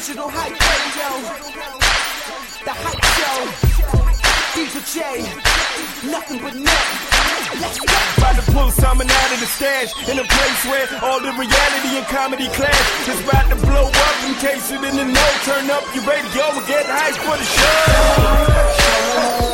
Digital 0.00 0.32
Hype 0.32 0.56
Radio. 0.56 1.12
The 2.64 2.72
Hype 2.72 3.04
Show. 3.20 3.44
Diva 4.56 4.80
J. 4.88 5.28
Nothing 6.08 6.40
but 6.40 6.56
net. 6.56 6.88
Let's 7.60 7.84
go. 7.84 7.92
About 8.16 8.40
to 8.40 8.44
pull 8.48 8.72
something 8.72 9.04
out 9.04 9.30
of 9.36 9.44
the 9.44 9.50
stash 9.60 9.92
in 10.08 10.16
a 10.16 10.24
place 10.24 10.60
where 10.72 10.88
all 11.04 11.20
the 11.20 11.36
reality 11.36 12.00
and 12.00 12.08
comedy 12.08 12.48
clash. 12.56 12.80
It's 13.12 13.20
about 13.28 13.52
to 13.52 13.60
blow 13.60 13.92
up 13.92 14.16
in 14.24 14.40
case 14.40 14.72
you 14.72 14.80
didn't 14.80 15.12
know. 15.12 15.30
Turn 15.44 15.68
up 15.68 15.84
your 15.92 16.08
radio 16.08 16.48
and 16.48 16.64
get 16.64 16.88
hype 16.88 17.20
for 17.20 17.36
the 17.36 17.44
show. 17.44 19.49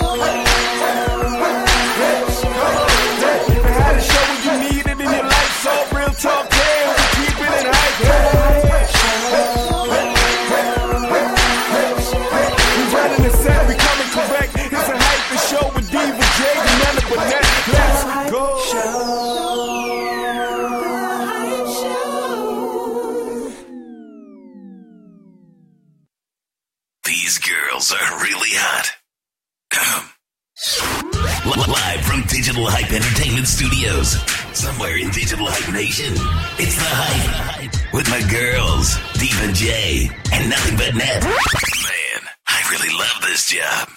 Entertainment 32.97 33.47
Studios, 33.47 34.17
somewhere 34.57 34.97
in 34.97 35.11
Digital 35.11 35.45
Hype 35.45 35.71
Nation, 35.71 36.17
it's 36.57 36.81
the 36.81 36.89
Hype 36.89 37.93
with 37.93 38.09
my 38.09 38.25
girls, 38.33 38.97
Diva 39.21 39.53
J, 39.53 40.09
and 40.33 40.49
nothing 40.49 40.81
but 40.81 40.97
net. 40.97 41.21
Man, 41.21 42.23
I 42.49 42.57
really 42.73 42.89
love 42.97 43.21
this 43.21 43.53
job. 43.53 43.93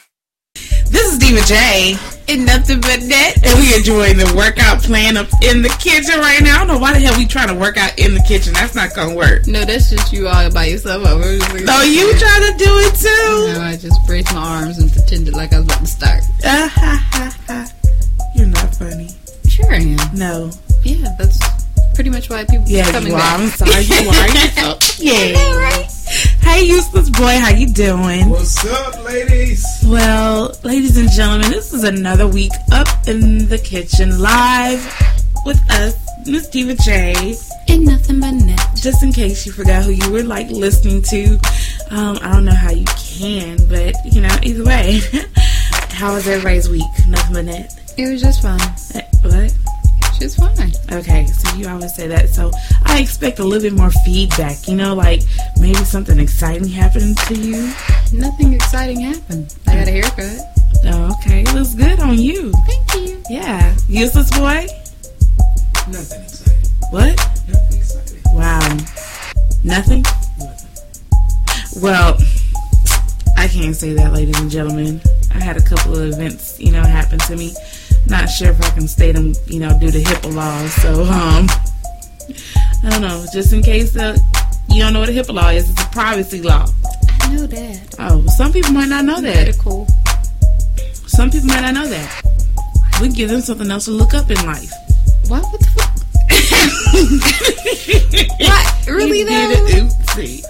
This 0.92 1.14
is 1.14 1.18
Diva 1.18 1.40
J 1.48 1.96
and 2.28 2.46
nothing 2.46 2.82
but 2.84 3.00
net, 3.08 3.40
and 3.48 3.56
we 3.64 3.72
enjoying 3.72 4.20
the 4.20 4.28
workout 4.36 4.84
plan 4.84 5.16
up 5.16 5.32
in 5.48 5.62
the 5.64 5.72
kitchen 5.80 6.20
right 6.20 6.44
now. 6.44 6.60
I 6.60 6.68
don't 6.68 6.68
know 6.68 6.78
why 6.78 6.92
the 6.92 7.00
hell 7.00 7.16
we 7.16 7.24
trying 7.24 7.48
to 7.48 7.56
work 7.56 7.78
out 7.78 7.98
in 7.98 8.14
the 8.14 8.24
kitchen. 8.28 8.52
That's 8.52 8.76
not 8.76 8.94
gonna 8.94 9.16
work. 9.16 9.48
No, 9.48 9.64
that's 9.64 9.90
just 9.90 10.12
you 10.12 10.28
all 10.28 10.52
by 10.52 10.76
yourself. 10.76 11.08
I 11.08 11.16
was 11.16 11.40
No, 11.64 11.88
you 11.88 12.12
trying 12.20 12.52
to 12.52 12.54
do 12.60 12.72
it 12.84 13.00
too? 13.00 13.56
No, 13.56 13.64
I 13.64 13.80
just 13.80 13.96
braced 14.06 14.36
my 14.36 14.44
arms 14.44 14.78
and 14.78 14.92
pretended 14.92 15.40
like 15.40 15.56
I 15.56 15.64
was 15.64 15.72
about 15.72 15.80
to 15.80 15.88
start. 15.88 16.20
Ah, 16.44 16.68
ha, 16.76 17.08
ha, 17.16 17.38
ha. 17.48 17.79
You're 18.40 18.48
not 18.48 18.74
funny. 18.76 19.10
Sure 19.48 19.72
I 19.74 19.78
am. 19.80 20.16
No. 20.16 20.50
Yeah, 20.84 21.14
that's 21.18 21.38
pretty 21.94 22.10
much 22.10 22.30
why 22.30 22.46
people 22.46 22.66
Yeah, 22.68 22.86
keep 22.86 22.94
coming 22.94 23.10
you 23.12 23.16
are. 23.16 23.20
back. 23.20 23.40
I'm 23.40 23.50
sorry. 23.50 23.84
You 23.84 24.10
are. 24.10 24.28
You're 24.34 24.80
so- 24.80 24.80
yeah. 25.04 25.56
right? 25.58 25.86
Hey, 26.42 26.64
useless 26.66 27.10
boy, 27.10 27.38
how 27.38 27.50
you 27.50 27.68
doing? 27.68 28.30
What's 28.30 28.66
up, 28.66 29.04
ladies? 29.04 29.66
Well, 29.86 30.56
ladies 30.64 30.98
and 30.98 31.10
gentlemen, 31.12 31.52
this 31.52 31.74
is 31.74 31.84
another 31.84 32.28
week 32.28 32.52
up 32.72 32.88
in 33.08 33.48
the 33.50 33.58
kitchen 33.58 34.20
live 34.20 34.82
with 35.46 35.60
us, 35.72 35.96
Miss 36.26 36.48
Diva 36.48 36.76
J. 36.76 37.36
And 37.68 37.86
nothing 37.86 38.20
but 38.22 38.32
net. 38.32 38.60
Just 38.76 39.04
in 39.04 39.12
case 39.12 39.46
you 39.46 39.52
forgot 39.52 39.84
who 39.84 39.92
you 39.92 40.12
were 40.12 40.24
like 40.24 40.50
listening 40.50 41.02
to, 41.04 41.34
um, 41.92 42.18
I 42.22 42.32
don't 42.32 42.46
know 42.46 42.54
how 42.56 42.72
you 42.72 42.86
can, 42.86 43.58
but 43.68 43.94
you 44.06 44.22
know, 44.22 44.36
either 44.42 44.64
way, 44.64 45.02
how 45.92 46.14
was 46.16 46.28
everybody's 46.28 46.70
week? 46.70 46.84
Nothing 47.08 47.34
but 47.34 47.46
net. 47.46 47.76
It 48.00 48.10
was 48.10 48.22
just 48.22 48.42
fun. 48.42 48.62
Eh, 48.96 49.02
What? 49.24 49.54
Just 50.22 50.38
fine. 50.38 50.72
Okay, 50.90 51.26
so 51.28 51.56
you 51.58 51.68
always 51.68 51.94
say 51.94 52.08
that. 52.08 52.30
So 52.30 52.50
I 52.86 53.00
expect 53.02 53.40
a 53.40 53.44
little 53.44 53.62
bit 53.70 53.78
more 53.78 53.92
feedback. 54.06 54.70
You 54.70 54.78
know, 54.78 54.96
like 54.96 55.22
maybe 55.60 55.84
something 55.84 56.18
exciting 56.18 56.70
happened 56.70 57.18
to 57.28 57.36
you. 57.36 57.74
Nothing 58.14 58.54
exciting 58.54 59.02
happened. 59.02 59.54
I 59.68 59.76
got 59.76 59.88
a 59.90 59.92
haircut. 59.92 60.40
Oh, 60.86 61.14
okay, 61.20 61.42
it 61.42 61.54
looks 61.54 61.76
good 61.76 62.00
on 62.00 62.18
you. 62.18 62.54
Thank 62.66 62.96
you. 62.96 63.22
Yeah, 63.30 63.76
useless 63.90 64.30
boy. 64.32 64.66
Nothing 65.92 66.22
exciting. 66.22 66.70
What? 66.92 67.18
Nothing 67.50 67.78
exciting. 67.80 68.22
Wow. 68.32 68.60
Nothing? 69.66 70.04
Nothing? 70.40 71.82
Well, 71.82 72.18
I 73.38 73.50
can't 73.50 73.76
say 73.76 73.92
that, 73.94 74.14
ladies 74.14 74.40
and 74.40 74.50
gentlemen. 74.50 75.02
I 75.34 75.40
had 75.44 75.58
a 75.58 75.62
couple 75.62 75.98
of 75.98 76.14
events, 76.14 76.60
you 76.62 76.72
know, 76.72 76.82
happen 76.82 77.20
to 77.20 77.36
me. 77.36 77.54
Not 78.10 78.28
sure 78.28 78.50
if 78.50 78.62
I 78.64 78.70
can 78.72 78.88
state 78.88 79.14
them, 79.16 79.34
you 79.48 79.60
know, 79.60 79.78
due 79.80 79.92
to 79.92 80.00
HIPAA 80.02 80.34
laws. 80.36 80.74
So, 80.82 81.04
um, 81.04 81.48
I 82.84 82.90
don't 82.90 83.02
know. 83.02 83.26
Just 83.32 83.54
in 83.54 83.62
case 83.62 83.96
uh, 83.96 84.18
you 84.70 84.80
don't 84.82 84.94
know 84.94 85.00
what 85.02 85.10
a 85.10 85.12
HIPAA 85.12 85.34
law 85.34 85.50
is, 85.50 85.70
it's 85.70 85.82
a 85.84 85.88
privacy 85.90 86.42
law. 86.42 86.66
I 87.22 87.30
knew 87.30 87.48
that. 87.48 87.96
Oh, 88.00 88.26
some 88.28 88.52
people 88.52 88.72
might 88.72 88.90
not 88.90 89.06
know 89.06 89.22
that. 89.22 89.36
Medical. 89.36 89.88
Some 90.94 91.30
people 91.30 91.48
might 91.48 91.62
not 91.62 91.74
know 91.74 91.88
that. 91.88 92.22
We 93.02 93.10
give 93.10 93.30
them 93.30 93.42
something 93.42 93.70
else 93.70 93.86
to 93.86 93.92
look 93.92 94.14
up 94.14 94.30
in 94.30 94.38
life. 94.46 94.72
What? 95.28 95.44
What 95.44 95.60
the 95.60 95.66
fuck? 95.68 95.96
what? 98.40 98.88
Really 98.88 99.20
You 99.20 99.26
did 99.26 99.58
though? 99.60 99.66
it. 99.68 99.84
Oopsie. 99.84 100.44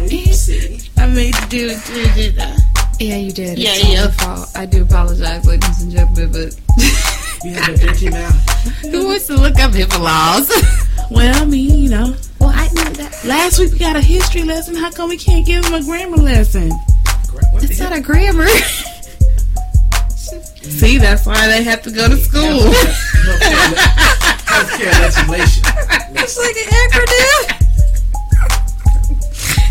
Oopsie. 0.00 0.90
I 0.98 1.06
made 1.06 1.34
you 1.34 1.46
do 1.48 1.68
it 1.70 1.80
too, 1.84 2.14
did 2.14 2.38
I? 2.38 2.56
Yeah, 2.98 3.16
you 3.16 3.32
did. 3.32 3.58
Yeah, 3.58 3.70
it's 3.74 3.84
yeah. 3.84 4.02
your 4.02 4.12
fault. 4.12 4.48
I 4.56 4.66
do 4.66 4.82
apologize, 4.82 5.46
ladies 5.46 5.82
and 5.82 5.92
gentlemen, 5.92 6.32
but 6.32 6.54
You 7.44 7.52
have 7.54 7.68
a 7.68 7.76
dirty 7.78 8.10
mouth. 8.10 8.34
who 8.82 9.06
wants 9.06 9.26
to 9.28 9.34
look 9.36 9.56
up 9.60 9.70
HIPAA 9.72 10.00
laws? 10.00 10.50
Well, 11.10 11.42
I 11.42 11.46
mean, 11.46 11.84
you 11.84 11.88
know. 11.88 12.14
well, 12.38 12.50
I 12.52 12.66
know 12.74 12.84
that. 12.84 13.24
Last 13.24 13.58
week 13.58 13.72
we 13.72 13.78
got 13.78 13.96
a 13.96 14.00
history 14.02 14.42
lesson. 14.42 14.74
How 14.76 14.90
come 14.90 15.08
we 15.08 15.16
can't 15.16 15.46
give 15.46 15.62
them 15.62 15.72
a 15.72 15.82
grammar 15.82 16.18
lesson? 16.18 16.68
What 16.68 17.64
It's 17.64 17.78
the 17.78 17.84
not 17.84 17.96
a 17.96 18.02
grammar. 18.02 18.46
See, 20.68 20.98
that's 20.98 21.24
why 21.24 21.48
they 21.48 21.62
have 21.62 21.80
to 21.84 21.90
go 21.90 22.10
to 22.10 22.16
school. 22.18 22.60
Healthcare, 23.22 23.74
healthcare 24.44 24.92
legislation. 25.00 25.64
it's 26.14 26.36
like 26.36 26.56
an 26.56 26.68
acronym. 26.84 27.46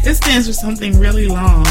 it 0.08 0.16
stands 0.16 0.48
for 0.48 0.54
something 0.54 0.98
really 1.00 1.28
long. 1.28 1.68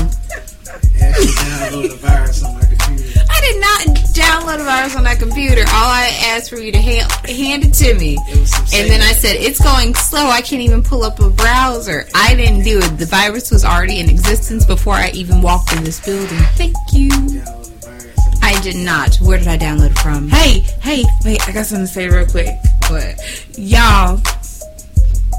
Actually 0.69 1.27
download 1.27 1.93
a 1.93 1.97
virus 1.97 2.43
on 2.45 2.55
my 2.55 2.61
computer. 2.61 3.21
I 3.29 3.41
did 3.41 3.61
not 3.61 3.97
download 4.15 4.61
a 4.61 4.65
virus 4.65 4.97
on 4.97 5.05
that 5.05 5.19
computer. 5.19 5.61
All 5.63 5.67
I 5.91 6.11
asked 6.27 6.51
for 6.51 6.57
you 6.59 6.73
to 6.73 6.79
ha- 6.81 7.09
hand 7.27 7.65
it 7.65 7.73
to 7.75 7.95
me. 7.95 8.17
It 8.29 8.75
And 8.75 8.91
then 8.91 9.01
I 9.03 9.13
said, 9.13 9.37
it's 9.37 9.61
going 9.63 9.95
slow. 9.95 10.27
I 10.27 10.41
can't 10.41 10.63
even 10.63 10.83
pull 10.83 11.05
up 11.05 11.21
a 11.21 11.31
browser. 11.31 12.07
I 12.15 12.35
didn't 12.35 12.63
do 12.65 12.79
it. 12.79 12.99
The 12.99 13.07
virus 13.07 13.51
was 13.51 13.65
already 13.65 13.99
in 14.01 14.09
existence 14.09 14.65
before 14.65 14.95
I 14.95 15.11
even 15.11 15.43
walked 15.43 15.73
in 15.77 15.85
this 15.85 16.05
building. 16.05 16.39
Thank 16.57 16.75
you. 16.93 17.11
download 17.11 17.85
a 17.85 17.87
virus. 17.87 18.19
on- 18.19 18.39
I 18.43 18.61
did 18.63 18.77
not. 18.77 19.17
Where 19.17 19.39
did 19.39 19.49
I 19.49 19.59
download 19.59 19.91
it 19.91 19.99
from? 19.99 20.29
Hey, 20.31 20.61
hey, 20.81 21.05
wait, 21.25 21.47
I 21.49 21.53
got 21.53 21.67
something 21.67 21.87
to 21.87 21.93
say 21.93 22.09
real 22.09 22.27
quick. 22.27 22.57
What? 22.89 23.19
Y'all, 23.59 24.21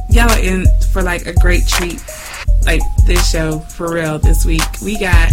y'all 0.09 0.29
are 0.31 0.39
in 0.39 0.65
for 0.91 1.01
like 1.01 1.25
a 1.25 1.33
great 1.33 1.67
treat. 1.67 1.99
Like 2.67 2.81
this 3.05 3.31
show, 3.31 3.59
for 3.59 3.93
real, 3.93 4.19
this 4.19 4.45
week. 4.45 4.61
We 4.83 4.99
got 4.99 5.31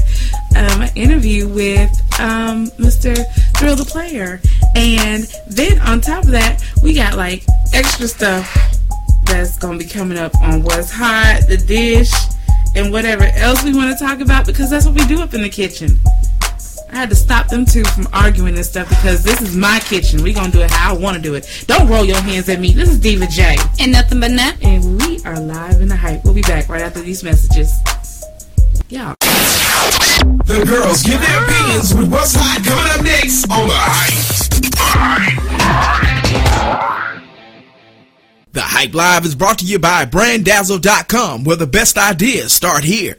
um, 0.57 0.83
an 0.83 0.91
interview 0.95 1.49
with 1.49 1.91
um, 2.21 2.69
Mr. 2.79 3.17
Thrill 3.57 3.75
Da 3.75 3.83
Playa. 3.83 4.39
And 4.77 5.25
then 5.49 5.81
on 5.81 6.01
top 6.01 6.23
of 6.23 6.31
that, 6.31 6.65
we 6.81 6.95
got 6.95 7.17
like 7.17 7.45
extra 7.73 8.07
stuff 8.07 8.49
that's 9.27 9.57
to 9.57 9.77
be 9.77 9.85
coming 9.85 10.17
up 10.17 10.33
on 10.37 10.63
What's 10.63 10.93
Hot, 10.93 11.43
The 11.49 11.57
Dish, 11.57 12.13
and 12.77 12.93
whatever 12.93 13.25
else 13.35 13.65
we 13.65 13.75
want 13.75 13.99
to 13.99 14.05
talk 14.05 14.21
about 14.21 14.47
because 14.47 14.71
that's 14.71 14.87
what 14.87 14.95
we 14.95 15.05
do 15.07 15.21
up 15.21 15.35
in 15.35 15.43
the 15.43 15.51
kitchen. 15.51 15.99
I 16.91 16.97
had 16.97 17.11
to 17.11 17.17
stop 17.17 17.49
them 17.49 17.65
two 17.65 17.85
from 17.85 18.07
arguing 18.13 18.55
and 18.57 18.65
stuff 18.65 18.89
because 18.89 19.25
this 19.25 19.41
is 19.41 19.57
my 19.57 19.81
kitchen. 19.81 20.23
we 20.23 20.33
going 20.33 20.51
to 20.51 20.59
do 20.59 20.63
it 20.63 20.71
how 20.71 20.95
I 20.95 20.99
want 20.99 21.17
to 21.17 21.23
do 21.23 21.35
it. 21.35 21.65
Don't 21.67 21.89
roll 21.89 22.05
your 22.05 22.21
hands 22.21 22.49
at 22.49 22.61
me. 22.61 22.73
This 22.73 22.89
is 22.89 23.01
Diva 23.01 23.27
J. 23.27 23.57
And 23.81 23.93
nothing 23.93 24.21
but 24.21 24.31
that. 24.33 24.57
And 24.63 25.01
we 25.01 25.21
are 25.25 25.39
live 25.41 25.81
in 25.81 25.89
the 25.89 25.97
hype. 25.97 26.25
We'll 26.25 26.35
be 26.35 26.43
back 26.43 26.69
right 26.69 26.83
after 26.83 27.01
these 27.01 27.25
messages. 27.25 27.73
Yeah. 28.89 29.15
The 30.45 30.65
girls 30.67 31.03
give 31.03 31.21
their 31.21 31.45
opinions 31.45 31.95
with 31.95 32.13
what's 32.13 32.35
hot 32.37 32.63
coming 32.65 32.91
up 32.93 33.03
next 33.03 33.51
on 33.51 33.67
the 33.69 33.75
hype. 33.77 34.45
The 38.53 38.61
Hype 38.61 38.95
Live 38.95 39.25
is 39.25 39.35
brought 39.35 39.59
to 39.59 39.65
you 39.65 39.81
by 39.81 40.07
BrandDazzle.com, 40.07 41.43
where 41.43 41.57
the 41.57 41.67
best 41.67 41.99
ideas 41.99 42.53
start 42.53 42.85
here. 42.85 43.19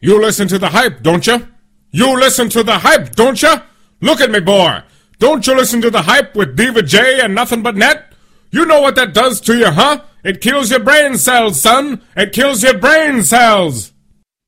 You 0.00 0.20
listen 0.20 0.48
to 0.48 0.58
the 0.58 0.68
hype, 0.68 1.02
don't 1.02 1.26
you? 1.26 1.48
You 1.94 2.18
listen 2.18 2.48
to 2.48 2.64
the 2.64 2.78
hype, 2.78 3.14
don't 3.14 3.40
you? 3.40 3.54
Look 4.00 4.20
at 4.20 4.28
me, 4.28 4.40
boy. 4.40 4.80
Don't 5.20 5.46
you 5.46 5.54
listen 5.54 5.80
to 5.82 5.90
the 5.90 6.02
hype 6.02 6.34
with 6.34 6.56
Diva 6.56 6.82
J 6.82 7.20
and 7.20 7.36
nothing 7.36 7.62
but 7.62 7.76
net? 7.76 8.12
You 8.50 8.64
know 8.66 8.80
what 8.80 8.96
that 8.96 9.14
does 9.14 9.40
to 9.42 9.56
you, 9.56 9.70
huh? 9.70 10.00
It 10.24 10.40
kills 10.40 10.72
your 10.72 10.80
brain 10.80 11.16
cells, 11.16 11.60
son. 11.60 12.02
It 12.16 12.32
kills 12.32 12.64
your 12.64 12.76
brain 12.76 13.22
cells. 13.22 13.92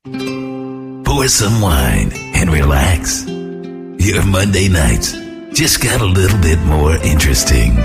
Pour 0.02 1.28
some 1.28 1.60
wine 1.60 2.10
and 2.34 2.50
relax. 2.50 3.24
Your 3.28 4.26
Monday 4.26 4.68
nights 4.68 5.12
just 5.52 5.80
got 5.80 6.00
a 6.00 6.04
little 6.04 6.40
bit 6.40 6.58
more 6.62 6.96
interesting. 6.96 7.76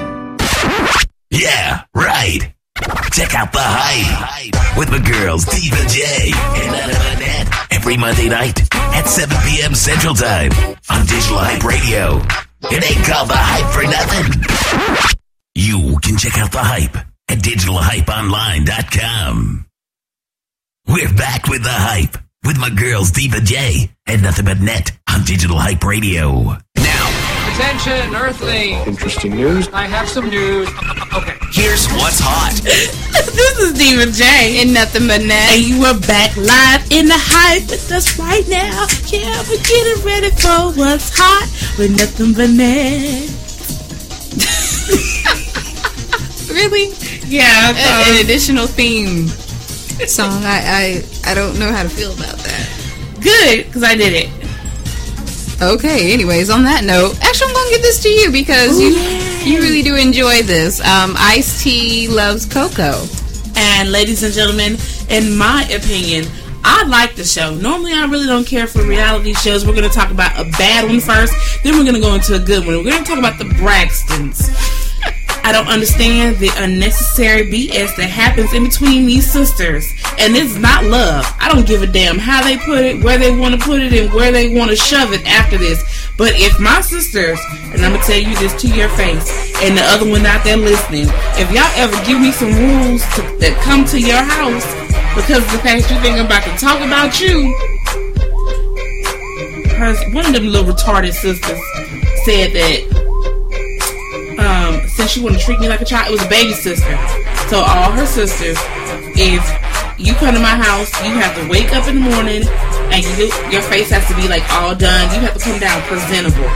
Yeah, 1.30 1.84
right. 1.94 2.52
Check 3.12 3.36
out 3.36 3.54
The 3.54 3.62
Hype 3.62 4.76
with 4.76 4.90
the 4.90 5.00
girls, 5.00 5.46
Diva 5.46 5.88
J 5.88 6.32
and 6.34 7.21
every 7.82 7.98
Monday 7.98 8.30
night 8.30 8.62
at 8.94 9.08
7 9.08 9.36
p.m. 9.44 9.74
Central 9.74 10.14
Time 10.14 10.52
on 10.92 11.04
Digital 11.08 11.40
Hype 11.40 11.64
Radio. 11.64 12.22
It 12.70 12.84
ain't 12.86 13.04
called 13.08 13.28
The 13.28 13.34
Hype 13.36 13.74
for 13.74 13.82
nothing. 13.90 14.44
You 15.56 15.98
can 16.04 16.16
check 16.16 16.38
out 16.38 16.52
The 16.52 16.60
Hype 16.60 16.96
at 17.28 17.40
digitalhypeonline.com. 17.40 19.66
We're 20.90 21.12
back 21.14 21.48
with 21.48 21.64
The 21.64 21.72
Hype 21.72 22.20
with 22.46 22.60
my 22.60 22.70
girls, 22.70 23.10
Diva 23.10 23.42
J 23.42 23.90
and 24.06 24.22
Nothing 24.22 24.46
But 24.46 24.60
Net 24.60 24.92
on 25.12 25.24
Digital 25.24 25.58
Hype 25.58 25.84
Radio. 25.84 26.58
Now, 27.62 27.78
Attention, 27.78 28.16
Earthling. 28.16 28.74
Interesting 28.88 29.36
news. 29.36 29.68
I 29.70 29.86
have 29.86 30.10
some 30.10 30.30
news. 30.30 30.68
Okay. 31.14 31.36
here's 31.52 31.86
what's 31.94 32.20
hot. 32.20 32.54
this 32.64 33.60
is 33.60 33.74
Diva 33.78 34.12
J. 34.12 34.62
And 34.62 34.74
nothing 34.74 35.08
but 35.08 35.22
net. 35.22 35.54
And 35.54 35.62
you 35.62 35.84
are 35.86 35.98
back 36.00 36.36
live 36.38 36.82
in 36.92 37.06
the 37.06 37.18
hype 37.18 37.70
with 37.70 37.92
us 37.92 38.18
right 38.18 38.48
now. 38.50 38.88
Yeah, 39.08 39.44
we're 39.48 39.62
getting 39.62 40.04
ready 40.04 40.32
for 40.32 40.74
what's 40.74 41.12
hot 41.14 41.46
with 41.78 41.96
nothing 41.98 42.34
but 42.34 42.50
net. 42.50 43.30
Really? 46.52 46.92
Yeah, 47.28 47.70
An, 47.70 48.16
an 48.18 48.26
additional 48.26 48.68
theme 48.68 49.28
song. 50.06 50.44
I, 50.44 51.02
I 51.24 51.32
I 51.32 51.34
don't 51.34 51.58
know 51.58 51.72
how 51.72 51.82
to 51.82 51.88
feel 51.90 52.12
about 52.12 52.36
that. 52.44 52.68
good 53.24 53.66
because 53.68 53.84
I 53.84 53.96
did 53.96 54.12
it. 54.12 54.30
Okay. 55.64 56.12
Anyways, 56.12 56.50
on 56.50 56.64
that 56.64 56.84
note, 56.84 57.16
actually, 57.24 57.51
Give 57.72 57.82
this 57.84 58.04
to 58.04 58.10
you 58.10 58.34
because 58.34 58.78
Ooh, 58.78 58.84
you 58.84 58.90
yeah. 58.98 59.44
you 59.46 59.60
really 59.62 59.82
do 59.82 59.96
enjoy 59.96 60.42
this. 60.42 60.82
Um, 60.82 61.16
Ice 61.18 61.64
T 61.64 62.10
loves 62.10 62.46
Coco. 62.46 63.06
And 63.56 63.94
ladies 63.94 64.24
and 64.24 64.34
gentlemen, 64.34 64.76
in 65.08 65.38
my 65.38 65.64
opinion, 65.74 66.26
I 66.66 66.84
like 66.84 67.16
the 67.16 67.24
show. 67.24 67.56
Normally, 67.56 67.94
I 67.94 68.04
really 68.08 68.26
don't 68.26 68.46
care 68.46 68.68
for 68.68 68.84
reality 68.84 69.34
shows. 69.36 69.66
We're 69.66 69.74
going 69.74 69.90
to 69.90 69.96
talk 69.96 70.12
about 70.12 70.38
a 70.38 70.52
bad 70.58 70.90
one 70.90 71.00
first, 71.00 71.34
then 71.64 71.78
we're 71.78 71.86
going 71.86 71.96
to 71.96 72.02
go 72.02 72.14
into 72.14 72.36
a 72.36 72.40
good 72.40 72.66
one. 72.66 72.76
We're 72.76 72.92
going 72.92 73.06
to 73.06 73.10
talk 73.10 73.20
about 73.20 73.40
the 73.40 73.46
Braxtons. 73.46 74.52
I 75.44 75.52
don't 75.54 75.68
understand 75.68 76.38
the 76.38 76.52
unnecessary 76.58 77.50
BS 77.52 77.96
that 77.96 78.10
happens 78.10 78.54
in 78.54 78.64
between 78.64 79.06
these 79.06 79.32
sisters. 79.32 79.92
And 80.20 80.36
it's 80.36 80.56
not 80.56 80.84
love. 80.84 81.26
I 81.40 81.50
don't 81.52 81.66
give 81.66 81.82
a 81.82 81.88
damn 81.88 82.20
how 82.20 82.44
they 82.44 82.58
put 82.58 82.86
it, 82.86 83.04
where 83.04 83.18
they 83.18 83.36
want 83.36 83.60
to 83.60 83.66
put 83.66 83.82
it, 83.82 83.92
and 83.94 84.14
where 84.14 84.32
they 84.32 84.56
want 84.56 84.70
to 84.70 84.78
shove 84.78 85.14
it 85.14 85.26
after 85.26 85.58
this. 85.58 86.01
But 86.22 86.38
if 86.38 86.60
my 86.60 86.82
sisters, 86.82 87.40
and 87.74 87.82
I'm 87.82 87.98
to 87.98 88.06
tell 88.06 88.22
you 88.22 88.38
this 88.38 88.54
to 88.62 88.68
your 88.68 88.90
face, 88.90 89.26
and 89.58 89.76
the 89.76 89.82
other 89.82 90.08
one 90.08 90.24
out 90.24 90.44
there 90.44 90.56
listening, 90.56 91.10
if 91.34 91.50
y'all 91.50 91.66
ever 91.74 91.98
give 92.06 92.22
me 92.22 92.30
some 92.30 92.54
rules 92.54 93.02
to, 93.18 93.26
that 93.42 93.58
come 93.66 93.86
to 93.90 93.98
your 93.98 94.22
house 94.22 94.62
because 95.18 95.42
of 95.42 95.50
the 95.50 95.58
fact 95.66 95.90
you 95.90 95.98
think 96.06 96.22
I'm 96.22 96.30
about 96.30 96.46
to 96.46 96.54
talk 96.62 96.78
about 96.78 97.18
you, 97.18 97.50
her, 99.82 99.98
one 100.14 100.30
of 100.30 100.34
them 100.38 100.46
little 100.46 100.70
retarded 100.70 101.18
sisters 101.18 101.58
said 102.22 102.54
that 102.54 102.86
um, 104.38 104.88
since 104.90 105.10
she 105.10 105.26
wouldn't 105.26 105.42
treat 105.42 105.60
me 105.60 105.70
like 105.70 105.82
a 105.82 105.90
child, 105.90 106.06
it 106.06 106.12
was 106.12 106.22
a 106.22 106.30
baby 106.30 106.54
sister. 106.54 107.02
So 107.50 107.66
all 107.66 107.90
her 107.98 108.06
sisters, 108.06 108.62
if 109.18 109.42
you 109.98 110.14
come 110.22 110.36
to 110.36 110.40
my 110.40 110.54
house, 110.54 110.94
you 111.02 111.18
have 111.18 111.34
to 111.42 111.50
wake 111.50 111.74
up 111.74 111.88
in 111.90 111.96
the 111.98 112.06
morning 112.14 112.46
and 112.92 113.04
you, 113.18 113.32
your 113.52 113.62
face 113.64 113.90
has 113.92 114.06
to 114.08 114.16
be 114.16 114.28
like 114.28 114.44
all 114.54 114.76
done. 114.76 115.14
You 115.16 115.22
have 115.28 115.34
to 115.36 115.40
come 115.40 115.60
down 115.60 115.82
presentable. 115.84 116.50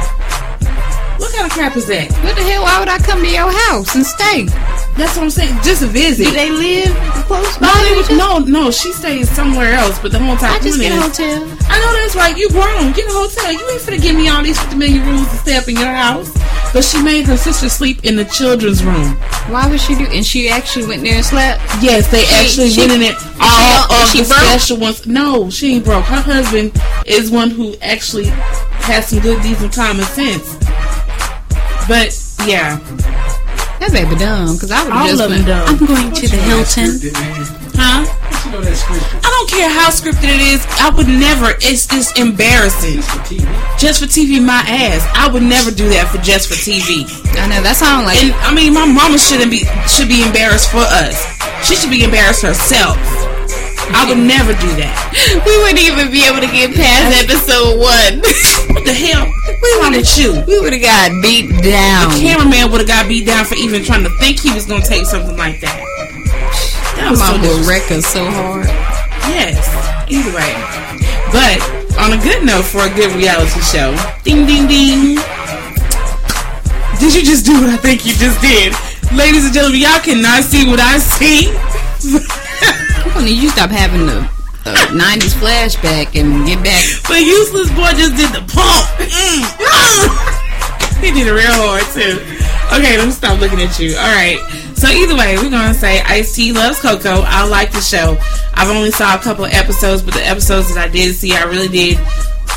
What 1.17 1.31
kind 1.33 1.45
of 1.47 1.51
crap 1.51 1.75
is 1.77 1.87
that? 1.87 2.11
What 2.23 2.35
the 2.35 2.43
hell? 2.43 2.63
Why 2.63 2.79
would 2.79 2.89
I 2.89 2.97
come 2.99 3.23
to 3.23 3.29
your 3.31 3.47
house 3.71 3.95
and 3.95 4.05
stay? 4.05 4.45
That's 4.99 5.15
what 5.15 5.23
I'm 5.23 5.29
saying. 5.31 5.55
Just 5.63 5.81
a 5.81 5.87
visit. 5.87 6.25
Do 6.27 6.31
they 6.31 6.51
live 6.51 6.91
close 7.27 7.59
No, 7.59 7.71
by? 7.71 8.03
they 8.07 8.15
no, 8.15 8.39
no. 8.39 8.71
She 8.71 8.91
stays 8.91 9.29
somewhere 9.31 9.73
else, 9.73 9.97
but 9.99 10.11
the 10.11 10.19
whole 10.19 10.35
time 10.35 10.53
I 10.53 10.59
just 10.59 10.79
get 10.79 10.91
a 10.91 10.99
hotel. 11.01 11.39
I 11.71 11.79
know 11.79 11.91
that's 12.03 12.15
right. 12.15 12.35
You 12.37 12.49
grown. 12.51 12.91
Get 12.91 13.07
a 13.07 13.15
hotel. 13.15 13.51
You 13.51 13.63
ain't 13.71 13.81
finna 13.81 14.01
give 14.01 14.15
me 14.15 14.27
all 14.27 14.43
these 14.43 14.59
50 14.59 14.75
million 14.75 15.07
rules 15.07 15.27
to 15.31 15.37
stay 15.37 15.55
up 15.57 15.67
in 15.67 15.75
your 15.75 15.91
house. 15.91 16.31
But 16.75 16.83
she 16.83 17.01
made 17.01 17.25
her 17.27 17.37
sister 17.37 17.69
sleep 17.69 18.03
in 18.03 18.17
the 18.17 18.25
children's 18.25 18.83
room. 18.83 19.15
Why 19.47 19.65
would 19.69 19.79
she 19.79 19.95
do? 19.95 20.05
And 20.11 20.25
she 20.25 20.49
actually 20.49 20.85
went 20.87 21.03
there 21.03 21.15
and 21.15 21.25
slept. 21.25 21.61
Yes, 21.81 22.11
they 22.11 22.25
She- 22.25 22.35
actually 22.35 22.69
she- 22.71 22.79
went 22.81 22.91
in 22.91 23.01
it. 23.01 23.15
All 23.39 23.83
of 23.93 24.11
the 24.11 24.25
broke? 24.27 24.39
special 24.43 24.75
ones. 24.77 25.07
No, 25.07 25.49
she 25.49 25.75
ain't 25.75 25.85
broke. 25.85 26.03
Her 26.03 26.19
husband 26.19 26.73
is 27.05 27.31
one 27.31 27.49
who 27.49 27.75
actually 27.81 28.25
has 28.25 29.07
some 29.07 29.19
good 29.19 29.41
deeds 29.41 29.61
and 29.61 29.71
common 29.73 30.03
sense. 30.07 30.57
But 31.87 32.11
yeah, 32.45 32.77
That 33.79 33.91
baby 33.93 34.15
dumb. 34.15 34.55
Because 34.55 34.71
I 34.71 34.83
would 34.83 34.91
All 34.93 35.07
just 35.07 35.21
of 35.23 35.29
them 35.29 35.45
dumb. 35.45 35.67
I'm 35.69 35.77
going 35.77 36.11
to 36.11 36.27
the 36.27 36.37
Hilton. 36.37 36.99
Huh? 37.77 38.05
You 38.55 38.63
know 38.63 38.71
that 38.71 38.79
scripted. 38.79 39.19
I 39.19 39.27
don't 39.35 39.49
care 39.51 39.67
how 39.67 39.91
scripted 39.91 40.31
it 40.31 40.39
is. 40.39 40.63
I 40.79 40.87
would 40.87 41.11
never. 41.11 41.59
It's 41.59 41.83
just 41.83 42.15
embarrassing. 42.15 43.03
For 43.03 43.19
TV. 43.27 43.43
Just 43.75 43.99
for 43.99 44.07
TV, 44.07 44.39
my 44.39 44.63
ass. 44.63 45.03
I 45.11 45.27
would 45.27 45.43
never 45.43 45.75
do 45.75 45.91
that 45.91 46.07
for 46.07 46.23
just 46.23 46.47
for 46.47 46.55
TV. 46.55 47.03
I 47.35 47.51
know 47.51 47.59
that 47.59 47.75
sounds 47.75 48.07
like 48.07 48.15
And 48.23 48.31
I 48.47 48.55
mean, 48.55 48.71
my 48.71 48.87
mama 48.87 49.19
shouldn't 49.19 49.51
be 49.51 49.67
should 49.91 50.07
be 50.07 50.23
embarrassed 50.23 50.71
for 50.71 50.87
us. 50.87 51.19
She 51.67 51.75
should 51.75 51.91
be 51.91 52.07
embarrassed 52.07 52.47
herself. 52.47 52.95
I 53.91 54.07
would 54.07 54.23
never 54.23 54.55
do 54.55 54.71
that. 54.79 54.95
we 55.43 55.51
wouldn't 55.59 55.83
even 55.83 56.07
be 56.07 56.23
able 56.23 56.39
to 56.39 56.47
get 56.47 56.71
past 56.71 57.11
episode 57.27 57.75
one. 57.75 58.23
What 58.71 58.87
the 58.87 58.95
hell? 58.95 59.27
We 59.51 59.67
wrong 59.83 59.99
with 59.99 60.15
you? 60.15 60.31
we 60.47 60.63
would 60.63 60.71
have 60.71 60.79
got 60.79 61.11
beat 61.19 61.51
down. 61.59 62.07
The 62.15 62.23
cameraman 62.23 62.71
would 62.71 62.87
have 62.87 62.87
got 62.87 63.11
beat 63.11 63.27
down 63.27 63.43
for 63.43 63.59
even 63.59 63.83
trying 63.83 64.07
to 64.07 64.13
think 64.15 64.39
he 64.39 64.55
was 64.55 64.63
gonna 64.63 64.79
take 64.79 65.03
something 65.03 65.35
like 65.35 65.59
that. 65.59 65.94
That 66.95 67.11
was 67.11 67.19
so 67.19 67.35
Mama 67.35 67.43
will 67.43 67.63
wreck 67.67 67.91
us 67.91 68.07
so 68.07 68.23
hard. 68.23 68.67
Yes. 69.27 69.67
Either 70.07 70.31
way. 70.31 70.53
But 71.35 71.59
on 71.99 72.15
a 72.15 72.19
good 72.21 72.43
note 72.43 72.63
for 72.63 72.83
a 72.87 72.91
good 72.93 73.11
reality 73.15 73.59
show, 73.59 73.91
ding 74.23 74.45
ding 74.47 74.67
ding. 74.67 75.19
Did 76.99 77.11
you 77.11 77.23
just 77.23 77.45
do 77.45 77.59
what 77.59 77.69
I 77.69 77.77
think 77.77 78.05
you 78.05 78.13
just 78.15 78.39
did? 78.39 78.71
Ladies 79.11 79.45
and 79.45 79.53
gentlemen, 79.53 79.81
y'all 79.81 79.99
cannot 79.99 80.43
see 80.43 80.65
what 80.65 80.79
I 80.79 80.97
see. 80.97 81.51
People 83.03 83.21
need 83.21 83.41
you 83.41 83.49
stop 83.49 83.69
having 83.69 84.05
the 84.05 84.23
uh, 84.65 84.87
90s 84.95 85.35
flashback 85.41 86.19
and 86.19 86.45
get 86.45 86.63
back. 86.63 86.83
But 87.07 87.21
useless 87.21 87.69
boy 87.75 87.91
just 87.99 88.15
did 88.15 88.31
the 88.31 88.43
pump. 88.47 88.85
Mm. 89.03 89.43
he 91.03 91.11
did 91.11 91.27
it 91.27 91.35
real 91.35 91.53
hard 91.53 91.83
too. 91.91 92.44
Okay, 92.73 92.97
let 92.97 93.05
me 93.05 93.11
stop 93.11 93.39
looking 93.39 93.61
at 93.61 93.79
you. 93.79 93.95
All 93.95 94.03
right. 94.03 94.39
So 94.75 94.87
either 94.89 95.15
way, 95.15 95.37
we're 95.37 95.49
gonna 95.49 95.73
say 95.73 96.01
Ice 96.01 96.35
T 96.35 96.51
loves 96.51 96.79
Coco. 96.79 97.21
I 97.25 97.47
like 97.47 97.71
the 97.71 97.81
show. 97.81 98.17
I've 98.53 98.69
only 98.69 98.91
saw 98.91 99.15
a 99.15 99.19
couple 99.19 99.45
episodes, 99.45 100.01
but 100.01 100.13
the 100.13 100.25
episodes 100.25 100.73
that 100.73 100.89
I 100.89 100.91
did 100.91 101.15
see, 101.15 101.33
I 101.33 101.43
really 101.43 101.67
did, 101.67 101.99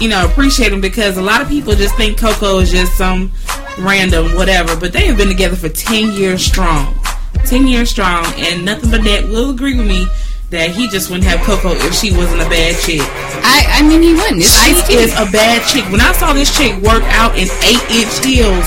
you 0.00 0.08
know, 0.08 0.24
appreciate 0.24 0.70
them 0.70 0.80
because 0.80 1.16
a 1.16 1.22
lot 1.22 1.40
of 1.40 1.48
people 1.48 1.74
just 1.74 1.96
think 1.96 2.18
Coco 2.18 2.58
is 2.58 2.70
just 2.70 2.96
some 2.96 3.30
random 3.78 4.34
whatever. 4.34 4.76
But 4.76 4.92
they 4.92 5.06
have 5.06 5.16
been 5.16 5.28
together 5.28 5.56
for 5.56 5.68
ten 5.68 6.12
years 6.12 6.44
strong. 6.44 6.98
Ten 7.44 7.66
years 7.66 7.90
strong, 7.90 8.26
and 8.36 8.64
nothing 8.64 8.90
but 8.90 9.04
that 9.04 9.28
will 9.28 9.50
agree 9.50 9.76
with 9.76 9.86
me 9.86 10.06
that 10.50 10.70
he 10.70 10.88
just 10.88 11.10
wouldn't 11.10 11.28
have 11.28 11.40
Coco 11.40 11.72
if 11.86 11.94
she 11.94 12.10
wasn't 12.10 12.40
a 12.40 12.48
bad 12.48 12.74
chick. 12.80 13.02
I, 13.44 13.78
I 13.78 13.82
mean, 13.82 14.02
he 14.02 14.14
wouldn't. 14.14 14.40
It's 14.40 14.64
She 14.64 14.72
Ice 14.72 14.90
is 14.90 15.12
a 15.12 15.30
bad 15.30 15.62
chick. 15.68 15.84
When 15.92 16.00
I 16.00 16.12
saw 16.12 16.32
this 16.32 16.56
chick 16.56 16.74
work 16.82 17.04
out 17.14 17.36
in 17.36 17.48
eight 17.62 17.84
inch 17.92 18.24
heels, 18.24 18.66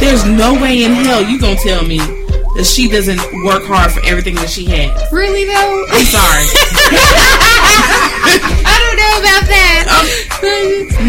there's 0.00 0.24
no 0.24 0.54
way 0.60 0.84
in 0.84 0.92
hell 0.92 1.22
you 1.22 1.38
gonna 1.40 1.56
tell 1.56 1.84
me 1.84 1.98
that 2.56 2.64
she 2.64 2.88
doesn't 2.88 3.20
work 3.44 3.64
hard 3.64 3.92
for 3.92 4.00
everything 4.06 4.34
that 4.36 4.48
she 4.50 4.64
has. 4.66 4.90
Really 5.12 5.44
though? 5.44 5.86
I'm 5.92 6.04
sorry. 6.08 6.46
I 8.66 8.74
don't 8.80 8.96
know 8.96 9.14
about 9.20 9.44
that. 9.48 9.84
Um, 9.92 10.06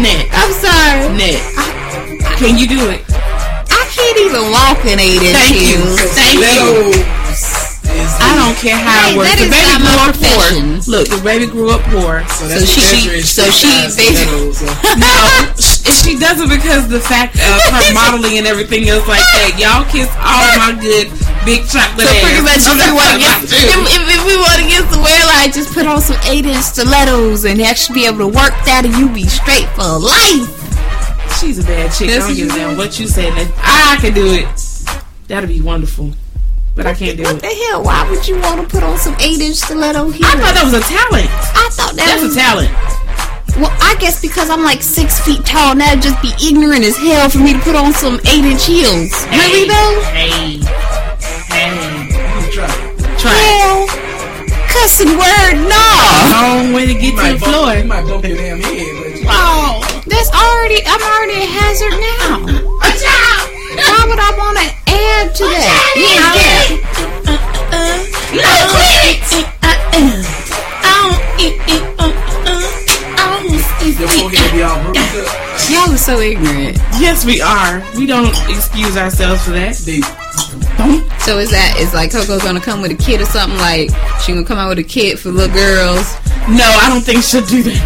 net, 0.00 0.28
I'm 0.32 0.52
sorry. 0.56 1.08
net. 1.16 1.40
Can 2.38 2.56
you 2.58 2.68
do 2.68 2.78
it? 2.92 3.02
I 3.72 3.82
can't 3.90 4.18
even 4.20 4.52
walk 4.52 4.84
in 4.86 5.00
eight 5.00 5.20
inch 5.24 5.36
Thank 5.36 5.56
you. 5.56 5.80
heels. 5.80 6.00
Thank 6.14 6.38
you. 6.38 7.04
I 8.20 8.30
don't 8.38 8.54
care 8.60 8.76
how 8.78 9.08
Hey, 9.10 9.14
it 9.14 9.18
works. 9.18 9.34
The 9.40 9.48
baby 9.50 9.74
grew 9.80 9.88
my 9.88 9.96
up 10.06 10.14
poor. 10.20 10.44
Look, 10.86 11.06
the 11.08 11.20
baby 11.24 11.46
grew 11.50 11.70
up 11.74 11.82
poor. 11.90 12.22
So, 12.28 12.46
So 12.46 12.48
that's 12.48 12.68
she- 12.70 13.20
so 13.24 13.42
she 13.50 13.66
size 13.90 13.96
basically- 13.96 14.54
No, 15.00 15.16
sh- 15.92 16.04
she 16.04 16.14
does 16.18 16.40
it 16.40 16.48
because 16.48 16.88
the 16.88 17.00
fact 17.00 17.34
of 17.36 17.58
her 17.72 17.84
modeling 17.98 18.38
and 18.38 18.46
everything 18.46 18.88
else 18.88 19.06
like 19.08 19.24
that. 19.36 19.56
Y'all 19.58 19.84
kiss 19.88 20.08
all 20.20 20.48
my 20.60 20.72
good 20.76 21.08
big 21.46 21.64
chocolate 21.70 22.04
So 22.06 22.12
ass. 22.12 22.24
pretty 22.24 22.42
much 22.44 22.62
if 22.64 22.76
we 22.76 22.90
want 22.92 23.12
to 23.14 23.20
get 23.20 23.36
if, 23.44 23.76
what 23.78 23.88
if, 23.88 24.02
if 24.08 24.22
we 24.26 24.34
want 24.36 24.58
to 24.60 24.66
get 24.68 24.84
the 24.92 25.00
wear 25.00 25.22
line, 25.32 25.50
just 25.52 25.72
put 25.72 25.86
on 25.86 26.00
some 26.00 26.18
eight 26.28 26.44
inch 26.46 26.62
stilettos 26.64 27.44
and 27.44 27.60
actually 27.62 28.02
be 28.02 28.06
able 28.06 28.18
to 28.26 28.30
work 28.30 28.52
that, 28.68 28.82
and 28.84 28.94
you 28.96 29.08
be 29.12 29.24
straight 29.26 29.68
for 29.72 29.86
life. 29.98 30.48
She's 31.40 31.58
a 31.58 31.64
bad 31.64 31.92
chick. 31.92 32.08
I 32.10 32.18
That's 32.18 32.26
don't 32.26 32.34
what 32.34 32.36
give 32.36 32.50
a 32.50 32.52
you 32.52 32.58
damn 32.58 32.76
what 32.76 32.98
you 32.98 33.06
say. 33.06 33.30
I 33.62 33.96
can 34.00 34.12
do 34.14 34.26
it. 34.26 34.46
That'd 35.28 35.48
be 35.48 35.60
wonderful. 35.60 36.12
But 36.74 36.86
I 36.86 36.94
can't 36.94 37.16
do 37.16 37.24
What 37.24 37.36
it. 37.36 37.42
the 37.42 37.50
hell? 37.68 37.82
Why 37.82 38.08
would 38.08 38.26
you 38.26 38.38
want 38.40 38.60
to 38.62 38.66
put 38.68 38.82
on 38.84 38.96
some 38.98 39.14
eight 39.20 39.40
inch 39.40 39.56
stiletto 39.56 40.10
heels? 40.10 40.30
I 40.30 40.38
thought 40.38 40.54
that 40.54 40.64
was 40.64 40.74
a 40.74 40.84
talent. 40.86 41.26
I 41.30 41.68
thought 41.74 41.94
that 41.98 42.06
That's 42.06 42.22
was 42.22 42.36
a 42.36 42.38
talent. 42.38 42.70
Well, 43.56 43.72
I 43.80 43.96
guess 43.98 44.20
because 44.20 44.50
I'm 44.50 44.62
like 44.62 44.82
six 44.82 45.18
feet 45.24 45.44
tall, 45.44 45.72
and 45.72 45.80
that'd 45.80 46.02
just 46.02 46.20
be 46.22 46.30
ignorant 46.38 46.84
as 46.84 46.96
hell 46.96 47.28
for 47.28 47.38
me 47.38 47.52
to 47.54 47.58
put 47.60 47.74
on 47.74 47.92
some 47.92 48.20
eight 48.30 48.44
inch 48.44 48.66
heels. 48.66 49.10
Really 49.32 49.66
though? 49.66 50.00
Hey. 50.14 50.60
Hey. 51.50 51.74
You 52.06 52.52
try 52.52 52.68
it. 52.70 53.18
Try. 53.18 53.34
Hell, 53.34 53.86
cussing 54.70 55.18
word, 55.18 55.58
no. 55.66 55.86
Long 56.38 56.72
way 56.72 56.86
to 56.86 56.94
get 56.94 57.18
to 57.18 57.34
the 57.34 57.38
floor. 57.42 57.74
You 57.74 57.84
might 57.84 58.06
bump 58.06 58.24
your 58.24 58.36
damn 58.36 58.60
head, 58.60 59.26
Oh, 59.30 59.82
that's 60.06 60.30
already. 60.30 60.78
I'm 60.86 61.02
already 61.02 61.42
a 61.42 61.46
hazard 61.50 61.98
now. 61.98 62.46
Watch 62.78 63.02
out! 63.02 63.44
Why 63.74 64.06
would 64.06 64.18
I 64.22 64.30
want 64.38 64.56
to 64.58 64.66
add 64.86 65.34
to 65.34 65.44
that? 65.44 65.94
Yeah, 65.98 66.78
You 68.30 68.40
know, 68.42 68.70
quit. 68.70 69.18
Your 73.98 74.08
forehead 74.08 74.52
be 74.52 74.62
all 74.62 74.78
bruised 74.84 74.98
up. 75.26 75.70
y'all 75.70 75.92
are 75.92 75.96
so 75.98 76.20
ignorant. 76.20 76.76
Yes, 77.00 77.24
we 77.24 77.40
are. 77.40 77.82
We 77.96 78.06
don't 78.06 78.30
excuse 78.48 78.96
ourselves 78.96 79.44
for 79.44 79.50
that. 79.52 79.76
They, 79.84 80.00
So 81.24 81.38
is 81.38 81.50
that 81.50 81.76
is 81.78 81.92
like 81.94 82.12
Coco 82.12 82.38
gonna 82.38 82.60
come 82.60 82.80
with 82.80 82.92
a 82.92 82.94
kid 82.96 83.20
or 83.20 83.26
something? 83.26 83.58
Like 83.58 83.90
she 84.22 84.32
gonna 84.32 84.46
come 84.46 84.58
out 84.58 84.68
with 84.68 84.78
a 84.78 84.84
kid 84.86 85.18
for 85.18 85.30
little 85.30 85.52
girls? 85.54 86.14
No, 86.48 86.64
I 86.64 86.86
don't 86.88 87.02
think 87.02 87.22
she'll 87.24 87.44
do 87.44 87.62
that. 87.62 87.82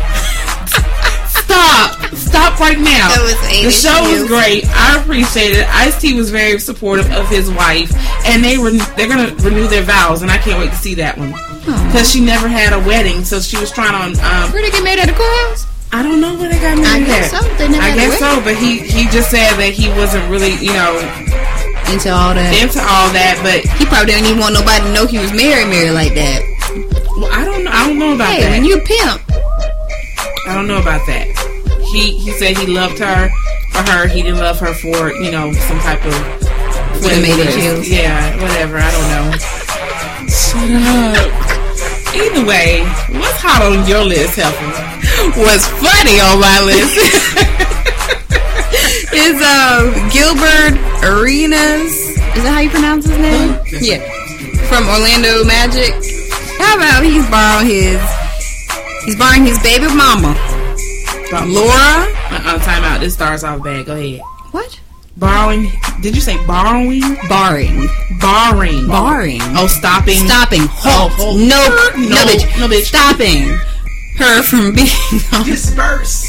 Stop. 1.32 1.98
Stop 2.14 2.60
right 2.60 2.78
now. 2.78 3.08
That 3.08 3.24
was 3.24 3.36
eight 3.50 3.64
the 3.64 3.70
show 3.72 3.96
was 4.12 4.28
great. 4.28 4.64
I 4.68 5.00
appreciate 5.00 5.56
it. 5.56 5.66
Ice 5.74 6.00
T 6.00 6.14
was 6.14 6.30
very 6.30 6.58
supportive 6.60 7.10
of 7.12 7.28
his 7.28 7.50
wife, 7.50 7.90
and 8.26 8.44
they 8.44 8.58
were 8.58 8.70
they're 8.96 9.08
gonna 9.08 9.34
renew 9.42 9.66
their 9.66 9.82
vows, 9.82 10.22
and 10.22 10.30
I 10.30 10.38
can't 10.38 10.58
wait 10.60 10.70
to 10.70 10.76
see 10.76 10.94
that 10.96 11.16
one 11.18 11.32
because 11.88 12.10
she 12.10 12.20
never 12.20 12.48
had 12.48 12.72
a 12.72 12.78
wedding, 12.86 13.24
so 13.24 13.40
she 13.40 13.56
was 13.58 13.70
trying 13.72 13.94
on. 13.94 14.12
Um, 14.20 14.52
Where 14.52 14.62
they 14.62 14.70
get 14.70 14.84
made 14.84 14.98
at 14.98 15.06
the 15.08 15.14
courthouse? 15.14 15.66
I 15.92 16.02
don't 16.02 16.20
know 16.20 16.34
where 16.36 16.48
they 16.48 16.56
got 16.58 16.78
I 16.78 16.80
married 16.80 17.06
guess 17.06 17.32
at. 17.32 17.40
so. 17.42 17.48
I 17.60 17.94
guess 17.94 18.18
so, 18.18 18.40
but 18.42 18.56
he 18.56 18.78
he 18.80 19.04
just 19.12 19.30
said 19.30 19.54
that 19.60 19.72
he 19.76 19.88
wasn't 19.92 20.24
really 20.32 20.56
you 20.56 20.72
know 20.72 20.96
Into 21.92 22.08
all 22.08 22.32
that. 22.32 22.52
into 22.56 22.80
all 22.80 23.12
that, 23.12 23.36
but 23.44 23.60
He 23.76 23.84
probably 23.84 24.16
didn't 24.16 24.26
even 24.32 24.40
want 24.40 24.54
nobody 24.56 24.80
to 24.88 24.92
know 24.96 25.04
he 25.06 25.18
was 25.20 25.32
married, 25.36 25.68
married 25.68 25.92
like 25.92 26.14
that. 26.16 26.40
well, 27.20 27.28
I 27.28 27.44
don't 27.44 27.64
know. 27.64 27.70
I 27.72 27.86
don't 27.88 27.98
know 28.00 28.14
about 28.16 28.32
Hey, 28.32 28.40
that. 28.48 28.50
when 28.56 28.64
you 28.64 28.80
pimp, 28.88 29.20
I 30.48 30.56
don't 30.56 30.66
know 30.66 30.80
about 30.80 31.04
that. 31.12 31.28
He 31.92 32.16
he 32.16 32.32
said 32.40 32.56
he 32.56 32.66
loved 32.72 32.96
her 32.98 33.28
for 33.76 33.84
her. 33.92 34.08
He 34.08 34.22
didn't 34.24 34.40
love 34.40 34.58
her 34.64 34.72
for 34.72 35.12
you 35.12 35.28
know 35.30 35.52
some 35.68 35.78
type 35.84 36.00
of 36.08 36.16
Would 37.04 37.12
have 37.12 37.20
made 37.20 37.36
it. 37.36 37.84
Yeah, 37.84 38.32
whatever. 38.40 38.80
I 38.80 38.88
don't 38.88 39.08
know. 39.12 39.28
Shut 40.32 40.72
up. 40.72 41.51
Either 42.14 42.44
way, 42.46 42.82
what's 43.16 43.40
hot 43.40 43.62
on 43.64 43.88
your 43.88 44.04
list, 44.04 44.36
Helper? 44.36 44.68
what's 45.40 45.64
funny 45.80 46.20
on 46.20 46.36
my 46.40 46.60
list 46.60 46.96
is 49.16 49.40
uh, 49.40 49.88
Gilbert 50.12 50.76
Arenas. 51.04 51.92
Is 52.36 52.42
that 52.44 52.52
how 52.52 52.60
you 52.60 52.68
pronounce 52.70 53.06
his 53.06 53.16
name? 53.18 53.56
Yeah, 53.80 54.00
from 54.68 54.84
Orlando 54.88 55.42
Magic. 55.44 55.92
How 56.60 56.76
about 56.76 57.02
he's 57.04 57.24
borrowing 57.32 57.66
his 57.66 58.00
he's 59.08 59.16
borrowing 59.16 59.46
his 59.48 59.58
baby 59.64 59.88
mama, 59.88 60.36
Laura. 61.48 62.12
Uh-uh, 62.28 62.58
time 62.60 62.84
out. 62.84 63.00
This 63.00 63.14
starts 63.14 63.42
off 63.44 63.62
bad. 63.64 63.86
Go 63.86 63.96
ahead. 63.96 64.20
What? 64.52 64.80
Borrowing. 65.16 65.70
Did 66.00 66.14
you 66.14 66.20
say 66.20 66.36
borrowing? 66.46 67.02
Barring, 67.28 67.88
Borrowing. 68.20 68.88
barring, 68.88 69.40
Oh, 69.56 69.66
stopping. 69.68 70.26
stopping, 70.26 70.62
halt, 70.66 71.12
Oh, 71.18 71.30
oh. 71.30 71.36
no, 71.36 72.02
No, 72.02 72.08
no, 72.08 72.24
bitch, 72.24 72.58
no, 72.58 72.66
bitch. 72.68 72.84
stopping 72.86 73.48
her 74.18 74.42
from 74.42 74.74
being 74.74 74.88
on, 75.32 75.44
disperse. 75.44 76.26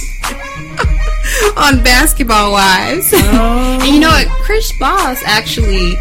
on 1.57 1.81
Basketball 1.81 2.51
Wives. 2.51 3.11
Oh. 3.15 3.79
And 3.81 3.93
you 3.93 3.99
know 3.99 4.09
what? 4.09 4.27
Chris 4.43 4.71
Bosh 4.79 5.21
actually 5.25 5.95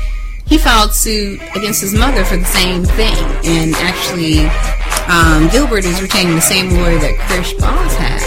he 0.45 0.59
filed 0.59 0.93
suit 0.93 1.41
against 1.55 1.81
his 1.81 1.95
mother 1.95 2.25
for 2.27 2.37
the 2.37 2.45
same 2.45 2.85
thing, 2.85 3.17
and 3.45 3.75
actually, 3.77 4.41
um, 5.09 5.49
Gilbert 5.51 5.85
is 5.87 6.03
retaining 6.03 6.35
the 6.35 6.43
same 6.43 6.69
lawyer 6.75 6.99
that 6.99 7.17
Chris 7.27 7.55
Bosh 7.55 7.95
had. 7.95 8.21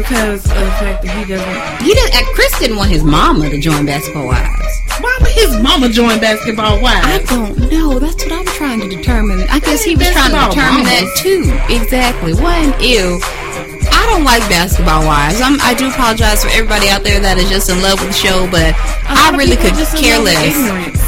Because 0.00 0.40
of 0.48 0.56
the 0.56 0.72
fact 0.80 1.04
that 1.04 1.12
he 1.12 1.28
doesn't. 1.28 1.84
He 1.84 1.92
didn't. 1.92 2.24
Chris 2.32 2.58
didn't 2.58 2.78
want 2.80 2.88
his 2.88 3.04
mama 3.04 3.50
to 3.50 3.60
join 3.60 3.84
Basketball 3.84 4.32
Wives. 4.32 4.80
Why 4.96 5.12
would 5.20 5.32
his 5.32 5.52
mama 5.60 5.90
join 5.90 6.18
basketball? 6.20 6.80
Wise? 6.80 7.04
I 7.04 7.20
don't 7.28 7.70
know. 7.70 7.98
That's 7.98 8.24
what 8.24 8.32
I'm 8.32 8.46
trying 8.46 8.80
to 8.80 8.88
determine. 8.88 9.44
I 9.52 9.60
guess 9.60 9.84
he 9.84 9.96
was 9.96 10.08
trying 10.08 10.32
to 10.32 10.40
determine 10.48 10.88
that 10.88 11.04
too. 11.20 11.52
Exactly. 11.68 12.32
One, 12.32 12.72
ew. 12.80 13.20
I 13.92 14.08
don't 14.08 14.24
like 14.24 14.40
basketball 14.48 15.04
wives. 15.04 15.42
I'm, 15.44 15.60
I 15.60 15.74
do 15.74 15.88
apologize 15.88 16.44
for 16.44 16.48
everybody 16.48 16.88
out 16.88 17.04
there 17.04 17.20
that 17.20 17.36
is 17.36 17.50
just 17.50 17.68
in 17.68 17.82
love 17.82 18.00
with 18.00 18.08
the 18.08 18.16
show, 18.16 18.48
but 18.48 18.72
I 19.04 19.36
really 19.36 19.60
could 19.60 19.76
care 20.00 20.16
less. 20.16 20.56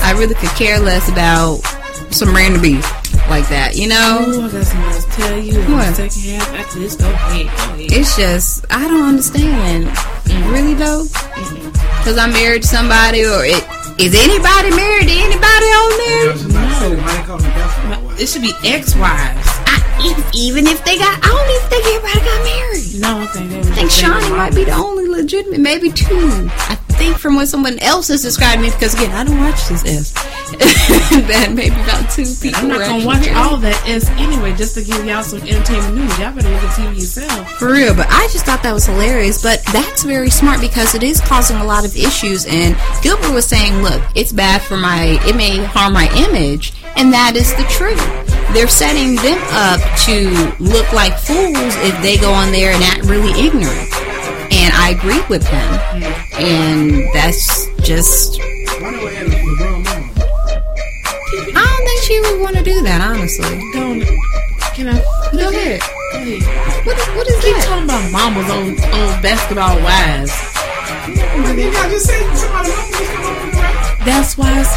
I 0.05 0.13
really 0.13 0.35
could 0.35 0.53
care 0.53 0.79
less 0.79 1.09
about 1.09 1.65
some 2.13 2.37
random 2.37 2.61
beef 2.61 2.85
like 3.33 3.49
that. 3.49 3.77
You 3.77 3.89
know, 3.89 4.45
I 4.45 4.53
got 4.53 4.61
something 4.61 4.93
to 4.93 5.09
tell 5.17 5.39
you. 5.41 5.57
What? 5.73 5.97
second 5.97 6.37
half 6.37 6.53
after 6.53 6.79
this, 6.81 6.97
go 6.97 7.09
ahead. 7.09 7.47
Go 7.49 7.81
ahead. 7.81 7.89
it's 7.89 8.13
just 8.15 8.67
I 8.69 8.85
don't 8.87 9.09
understand. 9.09 9.89
Really 10.53 10.75
though, 10.75 11.09
because 11.97 12.19
I'm 12.19 12.33
married 12.33 12.61
to 12.63 12.69
somebody, 12.69 13.25
or 13.25 13.41
it 13.41 13.65
is 13.97 14.13
anybody 14.13 14.69
married 14.77 15.09
to 15.09 15.17
anybody 15.17 15.69
on 15.81 15.91
there? 15.97 16.29
I 16.29 16.33
was 16.33 16.43
just 16.43 16.53
about 16.53 16.69
to 16.69 16.77
say, 16.77 16.93
why 16.93 17.17
they 17.17 17.25
call 17.25 17.39
me 17.39 17.49
basketball? 17.57 18.21
It 18.21 18.27
should 18.29 18.43
be 18.45 18.53
ex-wives. 18.69 19.49
Even 20.35 20.67
if 20.67 20.85
they 20.85 20.99
got, 20.99 21.17
I 21.23 21.29
don't 21.31 21.49
even 21.49 21.69
think 21.71 21.85
everybody 21.89 22.21
got 22.27 22.41
married. 22.45 23.01
No, 23.01 23.11
I 23.23 23.27
think 23.33 23.51
they 23.51 23.61
I 23.61 23.75
think 23.77 23.91
Shaunie 23.91 24.37
might 24.37 24.55
be 24.55 24.65
the 24.65 24.73
only 24.73 25.07
legitimate, 25.09 25.61
maybe 25.61 25.91
two. 25.91 26.51
I 26.69 26.75
think 27.03 27.19
from 27.19 27.35
what 27.35 27.49
someone 27.49 27.79
else 27.81 28.07
has 28.09 28.23
described 28.23 28.63
me, 28.63 28.71
because 28.71 28.95
again, 28.95 29.11
I 29.11 29.25
don't 29.25 29.39
watch 29.41 29.67
this 29.67 29.85
S. 29.85 30.13
that 31.27 31.51
maybe 31.53 31.75
about 31.75 32.09
two 32.11 32.27
people. 32.41 32.61
I'm 32.61 32.69
not 32.69 32.79
gonna 32.79 33.05
watch 33.05 33.29
all 33.31 33.57
that 33.57 33.75
S 33.89 34.09
anyway, 34.11 34.55
just 34.55 34.75
to 34.77 34.85
give 34.85 35.05
y'all 35.05 35.25
some 35.25 35.41
entertainment 35.41 35.97
news. 35.97 36.19
Y'all 36.19 36.33
better 36.33 36.49
look 36.49 36.63
at 36.63 36.79
TV 36.79 36.95
yourself. 36.95 37.51
For 37.59 37.73
real, 37.73 37.95
but 37.95 38.07
I 38.09 38.29
just 38.31 38.47
thought 38.47 38.63
that 38.63 38.73
was 38.73 38.87
hilarious. 38.87 39.43
But 39.43 39.65
that's 39.73 40.05
very 40.05 40.31
smart 40.31 40.61
because 40.61 40.95
it 40.95 41.03
is 41.03 41.21
causing 41.21 41.57
a 41.57 41.65
lot 41.65 41.85
of 41.85 41.97
issues. 41.97 42.47
And 42.47 42.77
Gilbert 43.03 43.33
was 43.33 43.47
saying, 43.47 43.83
look, 43.83 44.01
it's 44.15 44.33
bad 44.33 44.63
for 44.63 44.77
my, 44.77 45.19
it 45.27 45.35
may 45.35 45.65
harm 45.65 45.95
my 45.95 46.07
image. 46.29 46.73
And 46.95 47.13
that 47.13 47.35
is 47.35 47.53
the 47.55 47.65
truth. 47.65 47.99
They're 48.55 48.69
setting 48.69 49.17
them 49.17 49.41
up 49.51 49.81
to 50.05 50.55
look 50.63 50.93
like 50.93 51.19
fools 51.19 51.75
if 51.83 52.01
they 52.03 52.17
go 52.19 52.31
on 52.31 52.53
there 52.53 52.73
and 52.73 52.83
act 52.85 53.05
really 53.05 53.33
ignorant. 53.41 54.02
And 54.53 54.73
I 54.75 54.91
agree 54.91 55.23
with 55.29 55.47
him. 55.47 55.69
And 56.39 57.09
that's 57.15 57.67
just, 57.81 58.39
I 58.39 58.45
have 58.45 59.29
LeBron 59.29 59.85
mama? 59.85 60.13
I 61.57 61.65
don't 61.65 61.85
think 61.87 62.01
she 62.03 62.21
would 62.21 62.41
want 62.43 62.57
to 62.57 62.63
do 62.63 62.83
that, 62.83 63.01
honestly. 63.01 63.59
Don't. 63.73 64.03
Can 64.75 64.89
I? 64.89 65.01
Go 65.33 65.49
ahead. 65.49 65.81
Go 66.13 66.19
ahead. 66.21 66.87
What 66.87 66.99
is, 66.99 67.07
what 67.17 67.27
is 67.29 67.45
Keep 67.45 67.57
that? 67.57 67.65
talking 67.65 67.85
about 67.85 68.05
mamas 68.13 68.51
on, 68.51 68.77
on 68.93 69.23
basketball 69.23 69.81
wives. 69.81 70.33
You 71.09 71.73
got 71.73 71.91
just 71.91 72.07
say 72.07 72.21
somebody 72.37 72.69
mama 72.69 72.93
just 72.93 73.13
come 73.13 73.25
up 73.25 73.45
with 73.45 73.53
the 73.53 73.61
right. 73.61 74.05
That's 74.05 74.37
why 74.37 74.61
it's. 74.61 74.77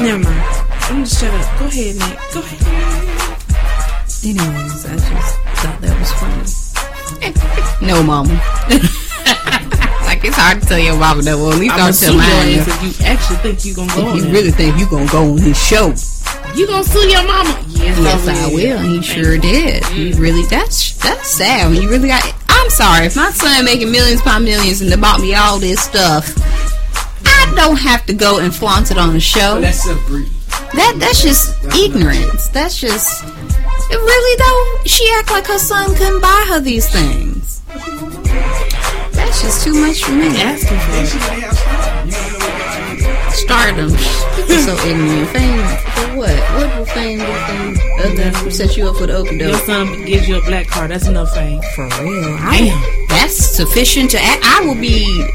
Never 0.00 0.22
mind. 0.22 0.44
I'm 0.92 1.04
just 1.04 1.20
shut 1.20 1.32
up. 1.32 1.58
Go 1.58 1.66
ahead, 1.66 1.96
Nick. 1.96 2.18
Go 2.34 2.40
ahead. 2.40 2.60
Anyways, 4.24 4.84
I 4.86 4.96
just 4.96 5.38
thought 5.64 5.80
that 5.80 5.98
was 5.98 6.12
funny. 6.20 6.63
no, 7.82 8.02
mama. 8.02 8.32
like 10.04 10.24
it's 10.24 10.36
hard 10.36 10.60
to 10.62 10.66
tell 10.66 10.78
your 10.78 10.96
mama 10.96 11.22
that. 11.22 11.36
Well, 11.36 11.52
at 11.52 11.58
least 11.58 11.74
I'm 11.74 11.92
don't 11.92 11.94
tell 11.94 12.14
your 12.14 12.22
mine. 12.22 12.64
if 12.64 12.82
you 12.82 13.06
actually 13.06 13.36
think 13.36 13.64
you 13.64 13.74
gonna 13.74 13.94
go 13.94 14.06
on 14.06 14.08
If 14.08 14.14
you 14.16 14.22
there. 14.22 14.32
really 14.32 14.50
think 14.50 14.78
you 14.78 14.88
gonna 14.88 15.10
go 15.10 15.32
on 15.32 15.38
his 15.38 15.58
show, 15.58 15.94
You 16.54 16.66
gonna 16.66 16.84
sue 16.84 17.08
your 17.08 17.26
mama? 17.26 17.64
Yes, 17.68 17.98
yes, 17.98 18.28
I 18.28 18.54
will. 18.54 18.78
And 18.78 18.86
he 18.86 19.02
sure 19.02 19.38
did. 19.38 19.84
He 19.86 20.12
mm. 20.12 20.18
really. 20.18 20.46
That's 20.46 20.96
that's 20.98 21.28
sad. 21.28 21.70
When 21.70 21.82
you 21.82 21.88
really 21.88 22.08
got. 22.08 22.22
I'm 22.48 22.70
sorry 22.70 23.06
if 23.06 23.16
my 23.16 23.30
son 23.30 23.64
making 23.64 23.90
millions 23.90 24.20
upon 24.20 24.44
millions 24.44 24.80
and 24.80 24.90
they 24.90 24.96
bought 24.96 25.20
me 25.20 25.34
all 25.34 25.58
this 25.58 25.80
stuff. 25.80 26.32
I 27.26 27.52
don't 27.56 27.76
have 27.76 28.06
to 28.06 28.14
go 28.14 28.38
and 28.38 28.54
flaunt 28.54 28.90
it 28.90 28.98
on 28.98 29.12
the 29.12 29.20
show. 29.20 29.54
But 29.54 29.60
that's 29.62 29.84
self-breed. 29.84 30.28
That 30.74 30.96
that's 30.98 31.22
just 31.22 31.64
ignorance. 31.74 32.48
That's 32.48 32.80
just 32.80 33.22
it 33.24 33.63
really 34.00 34.36
though. 34.38 34.84
She 34.84 35.10
act 35.18 35.30
like 35.30 35.46
her 35.46 35.58
son 35.58 35.94
couldn't 35.94 36.20
buy 36.20 36.46
her 36.48 36.60
these 36.60 36.88
things. 36.90 37.60
That's 39.12 39.42
just 39.42 39.64
too 39.64 39.74
much 39.74 40.02
for 40.02 40.12
me. 40.12 40.28
Asking 40.40 40.78
for 40.78 40.94
it. 40.94 41.06
should 41.08 41.20
have 41.20 41.56
started. 41.56 42.06
You 42.06 42.12
don't 42.12 42.32
know 42.32 42.48
what 42.48 42.74
they 42.88 43.34
Stardom. 43.34 43.90
People 44.36 44.56
so 44.62 44.74
ignorant. 44.86 45.28
Fame 45.30 45.66
for 45.94 46.16
what? 46.18 46.38
What 46.54 46.78
will 46.78 46.86
fame 46.86 47.18
do 47.18 47.24
you 47.24 47.94
other 47.98 48.14
than 48.14 48.50
set 48.50 48.76
you 48.76 48.88
up 48.88 48.96
for 48.96 49.06
the 49.06 49.14
open 49.14 49.38
Your 49.38 49.54
son 49.58 50.04
gives 50.04 50.28
you 50.28 50.38
a 50.38 50.42
black 50.42 50.66
card. 50.68 50.90
That's 50.90 51.08
enough 51.08 51.34
fame. 51.34 51.60
For 51.74 51.84
real. 52.02 52.36
I, 52.40 53.06
that's 53.08 53.34
sufficient 53.34 54.10
to 54.12 54.18
act. 54.20 54.42
I 54.44 54.64
will 54.64 54.80
be. 54.80 55.26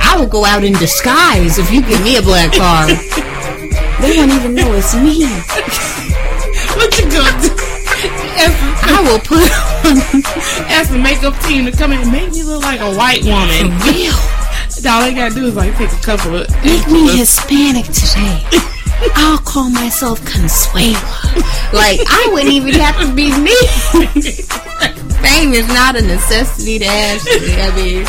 I 0.00 0.16
will 0.18 0.28
go 0.28 0.44
out 0.44 0.64
in 0.64 0.74
disguise 0.74 1.58
if 1.58 1.70
you 1.72 1.82
give 1.82 2.02
me 2.02 2.16
a 2.16 2.22
black 2.22 2.52
card. 2.52 2.90
they 4.00 4.16
won't 4.16 4.32
even 4.32 4.54
know 4.54 4.72
it's 4.74 4.94
me. 4.94 5.26
What 6.74 6.98
you 6.98 7.10
gonna 7.10 7.42
do? 7.42 7.71
I 8.04 9.00
will 9.06 9.20
put 9.20 9.46
on 9.86 10.22
ask 10.68 10.90
the 10.90 10.98
makeup 10.98 11.38
team 11.42 11.64
to 11.66 11.72
come 11.72 11.92
in 11.92 12.00
and 12.00 12.12
make 12.12 12.30
me 12.32 12.42
look 12.42 12.62
like 12.62 12.80
a 12.80 12.94
white 12.94 13.22
woman. 13.24 13.70
real. 13.86 14.14
All 14.88 15.02
they 15.02 15.14
gotta 15.14 15.34
do 15.34 15.46
is 15.46 15.54
like 15.54 15.76
take 15.76 15.92
a 15.92 16.02
couple 16.02 16.34
of. 16.34 16.50
Make 16.64 16.86
me 16.88 17.16
Hispanic 17.16 17.86
today. 17.86 18.42
I'll 19.14 19.38
call 19.38 19.70
myself 19.70 20.20
Consuela. 20.22 20.94
like 21.72 22.00
I 22.06 22.28
wouldn't 22.32 22.52
even 22.52 22.74
have 22.74 22.98
to 23.00 23.14
be 23.14 23.30
me. 23.38 23.54
Fame 25.22 25.52
is 25.52 25.68
not 25.68 25.96
a 25.96 26.02
necessity 26.02 26.78
to 26.80 26.84
have. 26.86 27.20
I 27.28 27.70
mean, 27.76 28.04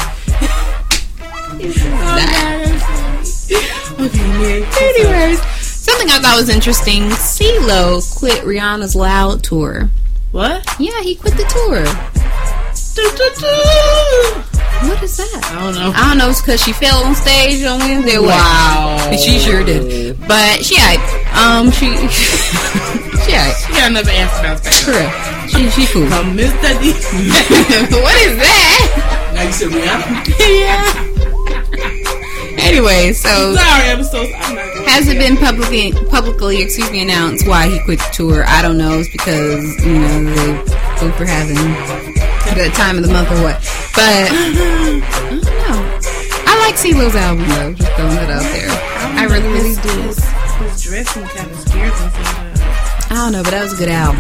oh, 1.22 1.58
it's 1.60 1.84
not. 1.86 2.64
Anyways, 4.82 5.40
something 5.84 6.10
I 6.10 6.20
thought 6.20 6.38
was 6.38 6.50
interesting. 6.50 7.04
CeeLo 7.12 8.02
quit 8.18 8.44
Rihanna's 8.44 8.96
Loud 8.96 9.44
tour. 9.44 9.90
What? 10.32 10.66
Yeah, 10.80 11.02
he 11.02 11.16
quit 11.16 11.36
the 11.36 11.44
tour. 11.44 11.84
What 14.88 15.02
is 15.04 15.18
that? 15.18 15.52
I 15.52 15.64
don't 15.64 15.76
know. 15.76 15.92
I 15.96 16.10
don't 16.10 16.18
know. 16.18 16.30
It's 16.30 16.42
because 16.42 16.62
she 16.64 16.74
fell 16.74 17.04
on 17.04 17.16
stage 17.16 17.64
on 17.66 17.80
Wednesday. 17.80 18.18
What? 18.18 18.30
Wow. 18.30 19.12
She 19.18 19.40
sure 19.40 19.64
did. 19.64 20.20
But 20.28 20.64
she, 20.64 20.76
alright. 20.76 21.00
um, 21.38 21.72
she, 21.72 21.86
she, 23.24 23.34
alright. 23.34 23.56
She 23.58 23.72
got 23.74 23.92
another 23.92 24.12
answer 24.12 24.40
about 24.40 24.64
that. 24.64 24.74
For. 24.74 24.94
She, 25.48 25.70
she 25.70 25.86
cool. 25.94 26.04
Mr. 26.08 26.74
D. 26.82 26.94
what 28.02 28.16
is 28.24 28.38
that? 28.40 29.32
Now 29.36 29.44
you 29.44 29.52
said 29.52 29.70
Rihanna. 29.70 30.40
yeah. 30.60 31.13
Anyway, 32.64 33.12
so 33.14 33.56
Sorry, 33.56 33.90
I'm 33.90 34.04
so 34.04 34.24
I'm 34.24 34.56
not 34.56 34.74
has 34.88 35.08
it 35.08 35.18
been 35.18 35.38
publicly 35.38 35.92
publicly 36.10 36.62
excuse 36.62 36.90
me 36.92 37.02
announced 37.02 37.48
why 37.48 37.68
he 37.68 37.80
quit 37.82 38.00
the 38.00 38.10
tour? 38.14 38.46
I 38.48 38.62
don't 38.62 38.78
know. 38.78 39.00
It's 39.00 39.10
because 39.10 39.64
you 39.86 40.00
know 40.00 40.24
they 40.24 40.54
both 41.00 41.20
were 41.20 41.26
having 41.26 41.56
the 42.56 42.70
time 42.76 42.98
of 42.98 43.04
the 43.04 43.12
month 43.12 43.32
or 43.32 43.42
what. 43.42 43.60
But 43.96 44.30
I 44.32 45.30
don't 45.30 45.44
know. 45.44 46.00
I 46.46 46.60
like 46.66 46.76
CeeLo's 46.76 47.16
album 47.16 47.48
though. 47.50 47.74
Just 47.74 47.92
throwing 47.94 48.18
it 48.18 48.30
out 48.30 48.44
there. 48.44 48.70
I 49.18 49.26
really, 49.26 49.50
really 49.50 49.76
do. 49.82 50.02
His, 50.04 50.24
his 50.24 50.84
dressing 50.84 51.24
kind 51.24 51.52
of 51.52 51.60
scares 51.60 51.92
me 51.92 52.10
sometimes. 52.12 52.43
I 53.14 53.18
don't 53.18 53.32
know, 53.32 53.44
but 53.44 53.52
that 53.52 53.62
was 53.62 53.74
a 53.74 53.78
good 53.78 53.90
album. 53.90 54.20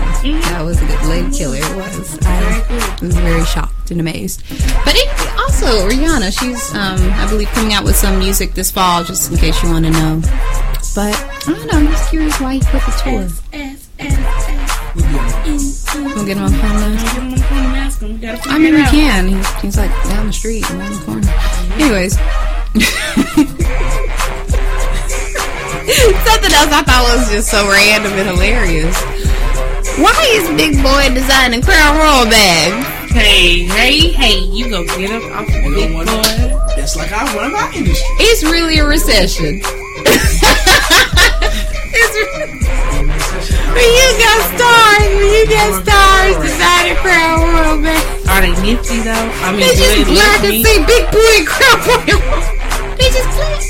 That 0.53 0.61
was 0.61 0.79
a 0.79 0.85
good 0.85 1.01
Lady 1.07 1.35
Killer. 1.35 1.57
It 1.57 1.75
was. 1.75 2.19
I 2.21 2.99
was 3.01 3.15
very 3.17 3.43
shocked 3.43 3.89
and 3.89 3.99
amazed. 3.99 4.43
But 4.85 4.93
it, 4.93 5.09
also 5.39 5.89
Rihanna, 5.89 6.29
she's 6.29 6.71
um, 6.75 7.01
I 7.13 7.27
believe 7.27 7.47
coming 7.49 7.73
out 7.73 7.83
with 7.83 7.95
some 7.95 8.19
music 8.19 8.53
this 8.53 8.69
fall, 8.69 9.03
just 9.03 9.31
in 9.31 9.37
case 9.39 9.63
you 9.63 9.69
want 9.71 9.85
to 9.85 9.91
know. 9.91 10.21
But 10.93 11.17
I 11.17 11.41
don't 11.47 11.65
know. 11.65 11.79
I'm 11.79 11.87
just 11.87 12.11
curious 12.11 12.39
why 12.39 12.53
he 12.53 12.59
quit 12.59 12.83
the 12.85 12.91
tour. 13.01 13.27
We'll 16.13 16.25
get 16.27 16.37
him 16.37 16.43
on 16.43 16.51
phone 16.51 16.61
now. 16.61 16.93
Get 16.93 17.13
him 17.13 17.23
on 17.23 17.31
the 17.31 17.37
phone 17.41 17.65
and 17.65 17.75
ask 17.75 17.99
him. 17.99 18.13
We 18.13 18.19
gotta 18.19 18.47
I 18.47 18.59
mean, 18.59 18.75
we 18.75 18.83
can. 18.83 19.27
He's, 19.27 19.61
he's 19.61 19.77
like 19.77 19.89
down 20.03 20.27
the 20.27 20.33
street, 20.33 20.69
around 20.69 20.93
the 20.93 21.03
corner. 21.03 21.27
Anyways. 21.81 22.19
Something 25.83 26.53
else 26.55 26.71
I 26.71 26.81
thought 26.87 27.03
was 27.17 27.29
just 27.31 27.49
so 27.51 27.67
random 27.67 28.13
and 28.13 28.27
hilarious. 28.29 28.95
Why 29.99 30.15
is 30.39 30.47
Big 30.55 30.81
Boi 30.81 31.09
designing 31.13 31.61
Crown 31.61 31.97
Royal 31.99 32.25
bags? 32.25 32.87
Hey, 33.11 33.63
hey, 33.67 34.09
hey, 34.15 34.39
you 34.49 34.69
go 34.69 34.83
get 34.97 35.11
up 35.11 35.23
off 35.37 35.45
the 35.47 35.53
Ain't 35.59 35.75
big 35.75 35.91
no 35.91 35.97
one- 35.97 36.05
boy. 36.07 36.23
That's 36.75 36.95
like 36.95 37.11
I 37.11 37.23
run 37.35 37.51
my 37.53 37.69
industry. 37.75 38.01
It's 38.25 38.43
really 38.43 38.79
a 38.79 38.85
recession. 38.87 39.61
it's 41.93 42.15
re- 42.17 42.31
when 43.75 43.89
you 43.93 44.07
got 44.17 44.39
stars, 44.57 45.13
when 45.13 45.29
you 45.29 45.45
got 45.51 45.69
stars 45.85 46.35
designing 46.41 46.95
Crown 47.03 47.43
Royal 47.53 47.77
bags. 47.83 48.27
Are 48.31 48.41
they 48.41 48.55
nifty 48.65 49.01
though? 49.05 49.13
I 49.45 49.51
mean, 49.51 49.61
They 49.61 49.75
do 49.75 49.83
just 49.83 49.93
they 49.93 50.03
black 50.09 50.41
look 50.41 50.49
and 50.49 50.57
neat? 50.57 50.65
say 50.65 50.77
Big 50.89 51.03
Boi 51.13 51.45
Crown 51.45 51.77
Royal. 51.85 52.17
They 52.97 53.09
just 53.13 53.29
black. 53.37 53.61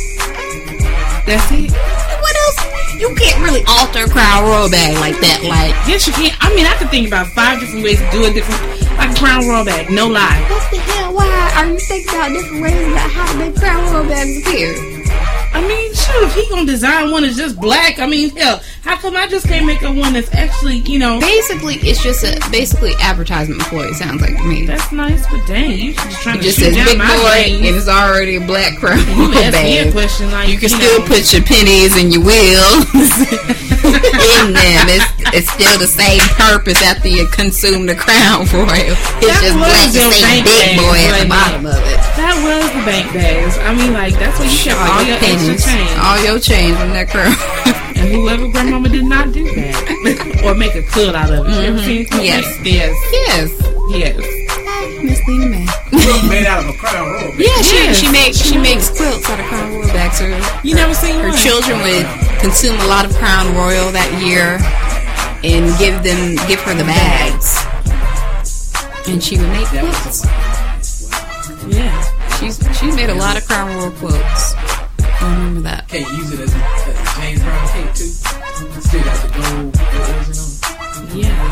That's 1.27 1.51
it. 1.51 1.71
You 3.03 3.13
can't 3.15 3.43
really 3.43 3.65
alter 3.67 4.07
Crown 4.07 4.45
Royal 4.45 4.69
bag 4.69 4.95
like 4.95 5.19
that. 5.19 5.43
Like, 5.43 5.75
Yes, 5.83 6.07
you 6.07 6.13
can. 6.13 6.31
I 6.39 6.55
mean, 6.55 6.65
I 6.65 6.71
could 6.79 6.89
think 6.89 7.05
about 7.05 7.27
five 7.27 7.59
different 7.59 7.83
ways 7.83 7.99
to 7.99 8.09
do 8.11 8.23
it 8.23 8.31
different. 8.33 8.63
Like 8.95 9.13
crown 9.17 9.45
royal 9.45 9.65
bag, 9.65 9.89
no 9.91 10.07
lie. 10.07 10.39
what 10.49 10.71
the 10.71 10.77
hell? 10.77 11.13
Why 11.13 11.51
are 11.57 11.65
you 11.65 11.79
thinking 11.79 12.13
about 12.13 12.29
different 12.29 12.63
ways 12.63 12.87
about 12.87 13.11
how 13.11 13.29
to 13.33 13.37
make 13.39 13.55
Crown 13.55 13.91
Royal 13.91 14.07
bags 14.07 14.37
appear? 14.37 14.92
I 15.63 15.67
mean, 15.67 15.93
shoot, 15.95 16.23
if 16.27 16.35
he 16.35 16.49
gonna 16.49 16.65
design 16.65 17.09
one 17.09 17.23
that's 17.23 17.37
just 17.37 17.55
black, 17.55 17.99
I 17.99 18.05
mean, 18.05 18.35
hell, 18.35 18.59
how 18.83 18.97
come 18.97 19.15
I 19.15 19.27
just 19.27 19.47
can't 19.47 19.65
make 19.65 19.81
a 19.81 19.87
one 19.93 20.11
that's 20.11 20.27
actually, 20.35 20.83
you 20.83 20.99
know, 20.99 21.21
Basically, 21.21 21.75
it's 21.75 22.03
just 22.03 22.25
a 22.27 22.35
basically 22.51 22.91
advertisement 22.99 23.61
ploy. 23.61 23.87
It 23.87 23.95
sounds 23.95 24.21
like 24.21 24.35
to 24.35 24.43
me. 24.43 24.65
that's 24.65 24.91
nice, 24.91 25.25
but 25.31 25.39
dang, 25.47 25.71
you 25.71 25.93
just 25.93 26.21
trying 26.21 26.39
It 26.39 26.41
to 26.41 26.43
just 26.51 26.59
shoot 26.59 26.65
says 26.65 26.75
down 26.75 26.85
Big 26.85 26.97
my 26.97 27.07
Boy, 27.07 27.55
and 27.55 27.63
it's 27.63 27.87
already 27.87 28.35
a 28.35 28.45
black 28.45 28.75
Crown 28.75 28.99
You 29.15 29.31
ask 29.39 29.55
me 29.63 29.77
a 29.79 29.91
question 29.91 30.31
like 30.31 30.49
You 30.49 30.59
can 30.59 30.67
you 30.67 30.75
still 30.75 30.99
know, 30.99 31.07
put 31.07 31.31
your 31.31 31.43
pennies 31.47 31.95
and 31.95 32.11
your 32.11 32.27
wheels 32.27 32.83
in 33.87 34.51
them. 34.51 34.83
It's, 34.91 35.07
it's 35.31 35.47
still 35.47 35.79
the 35.79 35.87
same 35.87 36.19
purpose 36.35 36.83
after 36.83 37.07
you 37.07 37.23
consume 37.31 37.85
the 37.87 37.95
crown 37.95 38.43
royal. 38.51 38.99
It's 39.23 39.31
That 39.31 39.39
just 39.39 39.55
black 39.55 39.87
say 39.95 40.43
bank 40.43 40.43
big 40.43 40.75
boy 40.75 40.99
at 41.07 41.23
the 41.23 41.29
bottom 41.31 41.65
of 41.71 41.79
it. 41.87 42.12
That 42.33 42.65
was 42.65 42.65
the 42.73 42.81
bank 42.89 43.13
bags. 43.13 43.61
I 43.61 43.77
mean, 43.77 43.93
like 43.93 44.17
that's 44.17 44.39
where 44.41 44.49
you 44.49 44.57
kept 44.57 44.81
all, 44.81 44.97
All 44.97 45.05
your 45.05 45.21
your 45.21 45.29
extra 45.37 45.53
change. 45.53 45.93
all 46.01 46.17
your 46.25 46.39
change 46.41 46.73
from 46.81 46.89
that 46.97 47.05
crown. 47.13 47.29
and 47.93 48.09
whoever 48.09 48.49
grandmama 48.49 48.89
did 48.89 49.05
not 49.05 49.29
do 49.29 49.45
that 49.53 50.41
or 50.41 50.57
make 50.57 50.73
a 50.73 50.81
cut 50.81 51.13
out 51.13 51.29
of 51.29 51.45
it. 51.45 51.53
You 51.53 51.61
ever 51.61 51.77
mm-hmm. 51.77 51.85
seen 51.85 52.09
it? 52.09 52.25
Yes. 52.25 52.41
yes, 52.65 52.89
yes, 53.13 53.53
yes. 53.93 54.17
Miss 55.05 55.21
Lena 55.29 55.45
May. 55.45 55.65
made 56.25 56.49
out 56.49 56.65
of 56.65 56.73
a 56.73 56.77
crown 56.81 57.05
royal. 57.05 57.31
baby. 57.37 57.45
Yeah, 57.45 57.61
she 57.61 57.75
Yes. 57.85 58.01
she 58.01 58.09
makes 58.09 58.37
she 58.41 58.57
makes 58.57 58.89
quilts 58.89 59.29
out 59.29 59.37
of 59.37 59.45
crown 59.45 59.69
royal 59.69 59.93
bags. 59.93 60.17
Her, 60.17 60.33
You 60.65 60.73
never 60.73 60.97
seen 60.97 61.13
her 61.21 61.29
one? 61.29 61.37
children 61.37 61.77
would 61.85 62.09
consume 62.41 62.73
a 62.81 62.87
lot 62.89 63.05
of 63.05 63.13
crown 63.21 63.53
royal 63.53 63.93
that 63.93 64.09
year 64.25 64.57
and 65.45 65.69
give 65.77 66.01
them 66.01 66.33
give 66.49 66.57
her 66.65 66.73
the 66.73 66.87
bags, 66.89 67.61
and 69.05 69.21
she 69.21 69.37
would 69.37 69.53
make 69.53 69.69
quilts. 69.69 70.25
She's 72.43 72.59
she's 72.77 72.95
made 72.97 73.09
a 73.09 73.15
lot 73.15 73.37
of 73.37 73.47
crown 73.47 73.73
royal 73.73 73.91
quotes. 73.91 74.53
I 74.53 75.33
remember 75.33 75.61
that. 75.61 75.87
Can't 75.87 76.11
use 76.17 76.33
it 76.33 76.41
as 76.41 76.53
a, 76.53 76.57
as 76.57 76.87
a 76.89 77.21
James 77.21 77.39
Brown 77.41 77.67
cake 77.69 77.93
too. 77.95 78.03
Still 78.83 79.03
got 79.03 79.15
the 79.23 79.29
gold 79.31 79.77
icing 79.79 80.35
on 80.43 81.15
it. 81.15 81.15
Yeah. 81.15 81.47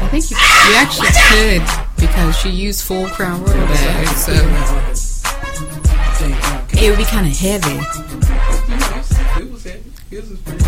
I 0.00 0.08
think 0.08 0.30
you, 0.30 0.36
you 0.38 0.74
actually 0.76 1.12
could 1.28 1.62
because 2.00 2.36
she 2.38 2.48
used 2.48 2.84
full 2.84 3.06
crown 3.08 3.42
royal 3.44 3.66
bags, 3.66 4.24
so 4.24 4.32
Still 4.32 4.48
got 4.48 4.72
like 4.72 4.88
a 4.88 4.94
James 6.18 6.40
Brown 6.40 6.66
cake. 6.68 6.82
it 6.82 6.88
would 6.88 6.98
be 6.98 7.04
kind 7.04 7.26
of 7.26 7.36
heavy 7.38 7.76
It 9.44 9.52
was 9.52 9.64
heavy. 9.64 9.92
It 10.10 10.20
was 10.30 10.38
pretty. 10.40 10.64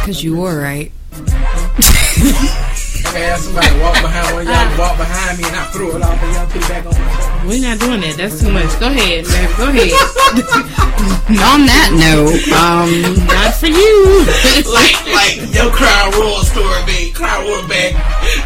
because 0.00 0.22
you 0.22 0.36
were 0.36 0.60
right. 0.62 0.92
I 3.12 3.36
somebody 3.36 3.68
walk 3.80 4.00
behind 4.00 4.24
one 4.32 4.42
of 4.42 4.48
y'all 4.48 4.78
walk 4.80 4.96
behind 4.96 5.36
me 5.36 5.44
and 5.44 5.56
I 5.56 5.64
throw 5.68 5.96
it 5.96 6.02
off 6.02 6.16
and 6.16 6.32
y'all 6.32 6.48
put 6.48 6.64
it 6.64 6.68
back 6.68 6.86
on. 6.88 6.96
We're 7.44 7.60
not 7.60 7.76
doing 7.76 8.00
that. 8.00 8.16
That's 8.16 8.40
too 8.40 8.48
much. 8.48 8.72
Go 8.80 8.88
ahead, 8.88 9.28
baby. 9.28 9.52
Go 9.60 9.68
ahead. 9.68 9.92
On 11.32 11.60
that 11.68 11.92
note, 11.92 12.40
um, 12.56 12.88
not 13.28 13.52
for 13.52 13.68
you. 13.68 14.24
like 14.72 14.96
like 15.12 15.36
your 15.52 15.68
crown 15.72 16.12
royal 16.16 16.40
story, 16.40 16.80
man. 16.88 17.12
Crown 17.12 17.44
royal 17.44 17.68
back. 17.68 17.92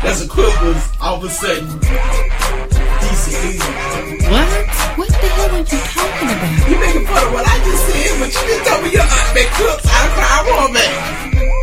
That's 0.02 0.24
a 0.24 0.28
quilt 0.28 0.54
was 0.62 0.82
all 1.00 1.18
of 1.18 1.24
a 1.24 1.30
sudden 1.30 1.66
decent. 1.78 3.38
decent. 3.46 4.26
what? 4.34 4.50
what 4.98 5.10
the 5.14 5.28
hell 5.30 5.50
are 5.54 5.62
you 5.62 5.80
talking 5.94 6.30
about? 6.34 6.54
You 6.66 6.76
making 6.82 7.06
fun 7.06 7.22
of 7.22 7.32
what 7.32 7.46
I 7.46 7.56
just 7.62 7.82
said, 7.86 8.18
but 8.18 8.30
you 8.34 8.42
just 8.50 8.62
told 8.66 8.82
me 8.82 8.90
your 8.90 9.06
aunt 9.06 9.30
make 9.30 9.50
quilts 9.54 9.86
out 9.86 10.06
of 10.06 10.12
crown 10.18 10.42
royal 10.50 10.70
bag. 10.74 10.90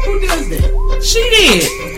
Who 0.07 0.13
does 0.23 0.45
that? 0.55 1.03
She 1.03 1.19
did. 1.35 1.92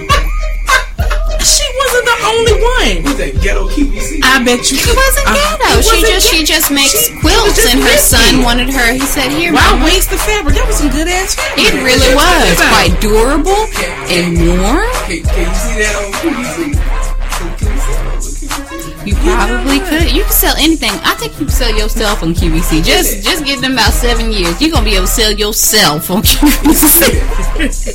She 1.75 1.83
wasn't 1.83 2.05
the 2.07 2.17
only 2.31 2.55
one. 2.55 2.95
Who's 3.03 3.17
that 3.19 3.33
ghetto 3.43 3.67
QVC? 3.67 4.23
I 4.23 4.39
bet 4.47 4.63
you. 4.71 4.79
She 4.79 4.87
wasn't 4.95 5.27
ghetto. 5.35 5.67
it 5.75 5.83
she 5.83 5.91
wasn't 5.99 6.07
just 6.15 6.25
she 6.31 6.39
just 6.47 6.71
makes 6.71 6.95
She- 6.95 7.19
quilts, 7.19 7.59
just 7.59 7.67
and 7.75 7.83
her 7.83 7.91
risky. 7.99 8.15
son 8.15 8.43
wanted 8.47 8.69
her. 8.71 8.93
He 8.95 9.03
said, 9.03 9.27
"Here, 9.35 9.51
Why 9.51 9.59
mama." 9.75 9.83
waste 9.91 10.07
the 10.09 10.17
fabric? 10.17 10.55
That 10.55 10.67
was 10.71 10.77
some 10.79 10.87
good 10.89 11.07
ass 11.11 11.35
fabric. 11.35 11.67
It 11.67 11.73
really 11.83 12.15
What 12.15 12.31
you 12.31 12.47
was 12.47 12.55
talking 12.55 12.71
quite 12.71 12.95
durable 13.03 13.63
and 14.07 14.39
warm. 14.39 14.87
Can, 15.03 15.19
can 15.27 15.43
you 15.51 15.57
see 15.59 15.75
that 15.83 15.93
on 15.99 16.07
QVC? 16.23 16.55
Can, 16.79 17.51
can 17.59 17.67
you 17.75 17.79
see 17.83 18.47
that? 18.47 19.03
You 19.05 19.13
probably 19.21 19.79
could. 19.83 20.09
You 20.15 20.23
can 20.23 20.31
sell 20.33 20.55
anything. 20.57 20.89
I 21.03 21.13
think 21.19 21.33
you 21.37 21.45
can 21.45 21.53
sell 21.53 21.75
yourself 21.75 22.23
on 22.23 22.33
QVC. 22.33 22.81
Just 22.87 23.19
just 23.21 23.43
give 23.43 23.59
them 23.61 23.73
about 23.73 23.91
seven 23.93 24.31
years. 24.31 24.55
You're 24.61 24.71
gonna 24.71 24.85
be 24.87 24.95
able 24.95 25.05
to 25.05 25.11
sell 25.11 25.31
yourself 25.31 26.09
on 26.09 26.23
QVC. 26.23 27.19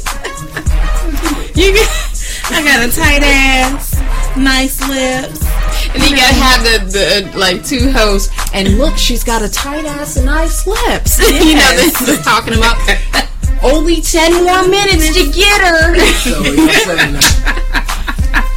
You 1.61 1.73
get, 1.75 1.89
I 2.53 2.63
got 2.65 2.89
a 2.89 2.93
tight 2.93 3.23
ass, 3.23 3.97
nice 4.37 4.81
lips. 4.89 5.41
And 5.93 6.03
then 6.03 6.11
you 6.11 6.17
gotta 6.17 6.35
have 6.35 6.63
the, 6.63 7.31
the 7.33 7.39
like 7.39 7.65
two 7.65 7.91
hosts. 7.91 8.33
And 8.55 8.79
look, 8.79 8.97
she's 8.97 9.25
got 9.25 9.43
a 9.43 9.49
tight 9.49 9.85
ass 9.85 10.17
and 10.17 10.27
nice 10.27 10.67
lips. 10.67 11.19
you 11.31 11.55
know, 11.57 11.71
this 11.77 12.01
is 12.09 12.21
talking 12.23 12.55
about 12.55 12.77
only 13.63 14.01
ten 14.01 14.45
more 14.45 14.67
minutes 14.69 15.15
to 15.15 15.31
get 15.33 15.61
her. 15.61 15.99
So 16.15 16.43
you're 16.43 16.69
saying 16.69 17.13
that 17.15 17.61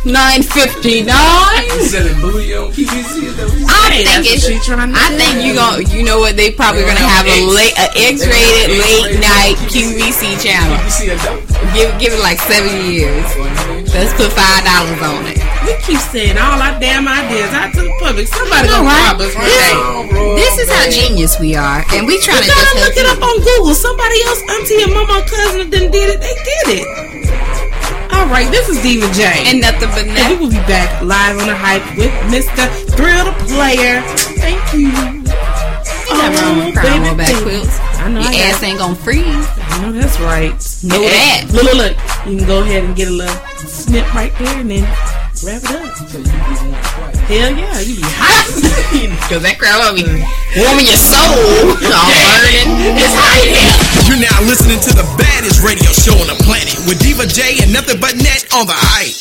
Nine 0.06 0.44
fifty 0.44 1.02
nine. 1.02 1.64
You 1.64 1.88
selling 1.88 2.20
booty 2.20 2.54
on 2.54 2.74
QVC? 2.76 3.24
Is 3.24 3.38
that 3.40 3.48
what 3.48 3.56
you 3.56 3.66
I 3.72 3.88
think 3.88 4.04
that's 4.04 4.28
what 4.28 4.36
it's. 4.36 4.44
she 4.44 4.60
trying 4.60 4.92
to 4.92 5.00
I 5.00 5.16
think 5.16 5.48
you 5.48 5.56
gon' 5.56 5.80
You 5.96 6.04
know 6.04 6.20
what? 6.20 6.36
They 6.36 6.52
probably 6.52 6.84
gonna 6.84 7.00
have 7.00 7.24
a 7.24 7.40
late, 7.48 7.72
a 7.80 7.88
X-rated 8.12 8.84
late 8.84 9.16
night 9.24 9.56
QVC 9.72 10.44
channel. 10.44 10.76
You 10.84 10.92
see? 10.92 11.08
Give 11.72 11.88
give 12.04 12.12
it 12.12 12.20
like 12.20 12.38
seven 12.44 12.92
years. 12.92 13.24
Let's 13.94 14.14
put 14.18 14.34
five 14.34 14.66
dollars 14.66 15.02
on 15.06 15.22
it. 15.30 15.38
We 15.66 15.78
keep 15.86 16.02
saying 16.02 16.38
all 16.38 16.58
our 16.58 16.76
damn 16.82 17.06
ideas 17.08 17.54
out 17.54 17.72
to 17.78 17.82
the 17.86 17.94
public. 18.02 18.26
Somebody 18.28 18.68
know, 18.68 18.82
gonna 18.82 18.90
right? 18.90 19.14
rob 19.14 19.22
us 19.22 19.36
one 19.38 19.46
This- 19.46 19.70
day. 19.70 20.36
This 20.36 20.54
is 20.66 20.68
how 20.74 20.90
genius 20.90 21.40
we 21.40 21.56
are, 21.56 21.86
and 21.94 22.08
we 22.10 22.18
trying 22.20 22.42
to 22.42 22.46
You 22.46 22.52
just 22.52 22.74
gotta 22.74 22.80
look 22.82 22.98
it 22.98 23.06
up 23.06 23.22
on 23.22 23.38
Google. 23.38 23.76
Somebody 23.78 24.18
else, 24.26 24.42
auntie 24.50 24.82
and 24.82 24.94
mama, 24.94 25.22
cousin, 25.30 25.70
done 25.70 25.92
did 25.94 26.10
it. 26.10 26.20
They 26.20 26.34
did 26.42 26.82
it. 26.82 26.86
All 28.14 28.26
right, 28.28 28.50
this 28.50 28.68
is 28.70 28.82
Diva 28.82 29.06
J. 29.14 29.46
and 29.46 29.62
nothing 29.62 29.90
but 29.90 30.06
And 30.10 30.40
we 30.40 30.46
will 30.46 30.52
be 30.52 30.64
back 30.66 31.02
live 31.04 31.38
on 31.38 31.48
the 31.48 31.56
hype 31.56 31.86
with 31.98 32.12
Mr. 32.34 32.66
Thrill 32.98 33.26
Da 33.26 33.34
Playa. 33.46 34.02
Thank 34.42 34.62
you. 34.74 34.90
Nothing 34.90 36.50
oh, 36.50 36.66
with 36.66 36.76
baby, 36.76 37.16
back 37.18 37.34
quilts. 37.44 37.78
I 38.02 38.10
know 38.10 38.22
Your 38.22 38.30
I 38.32 38.50
ass 38.50 38.64
ain't 38.64 38.80
gonna 38.80 38.96
freeze. 38.96 39.26
I 39.26 39.82
know 39.82 39.92
that's 39.92 40.20
right. 40.20 40.54
Know 40.84 41.02
that. 41.02 41.46
Look, 41.54 41.64
look, 41.64 41.76
look. 41.76 41.98
You 42.28 42.38
can 42.40 42.48
go 42.48 42.62
ahead 42.62 42.84
and 42.86 42.96
get 42.96 43.08
a 43.08 43.12
little 43.12 43.36
snip 43.84 44.08
right 44.14 44.32
there 44.40 44.60
and 44.60 44.72
then 44.72 44.84
wrap 45.44 45.64
it 45.64 45.76
up. 45.76 45.92
So 46.08 46.18
you 46.18 46.24
be. 46.24 46.94
Hell 47.28 47.52
yeah, 47.52 47.80
you 47.84 47.96
be 48.00 48.08
hot. 48.08 48.48
Cause 49.30 49.44
that 49.44 49.60
crowd 49.60 49.84
will 49.84 50.00
be 50.00 50.08
warming 50.56 50.88
your 50.88 51.00
soul. 51.00 51.76
All 51.92 52.12
burning. 52.32 52.96
It's 52.96 53.16
hot 53.16 53.44
here. 53.44 53.76
You're 54.08 54.24
now 54.24 54.40
listening 54.48 54.80
to 54.88 54.92
the 54.96 55.08
baddest 55.20 55.64
radio 55.64 55.92
show 55.92 56.16
on 56.16 56.28
the 56.28 56.40
planet 56.44 56.80
with 56.88 57.00
Diva 57.00 57.28
J 57.28 57.64
and 57.64 57.74
nothing 57.74 58.00
but 58.00 58.16
net 58.16 58.48
on 58.54 58.68
the 58.68 58.76
hype. 58.76 59.20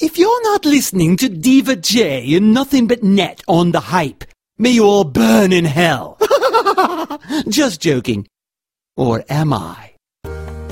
If 0.00 0.18
you're 0.18 0.42
not 0.52 0.64
listening 0.64 1.16
to 1.18 1.28
Diva 1.28 1.76
J 1.76 2.34
and 2.34 2.52
nothing 2.52 2.86
but 2.86 3.02
net 3.02 3.42
on 3.48 3.72
the 3.72 3.80
hype, 3.80 4.24
may 4.58 4.70
you 4.70 4.84
all 4.84 5.04
burn 5.04 5.52
in 5.52 5.64
hell. 5.64 6.18
Just 7.48 7.80
joking. 7.80 8.26
Or 8.96 9.24
am 9.28 9.52
I? 9.52 9.93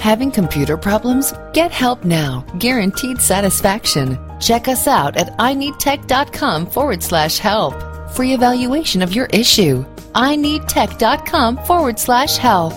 Having 0.02 0.32
computer 0.32 0.76
problems? 0.76 1.32
Get 1.52 1.70
help 1.70 2.04
now. 2.04 2.44
Guaranteed 2.58 3.20
satisfaction. 3.20 4.18
Check 4.40 4.66
us 4.66 4.88
out 4.88 5.16
at 5.16 5.28
ineedtech.com 5.38 6.66
forward 6.66 7.04
slash 7.04 7.38
help. 7.38 7.74
Free 8.10 8.32
evaluation 8.32 9.02
of 9.02 9.14
your 9.14 9.26
issue. 9.26 9.84
ineedtech.com 10.14 11.56
forward 11.58 12.00
slash 12.00 12.36
help. 12.36 12.72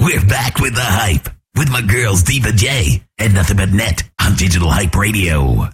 We're 0.00 0.24
back 0.24 0.58
with 0.58 0.74
the 0.74 0.80
hype 0.82 1.28
with 1.54 1.68
my 1.70 1.82
girls 1.82 2.22
Diva 2.22 2.52
J 2.52 3.02
and 3.18 3.34
nothing 3.34 3.58
but 3.58 3.74
net 3.74 4.04
on 4.22 4.36
Digital 4.36 4.70
Hype 4.70 4.96
Radio. 4.96 5.68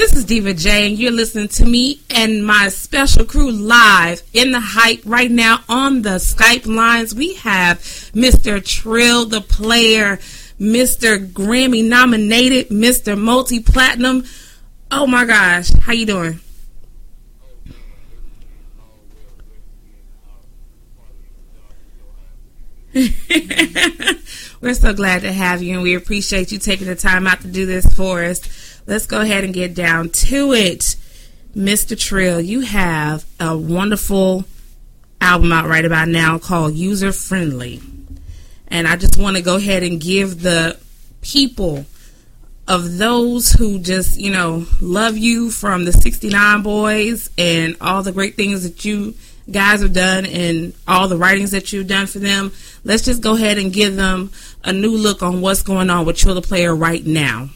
This 0.00 0.16
is 0.16 0.24
Diva 0.24 0.54
J, 0.54 0.86
and 0.86 0.98
you're 0.98 1.12
listening 1.12 1.48
to 1.48 1.66
me 1.66 2.00
and 2.08 2.42
my 2.42 2.70
special 2.70 3.26
crew 3.26 3.50
live 3.50 4.22
in 4.32 4.50
the 4.50 4.58
hype 4.58 5.02
right 5.04 5.30
now 5.30 5.58
on 5.68 6.00
the 6.00 6.16
Skype 6.16 6.64
lines. 6.64 7.14
We 7.14 7.34
have 7.34 7.80
Mr. 8.14 8.66
Thrill 8.66 9.26
Da 9.26 9.40
Playa, 9.40 10.16
Mr. 10.58 11.30
Grammy 11.30 11.86
nominated, 11.86 12.70
Mr. 12.70 13.14
Multi 13.20 13.60
Platinum. 13.60 14.24
Oh 14.90 15.06
my 15.06 15.26
gosh, 15.26 15.70
how 15.82 15.92
you 15.92 16.06
doing? 16.06 16.40
We're 24.62 24.74
so 24.74 24.94
glad 24.94 25.20
to 25.22 25.32
have 25.32 25.62
you, 25.62 25.74
and 25.74 25.82
we 25.82 25.94
appreciate 25.94 26.52
you 26.52 26.58
taking 26.58 26.86
the 26.86 26.96
time 26.96 27.26
out 27.26 27.42
to 27.42 27.48
do 27.48 27.66
this 27.66 27.84
for 27.94 28.24
us. 28.24 28.40
Let's 28.90 29.06
go 29.06 29.20
ahead 29.20 29.44
and 29.44 29.54
get 29.54 29.72
down 29.72 30.08
to 30.08 30.52
it. 30.52 30.96
Mr. 31.54 31.96
Thrill, 31.96 32.40
you 32.40 32.62
have 32.62 33.24
a 33.38 33.56
wonderful 33.56 34.46
album 35.20 35.52
out 35.52 35.68
right 35.68 35.84
about 35.84 36.08
now 36.08 36.40
called 36.40 36.74
User 36.74 37.12
Friendly. 37.12 37.80
And 38.66 38.88
I 38.88 38.96
just 38.96 39.16
want 39.16 39.36
to 39.36 39.44
go 39.44 39.58
ahead 39.58 39.84
and 39.84 40.00
give 40.00 40.42
the 40.42 40.76
people 41.22 41.86
of 42.66 42.98
those 42.98 43.52
who 43.52 43.78
just, 43.78 44.18
you 44.18 44.32
know, 44.32 44.66
love 44.80 45.16
you 45.16 45.52
from 45.52 45.84
the 45.84 45.92
69 45.92 46.62
Boys 46.62 47.30
and 47.38 47.76
all 47.80 48.02
the 48.02 48.10
great 48.10 48.34
things 48.34 48.64
that 48.64 48.84
you 48.84 49.14
guys 49.48 49.82
have 49.82 49.92
done 49.92 50.26
and 50.26 50.74
all 50.88 51.06
the 51.06 51.16
writings 51.16 51.52
that 51.52 51.72
you've 51.72 51.86
done 51.86 52.08
for 52.08 52.18
them. 52.18 52.50
Let's 52.82 53.04
just 53.04 53.22
go 53.22 53.36
ahead 53.36 53.56
and 53.56 53.72
give 53.72 53.94
them 53.94 54.32
a 54.64 54.72
new 54.72 54.96
look 54.96 55.22
on 55.22 55.42
what's 55.42 55.62
going 55.62 55.90
on 55.90 56.06
with 56.06 56.18
Thrill 56.18 56.42
Playa 56.42 56.74
right 56.74 57.06
now. 57.06 57.50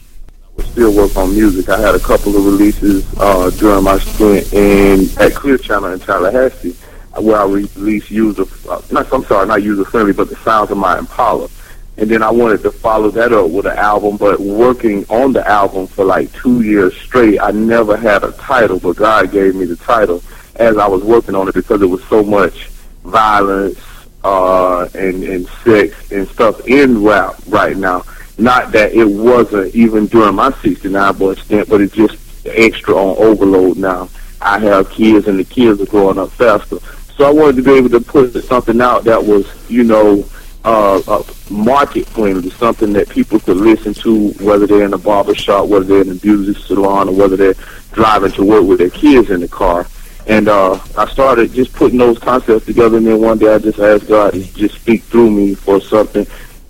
Still 0.63 0.93
work 0.93 1.15
on 1.15 1.33
music. 1.33 1.69
I 1.69 1.79
had 1.79 1.95
a 1.95 1.99
couple 1.99 2.35
of 2.35 2.45
releases 2.45 3.05
uh, 3.17 3.49
during 3.51 3.83
my 3.83 3.97
stint 3.99 4.53
in 4.53 5.09
at 5.19 5.33
Clear 5.33 5.57
Channel 5.57 5.93
in 5.93 5.99
Tallahassee, 5.99 6.75
where 7.19 7.37
I 7.37 7.45
released 7.45 8.11
user, 8.11 8.43
uh, 8.69 8.81
not 8.91 9.11
I'm 9.11 9.23
sorry, 9.25 9.47
not 9.47 9.63
user 9.63 9.85
friendly, 9.85 10.13
but 10.13 10.29
the 10.29 10.35
sounds 10.37 10.71
of 10.71 10.77
my 10.77 10.97
Impala. 10.97 11.49
And 11.97 12.09
then 12.09 12.21
I 12.21 12.29
wanted 12.29 12.61
to 12.63 12.71
follow 12.71 13.09
that 13.11 13.31
up 13.31 13.49
with 13.49 13.65
an 13.65 13.77
album, 13.77 14.17
but 14.17 14.39
working 14.39 15.05
on 15.09 15.31
the 15.31 15.47
album 15.47 15.87
for 15.87 16.03
like 16.03 16.31
two 16.33 16.61
years 16.61 16.95
straight, 16.97 17.39
I 17.39 17.51
never 17.51 17.95
had 17.95 18.23
a 18.25 18.33
title, 18.33 18.79
but 18.79 18.97
God 18.97 19.31
gave 19.31 19.55
me 19.55 19.63
the 19.63 19.77
title 19.77 20.21
as 20.57 20.77
I 20.77 20.87
was 20.87 21.03
working 21.03 21.35
on 21.35 21.47
it 21.47 21.53
because 21.53 21.81
it 21.81 21.85
was 21.85 22.03
so 22.05 22.21
much 22.21 22.67
violence 23.05 23.79
uh, 24.25 24.89
and 24.95 25.23
and 25.23 25.47
sex 25.63 26.11
and 26.11 26.27
stuff 26.27 26.67
in 26.67 27.03
rap 27.03 27.35
right 27.47 27.77
now. 27.77 28.03
Not 28.37 28.71
that 28.73 28.93
it 28.93 29.05
wasn't 29.05 29.73
even 29.73 30.07
during 30.07 30.35
my 30.35 30.51
69 30.61 31.15
boy 31.15 31.35
stint, 31.35 31.69
but 31.69 31.81
it's 31.81 31.95
just 31.95 32.17
extra 32.45 32.95
on 32.95 33.17
overload 33.17 33.77
now. 33.77 34.09
I 34.41 34.59
have 34.59 34.89
kids 34.91 35.27
and 35.27 35.39
the 35.39 35.43
kids 35.43 35.81
are 35.81 35.85
growing 35.85 36.19
up 36.19 36.31
faster. 36.31 36.79
So 37.15 37.25
I 37.25 37.31
wanted 37.31 37.55
to 37.57 37.63
be 37.63 37.71
able 37.71 37.89
to 37.89 38.01
put 38.01 38.33
something 38.43 38.81
out 38.81 39.05
that 39.05 39.23
was, 39.23 39.47
you 39.69 39.83
know, 39.83 40.25
uh, 40.65 41.01
uh, 41.07 41.23
market 41.49 42.07
friendly, 42.07 42.49
something 42.49 42.91
that 42.93 43.07
people 43.07 43.39
could 43.39 43.57
listen 43.57 43.93
to, 43.93 44.31
whether 44.43 44.67
they're 44.67 44.83
in 44.83 44.93
a 44.93 44.97
barber 44.97 45.35
shop, 45.35 45.69
whether 45.69 45.85
they're 45.85 46.01
in 46.01 46.11
a 46.11 46.15
beauty 46.15 46.53
salon, 46.59 47.07
or 47.07 47.13
whether 47.13 47.37
they're 47.37 47.55
driving 47.93 48.31
to 48.31 48.43
work 48.43 48.63
with 48.63 48.79
their 48.79 48.89
kids 48.89 49.29
in 49.29 49.39
the 49.39 49.47
car. 49.47 49.87
And 50.27 50.47
uh, 50.47 50.79
I 50.97 51.07
started 51.07 51.53
just 51.53 51.71
putting 51.73 51.99
those 51.99 52.17
concepts 52.17 52.65
together, 52.65 52.97
and 52.97 53.05
then 53.05 53.21
one 53.21 53.37
day 53.37 53.53
I 53.53 53.59
just 53.59 53.77
asked 53.77 54.07
God 54.07 54.33
to 54.33 54.43
just 54.53 54.75
speak 54.75 55.03
through 55.03 55.29
me 55.29 55.53
for 55.53 55.79
something, 55.79 56.25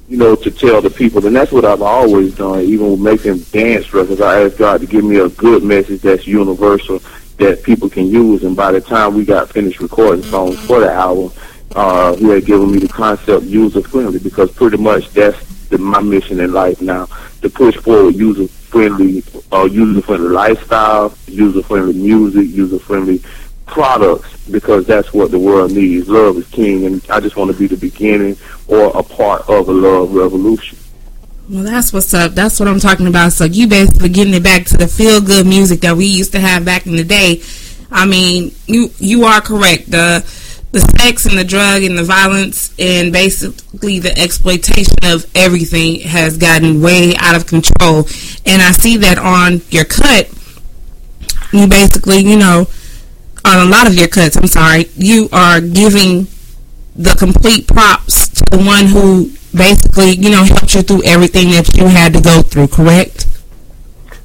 you 0.07 0.17
know, 0.17 0.35
to 0.35 0.51
tell 0.51 0.81
the 0.81 0.89
people. 0.89 1.25
And 1.25 1.35
that's 1.35 1.51
what 1.51 1.65
I've 1.65 1.81
always 1.81 2.35
done, 2.35 2.61
even 2.61 2.91
with 2.91 2.99
making 2.99 3.39
dance 3.51 3.93
records. 3.93 4.21
I 4.21 4.43
asked 4.43 4.57
God 4.57 4.81
to 4.81 4.87
give 4.87 5.03
me 5.03 5.17
a 5.17 5.29
good 5.29 5.63
message 5.63 6.01
that's 6.01 6.27
universal 6.27 7.01
that 7.37 7.63
people 7.63 7.89
can 7.89 8.07
use. 8.07 8.43
And 8.43 8.55
by 8.55 8.71
the 8.71 8.81
time 8.81 9.15
we 9.15 9.25
got 9.25 9.49
finished 9.49 9.79
recording 9.79 10.23
songs 10.23 10.59
for 10.65 10.79
the 10.79 10.91
album, 10.91 11.31
uh, 11.75 12.15
he 12.15 12.29
had 12.29 12.45
given 12.45 12.71
me 12.71 12.79
the 12.79 12.87
concept 12.87 13.43
user 13.43 13.81
friendly 13.81 14.19
because 14.19 14.51
pretty 14.51 14.77
much 14.77 15.09
that's 15.09 15.67
the, 15.67 15.77
my 15.77 15.99
mission 15.99 16.39
in 16.39 16.53
life 16.53 16.81
now 16.81 17.07
to 17.41 17.49
push 17.49 17.75
forward 17.77 18.15
user 18.15 18.47
friendly, 18.47 19.23
uh, 19.51 19.65
user 19.65 20.01
friendly 20.01 20.29
lifestyle, 20.29 21.13
user 21.27 21.63
friendly 21.63 21.93
music, 21.93 22.47
user 22.47 22.79
friendly 22.79 23.21
products 23.65 24.35
because 24.47 24.85
that's 24.85 25.13
what 25.13 25.31
the 25.31 25.39
world 25.39 25.71
needs. 25.71 26.07
Love 26.07 26.37
is 26.37 26.47
king, 26.49 26.85
and 26.85 27.05
I 27.09 27.19
just 27.19 27.35
want 27.35 27.51
to 27.51 27.57
be 27.57 27.67
the 27.67 27.77
beginning 27.77 28.37
or 28.67 28.95
a 28.97 29.03
part 29.03 29.47
of 29.49 29.67
a 29.67 29.71
love 29.71 30.13
revolution. 30.13 30.77
Well, 31.49 31.63
that's 31.63 31.93
what's 31.93 32.13
up. 32.13 32.31
That's 32.31 32.59
what 32.59 32.67
I'm 32.67 32.79
talking 32.79 33.07
about. 33.07 33.33
So 33.33 33.45
you 33.45 33.67
basically 33.67 34.09
getting 34.09 34.33
it 34.33 34.43
back 34.43 34.65
to 34.67 34.77
the 34.77 34.87
feel 34.87 35.21
good 35.21 35.45
music 35.45 35.81
that 35.81 35.95
we 35.95 36.05
used 36.05 36.31
to 36.31 36.39
have 36.39 36.65
back 36.65 36.87
in 36.87 36.95
the 36.95 37.03
day. 37.03 37.43
I 37.91 38.05
mean, 38.05 38.51
you 38.65 38.89
you 38.97 39.25
are 39.25 39.41
correct. 39.41 39.91
The 39.91 40.25
the 40.71 40.81
sex 40.99 41.25
and 41.25 41.37
the 41.37 41.43
drug 41.43 41.83
and 41.83 41.97
the 41.97 42.03
violence 42.03 42.73
and 42.77 43.13
basically 43.13 43.99
the 43.99 44.17
exploitation 44.19 44.97
of 45.03 45.25
everything 45.33 46.01
has 46.01 46.37
gotten 46.37 46.81
way 46.81 47.15
out 47.17 47.35
of 47.35 47.47
control. 47.47 47.99
And 48.45 48.61
I 48.61 48.71
see 48.71 48.97
that 48.97 49.17
on 49.17 49.61
your 49.69 49.85
cut. 49.85 50.27
You 51.53 51.67
basically, 51.67 52.19
you 52.19 52.37
know, 52.37 52.67
on 53.45 53.67
a 53.67 53.69
lot 53.69 53.87
of 53.87 53.93
your 53.93 54.07
cuts, 54.07 54.35
I'm 54.35 54.47
sorry, 54.47 54.89
you 54.95 55.29
are 55.31 55.61
giving 55.61 56.27
the 56.95 57.15
complete 57.17 57.67
props 57.67 58.29
to 58.29 58.43
the 58.51 58.57
one 58.57 58.85
who 58.85 59.31
basically, 59.55 60.11
you 60.11 60.31
know, 60.31 60.43
helped 60.43 60.73
you 60.73 60.81
through 60.81 61.03
everything 61.03 61.51
that 61.51 61.75
you 61.77 61.87
had 61.87 62.13
to 62.13 62.21
go 62.21 62.41
through, 62.41 62.67
correct? 62.69 63.27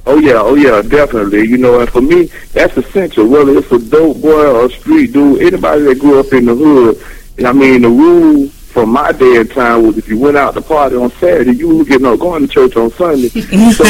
Oh 0.07 0.19
yeah, 0.19 0.41
oh 0.41 0.55
yeah, 0.55 0.81
definitely. 0.83 1.47
You 1.47 1.59
know, 1.59 1.81
and 1.81 1.91
for 1.91 2.01
me, 2.01 2.31
that's 2.53 2.77
essential. 2.77 3.29
Whether 3.29 3.59
it's 3.59 3.71
a 3.71 3.79
dope 3.79 4.21
boy 4.21 4.47
or 4.47 4.67
a 4.67 4.71
street 4.71 5.13
dude, 5.13 5.43
anybody 5.43 5.83
that 5.83 5.99
grew 5.99 6.19
up 6.19 6.33
in 6.33 6.47
the 6.47 6.55
hood. 6.55 7.01
And 7.37 7.47
I 7.47 7.53
mean, 7.53 7.83
the 7.83 7.89
rule 7.89 8.51
from 8.71 8.91
my 8.91 9.11
day 9.11 9.37
and 9.37 9.51
time 9.51 9.85
was 9.85 9.99
if 9.99 10.09
you 10.09 10.17
went 10.17 10.37
out 10.37 10.55
to 10.55 10.63
party 10.63 10.95
on 10.95 11.11
Saturday, 11.13 11.57
you 11.57 11.77
were 11.77 11.85
getting 11.85 12.07
up 12.07 12.21
going 12.21 12.47
to 12.47 12.49
church 12.49 12.77
on 12.77 12.91
Sunday. 12.93 13.29
so 13.73 13.85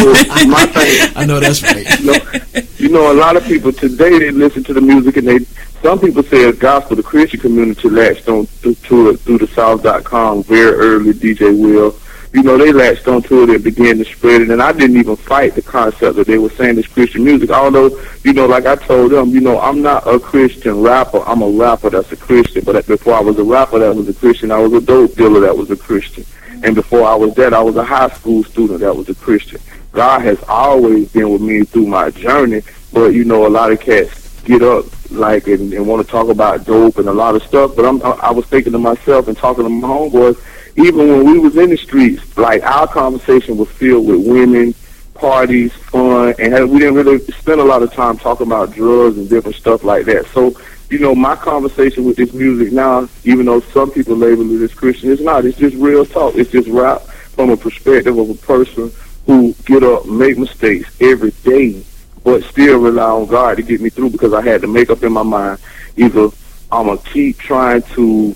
my 0.46 0.66
thing, 0.66 1.12
I 1.16 1.26
know 1.26 1.38
that's 1.38 1.62
right. 1.62 2.00
you 2.00 2.06
know, 2.06 2.62
you 2.78 2.88
know, 2.88 3.12
a 3.12 3.14
lot 3.14 3.36
of 3.36 3.44
people 3.44 3.72
today 3.72 4.18
they 4.18 4.30
listen 4.30 4.64
to 4.64 4.72
the 4.72 4.80
music 4.80 5.16
and 5.18 5.28
they. 5.28 5.38
Some 5.82 5.98
people 5.98 6.22
say 6.22 6.42
it's 6.42 6.58
gospel. 6.58 6.96
The 6.96 7.02
Christian 7.02 7.40
community 7.40 7.88
latched 7.88 8.28
on 8.28 8.46
to, 8.62 8.74
to 8.74 9.10
it 9.10 9.20
through 9.20 9.38
the 9.38 9.46
South.com 9.46 10.42
very 10.44 10.72
early. 10.72 11.12
DJ 11.12 11.58
Will, 11.58 11.92
you 12.32 12.42
know, 12.42 12.56
they 12.56 12.72
latched 12.72 13.08
onto 13.08 13.42
it 13.42 13.50
and 13.50 13.64
began 13.64 13.98
to 13.98 14.04
spread 14.04 14.42
it. 14.42 14.50
And 14.50 14.62
I 14.62 14.72
didn't 14.72 14.96
even 14.96 15.16
fight 15.16 15.54
the 15.54 15.62
concept 15.62 16.16
that 16.16 16.26
they 16.26 16.38
were 16.38 16.50
saying 16.50 16.78
it's 16.78 16.86
Christian 16.86 17.24
music. 17.24 17.50
Although, 17.50 18.00
you 18.22 18.32
know, 18.32 18.46
like 18.46 18.66
I 18.66 18.76
told 18.76 19.10
them, 19.10 19.30
you 19.30 19.40
know, 19.40 19.58
I'm 19.58 19.82
not 19.82 20.06
a 20.06 20.20
Christian 20.20 20.80
rapper. 20.80 21.22
I'm 21.26 21.42
a 21.42 21.48
rapper 21.48 21.90
that's 21.90 22.12
a 22.12 22.16
Christian. 22.16 22.64
But 22.64 22.86
before 22.86 23.14
I 23.14 23.20
was 23.20 23.38
a 23.38 23.44
rapper 23.44 23.80
that 23.80 23.94
was 23.94 24.08
a 24.08 24.14
Christian, 24.14 24.52
I 24.52 24.58
was 24.58 24.72
a 24.72 24.80
dope 24.80 25.14
dealer 25.14 25.40
that 25.40 25.56
was 25.56 25.70
a 25.70 25.76
Christian. 25.76 26.24
And 26.62 26.74
before 26.74 27.04
I 27.04 27.14
was 27.16 27.34
that, 27.34 27.52
I 27.52 27.62
was 27.62 27.76
a 27.76 27.84
high 27.84 28.10
school 28.10 28.44
student 28.44 28.80
that 28.80 28.94
was 28.94 29.08
a 29.08 29.14
Christian. 29.14 29.60
God 29.92 30.20
has 30.20 30.40
always 30.46 31.10
been 31.10 31.30
with 31.30 31.42
me 31.42 31.64
through 31.64 31.86
my 31.86 32.10
journey. 32.10 32.62
But, 32.92 33.08
you 33.08 33.24
know, 33.24 33.46
a 33.46 33.48
lot 33.48 33.72
of 33.72 33.80
cats 33.80 34.40
get 34.42 34.62
up 34.62 34.84
like 35.10 35.48
and, 35.48 35.72
and 35.72 35.86
want 35.86 36.04
to 36.04 36.10
talk 36.10 36.28
about 36.28 36.64
dope 36.64 36.98
and 36.98 37.08
a 37.08 37.12
lot 37.12 37.34
of 37.34 37.42
stuff. 37.42 37.74
But 37.74 37.84
I'm, 37.84 38.02
I 38.02 38.30
was 38.30 38.46
thinking 38.46 38.72
to 38.72 38.78
myself 38.78 39.26
and 39.26 39.36
talking 39.36 39.64
to 39.64 39.70
my 39.70 39.88
homeboys, 39.88 40.40
even 40.76 41.08
when 41.08 41.24
we 41.24 41.38
was 41.38 41.56
in 41.56 41.70
the 41.70 41.76
streets, 41.76 42.36
like 42.36 42.62
our 42.62 42.86
conversation 42.86 43.56
was 43.56 43.68
filled 43.70 44.06
with 44.06 44.26
women, 44.26 44.74
parties, 45.14 45.72
fun, 45.72 46.34
and 46.38 46.70
we 46.70 46.78
didn't 46.78 46.94
really 46.94 47.18
spend 47.32 47.60
a 47.60 47.64
lot 47.64 47.82
of 47.82 47.92
time 47.92 48.16
talking 48.16 48.46
about 48.46 48.72
drugs 48.72 49.18
and 49.18 49.28
different 49.28 49.56
stuff 49.56 49.84
like 49.84 50.06
that. 50.06 50.26
So, 50.28 50.54
you 50.88 50.98
know, 50.98 51.14
my 51.14 51.36
conversation 51.36 52.04
with 52.04 52.16
this 52.16 52.32
music 52.32 52.72
now, 52.72 53.08
even 53.24 53.46
though 53.46 53.60
some 53.60 53.90
people 53.90 54.16
label 54.16 54.50
it 54.50 54.64
as 54.64 54.74
Christian, 54.74 55.12
it's 55.12 55.22
not. 55.22 55.44
It's 55.44 55.58
just 55.58 55.76
real 55.76 56.06
talk. 56.06 56.34
It's 56.36 56.50
just 56.50 56.68
rap 56.68 57.02
from 57.02 57.50
a 57.50 57.56
perspective 57.56 58.18
of 58.18 58.30
a 58.30 58.34
person 58.34 58.92
who 59.26 59.54
get 59.64 59.82
up, 59.82 60.06
make 60.06 60.38
mistakes 60.38 60.90
every 61.00 61.30
day, 61.42 61.84
but 62.24 62.42
still 62.44 62.78
rely 62.78 63.10
on 63.10 63.26
God 63.26 63.56
to 63.56 63.62
get 63.62 63.80
me 63.80 63.90
through 63.90 64.10
because 64.10 64.32
I 64.32 64.42
had 64.42 64.62
to 64.62 64.66
make 64.66 64.90
up 64.90 65.02
in 65.02 65.12
my 65.12 65.22
mind 65.22 65.58
either 65.96 66.30
I'm 66.72 66.86
gonna 66.86 66.98
keep 66.98 67.38
trying 67.38 67.82
to 67.82 68.34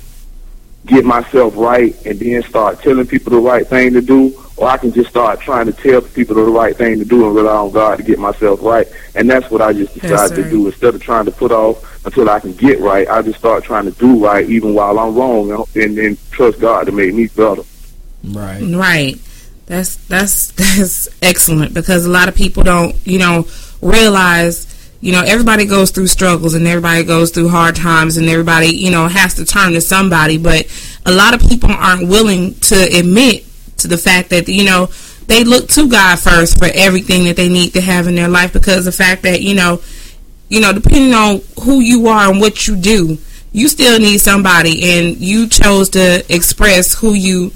get 0.86 1.04
myself 1.04 1.56
right 1.56 1.94
and 2.04 2.18
then 2.18 2.42
start 2.42 2.82
telling 2.82 3.06
people 3.06 3.30
the 3.30 3.38
right 3.38 3.66
thing 3.66 3.92
to 3.94 4.00
do, 4.00 4.38
or 4.56 4.68
I 4.68 4.76
can 4.76 4.92
just 4.92 5.10
start 5.10 5.40
trying 5.40 5.66
to 5.66 5.72
tell 5.72 6.02
people 6.02 6.36
the 6.36 6.42
right 6.42 6.76
thing 6.76 6.98
to 6.98 7.04
do 7.04 7.26
and 7.26 7.34
rely 7.34 7.56
on 7.56 7.70
God 7.70 7.96
to 7.96 8.02
get 8.02 8.18
myself 8.18 8.62
right. 8.62 8.86
And 9.14 9.28
that's 9.28 9.50
what 9.50 9.62
I 9.62 9.72
just 9.72 9.94
decided 9.94 10.36
to 10.36 10.50
do. 10.50 10.66
Instead 10.66 10.94
of 10.94 11.02
trying 11.02 11.24
to 11.24 11.30
put 11.30 11.52
off 11.52 12.04
until 12.04 12.28
I 12.28 12.40
can 12.40 12.52
get 12.52 12.80
right, 12.80 13.08
I 13.08 13.22
just 13.22 13.38
start 13.38 13.64
trying 13.64 13.84
to 13.84 13.92
do 13.92 14.22
right 14.22 14.48
even 14.48 14.74
while 14.74 14.98
I'm 14.98 15.14
wrong 15.14 15.50
and 15.74 15.96
then 15.96 16.18
trust 16.30 16.60
God 16.60 16.84
to 16.86 16.92
make 16.92 17.14
me 17.14 17.28
better. 17.28 17.62
Right. 18.22 18.62
Right. 18.62 19.18
That's 19.66 19.96
that's 19.96 20.52
that's 20.52 21.08
excellent 21.22 21.72
because 21.72 22.04
a 22.04 22.10
lot 22.10 22.28
of 22.28 22.34
people 22.34 22.62
don't, 22.62 22.94
you 23.06 23.18
know, 23.18 23.46
realize 23.80 24.73
you 25.04 25.12
know 25.12 25.20
everybody 25.20 25.66
goes 25.66 25.90
through 25.90 26.06
struggles 26.06 26.54
and 26.54 26.66
everybody 26.66 27.04
goes 27.04 27.30
through 27.30 27.50
hard 27.50 27.76
times 27.76 28.16
and 28.16 28.26
everybody 28.26 28.68
you 28.68 28.90
know 28.90 29.06
has 29.06 29.34
to 29.34 29.44
turn 29.44 29.72
to 29.72 29.80
somebody. 29.82 30.38
But 30.38 30.66
a 31.04 31.12
lot 31.12 31.34
of 31.34 31.46
people 31.46 31.70
aren't 31.70 32.08
willing 32.08 32.54
to 32.60 32.74
admit 32.74 33.44
to 33.78 33.88
the 33.88 33.98
fact 33.98 34.30
that 34.30 34.48
you 34.48 34.64
know 34.64 34.88
they 35.26 35.44
look 35.44 35.68
to 35.70 35.88
God 35.88 36.18
first 36.18 36.58
for 36.58 36.68
everything 36.72 37.24
that 37.24 37.36
they 37.36 37.50
need 37.50 37.74
to 37.74 37.82
have 37.82 38.06
in 38.06 38.14
their 38.14 38.28
life 38.28 38.54
because 38.54 38.86
the 38.86 38.92
fact 38.92 39.22
that 39.24 39.42
you 39.42 39.54
know 39.54 39.82
you 40.48 40.60
know 40.60 40.72
depending 40.72 41.12
on 41.12 41.42
who 41.62 41.80
you 41.80 42.08
are 42.08 42.30
and 42.30 42.40
what 42.40 42.66
you 42.66 42.74
do 42.74 43.18
you 43.52 43.68
still 43.68 43.98
need 43.98 44.18
somebody 44.18 44.98
and 44.98 45.18
you 45.18 45.46
chose 45.46 45.90
to 45.90 46.24
express 46.34 46.98
who 46.98 47.12
you 47.12 47.52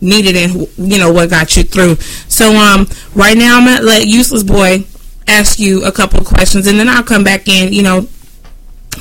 needed 0.00 0.36
and 0.36 0.68
you 0.76 0.98
know 0.98 1.12
what 1.12 1.30
got 1.30 1.56
you 1.56 1.62
through. 1.62 1.94
So 2.28 2.50
um 2.56 2.88
right 3.14 3.36
now 3.38 3.56
I'm 3.56 3.64
gonna 3.66 3.82
let 3.82 4.06
useless 4.06 4.42
boy 4.42 4.84
ask 5.28 5.58
you 5.58 5.84
a 5.84 5.92
couple 5.92 6.18
of 6.18 6.26
questions 6.26 6.66
and 6.66 6.78
then 6.78 6.88
I'll 6.88 7.02
come 7.02 7.22
back 7.22 7.48
in, 7.48 7.72
you 7.72 7.82
know, 7.82 8.08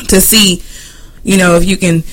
to 0.10 0.22
see, 0.22 0.62
you 1.24 1.38
know, 1.38 1.56
if 1.56 1.66
you 1.66 1.78
can, 1.78 2.04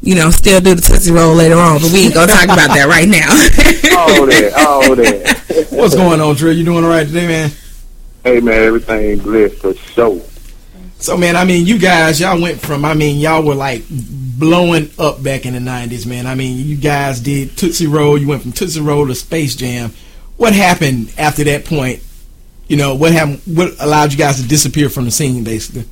you 0.00 0.14
know, 0.14 0.30
still 0.30 0.60
do 0.60 0.74
the 0.74 0.82
Tootsie 0.82 1.12
Roll 1.12 1.34
later 1.34 1.56
on. 1.56 1.80
But 1.80 1.92
we 1.92 2.04
ain't 2.04 2.14
going 2.14 2.28
to 2.28 2.34
talk 2.34 2.44
about 2.44 2.68
that 2.68 2.86
right 2.88 3.08
now. 3.08 3.26
oh, 3.98 4.26
that. 4.26 4.52
Oh, 4.56 4.94
that. 4.94 5.66
What's 5.70 5.94
going 5.94 6.20
on, 6.20 6.34
Drew? 6.36 6.50
You 6.50 6.64
doing 6.64 6.84
all 6.84 6.90
right 6.90 7.06
today, 7.06 7.26
man? 7.26 7.50
Hey, 8.22 8.40
man, 8.40 8.62
everything 8.62 9.18
blessed 9.18 9.56
for 9.56 9.74
sure. 9.74 10.20
So, 10.98 11.16
man, 11.16 11.36
I 11.36 11.44
mean, 11.44 11.66
you 11.66 11.78
guys, 11.78 12.20
y'all 12.20 12.40
went 12.40 12.60
from, 12.60 12.84
I 12.84 12.94
mean, 12.94 13.18
y'all 13.18 13.42
were 13.42 13.54
like 13.54 13.82
blowing 13.90 14.90
up 14.98 15.22
back 15.22 15.44
in 15.44 15.54
the 15.54 15.60
90s, 15.60 16.06
man. 16.06 16.26
I 16.26 16.34
mean, 16.34 16.66
you 16.66 16.76
guys 16.76 17.20
did 17.20 17.56
Tootsie 17.56 17.86
Roll. 17.86 18.18
You 18.18 18.28
went 18.28 18.42
from 18.42 18.52
Tootsie 18.52 18.80
Roll 18.80 19.06
to 19.06 19.14
Space 19.14 19.56
Jam. 19.56 19.92
What 20.36 20.52
happened 20.52 21.12
after 21.18 21.44
that 21.44 21.64
point 21.64 22.02
you 22.68 22.76
know, 22.76 22.94
what 22.94 23.12
happened? 23.12 23.40
What 23.46 23.74
allowed 23.80 24.12
you 24.12 24.18
guys 24.18 24.40
to 24.40 24.46
disappear 24.46 24.88
from 24.88 25.04
the 25.04 25.10
scene, 25.10 25.44
basically? 25.44 25.84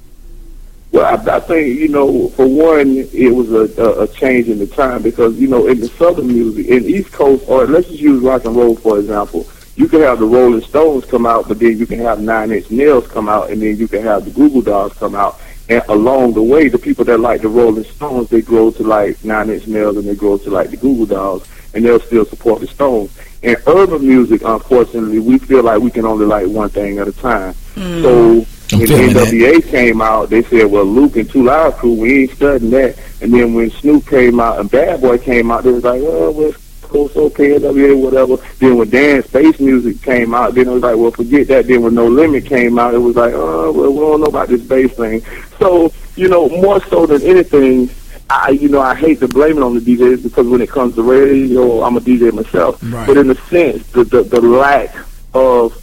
Well, 0.93 1.07
I, 1.07 1.37
I 1.37 1.41
think 1.41 1.79
you 1.79 1.89
know, 1.89 2.29
for 2.31 2.47
one, 2.47 2.97
it 2.97 3.35
was 3.35 3.51
a, 3.51 3.83
a, 3.83 4.03
a 4.03 4.09
change 4.09 4.49
in 4.49 4.59
the 4.59 4.67
time 4.67 5.03
because 5.03 5.39
you 5.39 5.49
know, 5.49 5.67
in 5.67 5.81
the 5.81 5.89
southern 5.89 6.29
music, 6.29 6.67
in 6.67 6.85
East 6.85 7.13
Coast, 7.13 7.45
or 7.49 7.67
let's 7.67 7.89
just 7.89 8.01
use 8.01 8.23
rock 8.23 8.45
and 8.45 8.55
roll 8.55 8.77
for 8.77 8.99
example. 8.99 9.47
You 9.77 9.89
can 9.89 10.03
have 10.03 10.21
the 10.21 10.27
Rolling 10.27 10.63
Stones 10.63 11.05
come 11.05 11.27
out, 11.27 11.49
but 11.49 11.59
then 11.59 11.77
you 11.77 11.87
can 11.87 11.99
have 11.99 12.21
Nine 12.21 12.53
Inch 12.53 12.71
Nails 12.71 13.09
come 13.09 13.29
out, 13.29 13.51
and 13.51 13.61
then 13.61 13.77
you 13.77 13.89
can 13.89 14.03
have 14.03 14.25
the 14.25 14.31
Google 14.31 14.63
Goo 14.63 14.71
Dolls 14.71 14.93
come 14.93 15.17
out. 15.17 15.41
And 15.69 15.83
along 15.89 16.35
the 16.35 16.43
way, 16.43 16.69
the 16.69 16.79
people 16.79 17.05
that 17.07 17.19
like 17.19 17.41
the 17.41 17.49
Rolling 17.49 17.83
Stones, 17.83 18.29
they 18.29 18.41
grow 18.41 18.71
to 18.71 18.83
like 18.85 19.25
Nine 19.25 19.51
Inch 19.51 19.67
Nails, 19.67 19.97
and 19.97 20.07
they 20.07 20.15
grow 20.15 20.39
to 20.39 20.51
like 20.51 20.71
the 20.71 20.77
Google 20.77 21.07
Goo 21.07 21.15
Dolls, 21.15 21.49
and 21.75 21.85
they'll 21.85 21.99
still 21.99 22.25
support 22.25 22.61
the 22.61 22.69
Stones. 22.69 23.11
In 23.45 23.57
urban 23.67 24.07
music, 24.07 24.41
unfortunately, 24.43 25.19
we 25.19 25.37
feel 25.39 25.63
like 25.63 25.79
we 25.81 25.91
can 25.91 26.07
only 26.07 26.25
like 26.25 26.47
one 26.47 26.71
thing 26.71 26.99
at 26.99 27.07
a 27.07 27.13
time. 27.13 27.53
Mm. 27.75 28.03
So 28.03 28.35
when 28.79 28.87
NWA 28.87 29.61
that. 29.61 29.71
came 29.71 30.01
out, 30.01 30.31
they 30.31 30.43
said, 30.45 30.65
"Well, 30.71 30.87
Luke 30.87 31.17
and 31.17 31.29
Two 31.29 31.45
Live 31.45 31.77
Crew, 31.77 31.93
we 31.93 32.23
ain't 32.23 32.31
studying 32.33 32.71
that." 32.71 32.97
And 33.21 33.35
then 33.35 33.53
when 33.53 33.71
Snoop 33.71 34.07
came 34.07 34.41
out 34.41 34.61
and 34.61 34.71
Bad 34.71 35.03
Boy 35.03 35.19
came 35.19 35.51
out, 35.51 35.65
they 35.65 35.73
was 35.73 35.85
like, 35.85 36.01
"Oh, 36.03 36.31
well, 36.31 36.53
Coast 36.81 37.17
okay, 37.17 37.51
NWA, 37.59 37.95
whatever." 37.95 38.39
Then 38.59 38.79
when 38.79 38.89
dance 38.89 39.27
bass 39.27 39.61
music 39.61 40.01
came 40.01 40.33
out, 40.33 40.55
then 40.55 40.67
it 40.67 40.73
was 40.73 40.83
like, 40.83 40.97
"Well, 40.97 41.11
forget 41.11 41.47
that." 41.49 41.67
Then 41.67 41.83
when 41.83 41.95
No 41.95 42.07
Limit 42.07 42.47
came 42.47 42.79
out, 42.79 42.95
it 42.95 42.99
was 42.99 43.17
like, 43.17 43.35
"Oh, 43.35 43.73
well, 43.73 43.93
we 43.93 44.01
don't 44.01 44.21
know 44.21 44.27
about 44.27 44.49
this 44.49 44.63
bass 44.63 44.91
thing." 44.93 45.23
So 45.59 45.93
you 46.17 46.29
know, 46.29 46.49
more 46.49 46.83
so 46.85 47.07
than 47.07 47.21
anything, 47.23 47.91
I, 48.31 48.51
you 48.51 48.69
know, 48.69 48.81
I 48.81 48.95
hate 48.95 49.21
to 49.21 49.29
blame 49.29 49.59
it 49.59 49.63
on 49.63 49.75
the 49.75 49.81
DJs 49.81 50.23
because 50.23 50.47
when 50.47 50.63
it 50.63 50.71
comes 50.71 50.95
to 50.95 51.03
radio, 51.03 51.83
I'm 51.83 51.97
a 51.97 52.01
DJ 52.01 52.33
myself. 52.33 52.79
Right. 52.83 53.07
But 53.07 53.19
in 53.19 53.31
a 53.31 53.35
sense, 53.35 53.87
the, 53.89 54.05
the 54.05 54.23
the 54.23 54.41
lack 54.41 54.95
of 55.35 55.81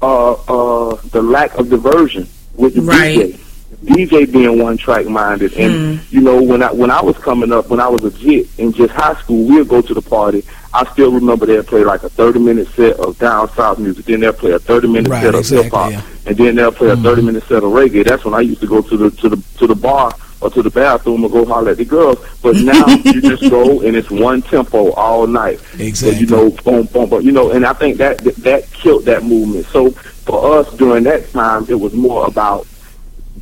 uh 0.00 0.32
uh 0.32 0.96
the 1.10 1.22
lack 1.22 1.54
of 1.58 1.68
diversion 1.68 2.28
with 2.54 2.74
the 2.74 2.82
right. 2.82 3.18
DJ. 3.18 3.40
DJ 3.84 4.32
being 4.32 4.60
one 4.60 4.78
track 4.78 5.06
minded, 5.06 5.52
and 5.54 5.98
mm. 5.98 6.12
you 6.12 6.20
know 6.20 6.42
when 6.42 6.62
I 6.62 6.72
when 6.72 6.90
I 6.90 7.02
was 7.02 7.16
coming 7.18 7.52
up, 7.52 7.68
when 7.68 7.78
I 7.78 7.88
was 7.88 8.04
a 8.04 8.10
jit 8.10 8.48
in 8.58 8.72
just 8.72 8.92
high 8.92 9.14
school, 9.16 9.46
we'd 9.46 9.68
go 9.68 9.82
to 9.82 9.92
the 9.94 10.00
party. 10.00 10.44
I 10.72 10.90
still 10.92 11.12
remember 11.12 11.46
they'd 11.46 11.66
play 11.66 11.84
like 11.84 12.02
a 12.02 12.08
thirty 12.08 12.38
minute 12.38 12.68
set 12.68 12.96
of 12.96 13.18
down 13.18 13.50
south 13.50 13.78
music, 13.78 14.06
then 14.06 14.20
they'll 14.20 14.32
play 14.32 14.52
a 14.52 14.58
thirty 14.58 14.88
minute 14.88 15.10
right, 15.10 15.22
set 15.22 15.34
of 15.34 15.40
exactly, 15.40 15.64
hip 15.64 15.72
hop, 15.72 15.92
yeah. 15.92 16.02
and 16.26 16.36
then 16.36 16.54
they'll 16.54 16.72
play 16.72 16.88
mm. 16.88 16.98
a 16.98 17.02
thirty 17.02 17.22
minute 17.22 17.44
set 17.44 17.62
of 17.62 17.70
reggae. 17.72 18.04
That's 18.04 18.24
when 18.24 18.34
I 18.34 18.40
used 18.40 18.60
to 18.62 18.66
go 18.66 18.80
to 18.80 18.96
the 18.96 19.10
to 19.10 19.28
the 19.28 19.42
to 19.58 19.66
the 19.66 19.74
bar 19.74 20.16
or 20.40 20.50
to 20.50 20.62
the 20.62 20.70
bathroom 20.70 21.24
or 21.24 21.30
go 21.30 21.44
holler 21.44 21.70
at 21.70 21.78
the 21.78 21.84
girls. 21.84 22.18
But 22.42 22.56
now 22.56 22.86
you 23.04 23.20
just 23.20 23.48
go 23.50 23.80
and 23.80 23.96
it's 23.96 24.10
one 24.10 24.42
tempo 24.42 24.92
all 24.92 25.26
night. 25.26 25.60
Exactly. 25.78 25.94
So, 25.94 26.10
you 26.10 26.26
know, 26.26 26.50
boom, 26.62 26.86
boom, 26.86 27.08
boom. 27.08 27.22
You 27.22 27.32
know, 27.32 27.50
and 27.50 27.64
I 27.66 27.72
think 27.72 27.98
that, 27.98 28.18
that 28.18 28.36
that 28.36 28.70
killed 28.72 29.04
that 29.06 29.24
movement. 29.24 29.66
So 29.66 29.90
for 29.90 30.58
us 30.58 30.72
during 30.76 31.04
that 31.04 31.30
time, 31.30 31.66
it 31.68 31.78
was 31.78 31.94
more 31.94 32.26
about, 32.26 32.66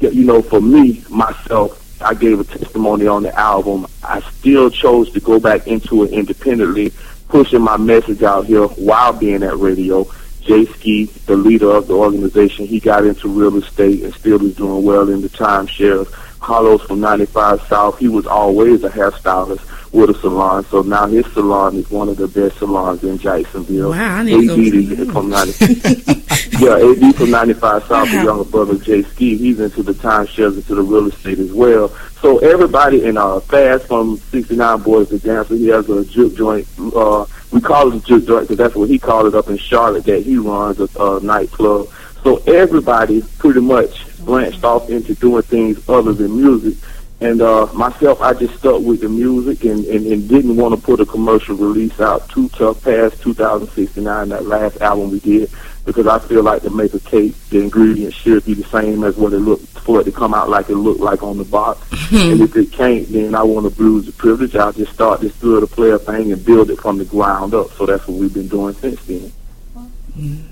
you 0.00 0.24
know, 0.24 0.42
for 0.42 0.60
me 0.60 1.04
myself. 1.08 1.80
I 2.00 2.12
gave 2.12 2.38
a 2.38 2.44
testimony 2.44 3.06
on 3.06 3.22
the 3.22 3.34
album. 3.38 3.86
I 4.02 4.20
still 4.20 4.68
chose 4.68 5.10
to 5.12 5.20
go 5.20 5.40
back 5.40 5.66
into 5.66 6.04
it 6.04 6.10
independently, 6.10 6.92
pushing 7.28 7.62
my 7.62 7.78
message 7.78 8.22
out 8.22 8.44
here 8.44 8.66
while 8.66 9.12
being 9.12 9.42
at 9.42 9.56
radio. 9.56 10.06
Jay 10.42 10.66
Ski, 10.66 11.06
the 11.24 11.36
leader 11.36 11.70
of 11.70 11.86
the 11.86 11.94
organization, 11.94 12.66
he 12.66 12.78
got 12.78 13.06
into 13.06 13.28
real 13.28 13.56
estate 13.56 14.02
and 14.02 14.12
still 14.12 14.44
is 14.44 14.54
doing 14.56 14.84
well 14.84 15.08
in 15.08 15.22
the 15.22 15.28
timeshare 15.30 16.06
Carlos 16.44 16.82
from 16.82 17.00
95 17.00 17.62
South, 17.62 17.98
he 17.98 18.06
was 18.06 18.26
always 18.26 18.84
a 18.84 18.90
hairstylist 18.90 19.66
with 19.92 20.10
a 20.10 20.14
salon. 20.20 20.62
So 20.66 20.82
now 20.82 21.06
his 21.06 21.24
salon 21.32 21.76
is 21.76 21.90
one 21.90 22.10
of 22.10 22.18
the 22.18 22.28
best 22.28 22.58
salons 22.58 23.02
in 23.02 23.16
Jacksonville. 23.16 23.90
Wow, 23.90 24.16
I 24.16 24.22
need 24.24 25.00
AD 25.00 25.10
from 25.10 25.30
90, 25.30 25.64
yeah, 26.58 26.76
AD 26.76 27.16
from 27.16 27.30
95 27.30 27.84
South, 27.84 28.10
the 28.10 28.24
younger 28.24 28.44
brother 28.44 28.76
Jay 28.76 29.02
Ski, 29.04 29.38
he's 29.38 29.58
into 29.58 29.82
the 29.82 29.92
timeshares, 29.92 30.56
into 30.56 30.74
the 30.74 30.82
real 30.82 31.06
estate 31.06 31.38
as 31.38 31.50
well. 31.50 31.88
So 32.20 32.38
everybody 32.40 33.04
in 33.04 33.16
uh, 33.16 33.40
Fast 33.40 33.86
from 33.86 34.18
69 34.18 34.82
Boys 34.82 35.08
to 35.08 35.18
Dancer, 35.18 35.54
he 35.54 35.68
has 35.68 35.88
a 35.88 36.04
juke 36.04 36.36
joint. 36.36 36.68
Uh, 36.78 37.24
we 37.52 37.62
call 37.62 37.90
it 37.90 37.96
a 37.96 38.00
juke 38.00 38.26
joint 38.26 38.48
because 38.48 38.58
that's 38.58 38.74
what 38.74 38.90
he 38.90 38.98
called 38.98 39.28
it 39.28 39.34
up 39.34 39.48
in 39.48 39.56
Charlotte 39.56 40.04
that 40.04 40.24
he 40.24 40.36
runs 40.36 40.78
a, 40.78 40.88
a 41.00 41.20
nightclub. 41.20 41.88
So 42.22 42.36
everybody 42.46 43.22
pretty 43.38 43.60
much 43.60 44.13
branched 44.24 44.64
off 44.64 44.88
into 44.90 45.14
doing 45.14 45.42
things 45.42 45.88
other 45.88 46.12
than 46.12 46.36
music. 46.36 46.76
And 47.20 47.40
uh, 47.40 47.66
myself, 47.72 48.20
I 48.20 48.34
just 48.34 48.58
stuck 48.58 48.82
with 48.82 49.00
the 49.00 49.08
music 49.08 49.64
and, 49.64 49.84
and, 49.86 50.06
and 50.06 50.28
didn't 50.28 50.56
want 50.56 50.74
to 50.74 50.80
put 50.80 51.00
a 51.00 51.06
commercial 51.06 51.56
release 51.56 51.98
out 52.00 52.28
too 52.28 52.48
tough 52.50 52.82
past 52.84 53.22
2069, 53.22 54.28
that 54.28 54.46
last 54.46 54.80
album 54.80 55.10
we 55.10 55.20
did, 55.20 55.50
because 55.84 56.06
I 56.06 56.18
feel 56.18 56.42
like 56.42 56.62
to 56.62 56.70
make 56.70 56.92
a 56.92 57.00
cake, 57.00 57.34
the 57.50 57.60
ingredients 57.60 58.16
should 58.16 58.44
be 58.44 58.54
the 58.54 58.64
same 58.64 59.04
as 59.04 59.16
what 59.16 59.32
it 59.32 59.38
looked 59.38 59.66
for 59.78 60.00
it 60.00 60.04
to 60.04 60.12
come 60.12 60.34
out 60.34 60.48
like 60.48 60.68
it 60.68 60.76
looked 60.76 61.00
like 61.00 61.22
on 61.22 61.38
the 61.38 61.44
box. 61.44 61.80
and 62.12 62.40
if 62.40 62.56
it 62.56 62.72
can't, 62.72 63.06
then 63.08 63.34
I 63.34 63.42
want 63.42 63.68
to 63.68 63.74
bruise 63.74 64.06
the 64.06 64.12
privilege. 64.12 64.56
I'll 64.56 64.72
just 64.72 64.92
start 64.92 65.20
this 65.20 65.34
through 65.36 65.60
the 65.60 65.66
player 65.66 65.98
thing 65.98 66.32
and 66.32 66.44
build 66.44 66.70
it 66.70 66.80
from 66.80 66.98
the 66.98 67.04
ground 67.04 67.54
up. 67.54 67.70
So 67.72 67.86
that's 67.86 68.06
what 68.08 68.18
we've 68.18 68.34
been 68.34 68.48
doing 68.48 68.74
since 68.74 69.02
then. 69.04 69.32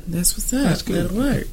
That's 0.06 0.35
what's 0.37 0.52
up. 0.52 0.64
That's 0.64 0.82
good. 0.82 1.11
That'll 1.11 1.18
work. 1.18 1.46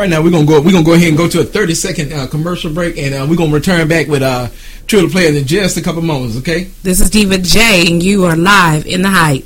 Right 0.00 0.08
now, 0.08 0.22
we're 0.22 0.30
gonna 0.30 0.46
go. 0.46 0.62
We're 0.62 0.72
gonna 0.72 0.82
go 0.82 0.94
ahead 0.94 1.08
and 1.08 1.16
go 1.18 1.28
to 1.28 1.40
a 1.40 1.44
thirty 1.44 1.74
second 1.74 2.10
uh, 2.10 2.26
commercial 2.26 2.72
break, 2.72 2.96
and 2.96 3.14
uh, 3.14 3.26
we're 3.28 3.36
gonna 3.36 3.52
return 3.52 3.86
back 3.86 4.06
with 4.06 4.22
uh, 4.22 4.48
True 4.86 5.02
the 5.02 5.08
Players 5.08 5.36
in 5.36 5.46
just 5.46 5.76
a 5.76 5.82
couple 5.82 6.00
moments. 6.00 6.38
Okay. 6.38 6.70
This 6.82 7.02
is 7.02 7.10
Diva 7.10 7.36
J, 7.36 7.84
and 7.86 8.02
you 8.02 8.24
are 8.24 8.34
live 8.34 8.86
in 8.86 9.02
the 9.02 9.10
hype. 9.10 9.44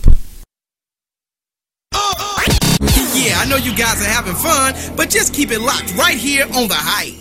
Yeah, 3.19 3.41
I 3.41 3.47
know 3.51 3.57
you 3.57 3.75
guys 3.75 4.01
are 4.01 4.09
having 4.09 4.37
fun, 4.37 4.75
but 4.97 5.11
just 5.11 5.35
keep 5.35 5.51
it 5.51 5.59
locked 5.59 5.93
right 5.97 6.17
here 6.17 6.45
on 6.45 6.69
the 6.69 6.79
hype. 6.79 7.17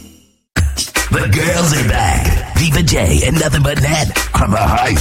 The 1.10 1.28
girls 1.34 1.74
are 1.74 1.90
back. 1.90 2.56
Diva 2.60 2.84
J 2.84 3.22
and 3.26 3.40
nothing 3.40 3.64
but 3.64 3.82
Ned 3.82 4.10
on 4.40 4.52
the 4.52 4.58
hype. 4.58 5.00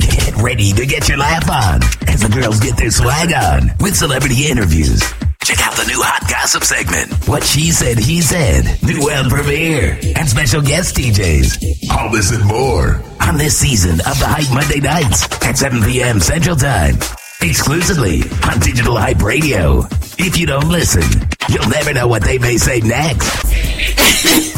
Get 0.00 0.34
ready 0.42 0.72
to 0.72 0.84
get 0.84 1.08
your 1.08 1.18
laugh 1.18 1.48
on 1.48 1.84
as 2.08 2.22
the 2.22 2.28
girls 2.28 2.58
get 2.58 2.76
their 2.76 2.90
swag 2.90 3.32
on 3.32 3.70
with 3.78 3.94
celebrity 3.94 4.48
interviews. 4.48 5.00
Check 5.48 5.66
out 5.66 5.76
the 5.76 5.86
new 5.86 6.02
hot 6.02 6.28
gossip 6.28 6.62
segment. 6.62 7.10
What 7.26 7.42
she 7.42 7.70
said, 7.70 7.96
he 7.96 8.20
said. 8.20 8.68
New 8.82 9.00
world 9.02 9.30
premiere 9.30 9.98
and 10.14 10.28
special 10.28 10.60
guest 10.60 10.94
DJs. 10.94 11.88
All 11.90 12.12
this 12.12 12.32
and 12.36 12.44
more 12.44 13.00
on 13.22 13.38
this 13.38 13.56
season 13.56 13.92
of 13.92 14.18
the 14.20 14.28
Hype 14.28 14.52
Monday 14.52 14.78
nights 14.78 15.24
at 15.46 15.56
7 15.56 15.82
p.m. 15.84 16.20
Central 16.20 16.54
Time. 16.54 16.96
Exclusively 17.40 18.24
on 18.44 18.60
Digital 18.60 18.94
Hype 18.94 19.22
Radio. 19.22 19.88
If 20.18 20.36
you 20.36 20.44
don't 20.44 20.68
listen, 20.68 21.08
you'll 21.48 21.70
never 21.70 21.94
know 21.94 22.06
what 22.08 22.24
they 22.24 22.36
may 22.36 22.58
say 22.58 22.80
next. 22.80 23.32
See, 23.48 24.52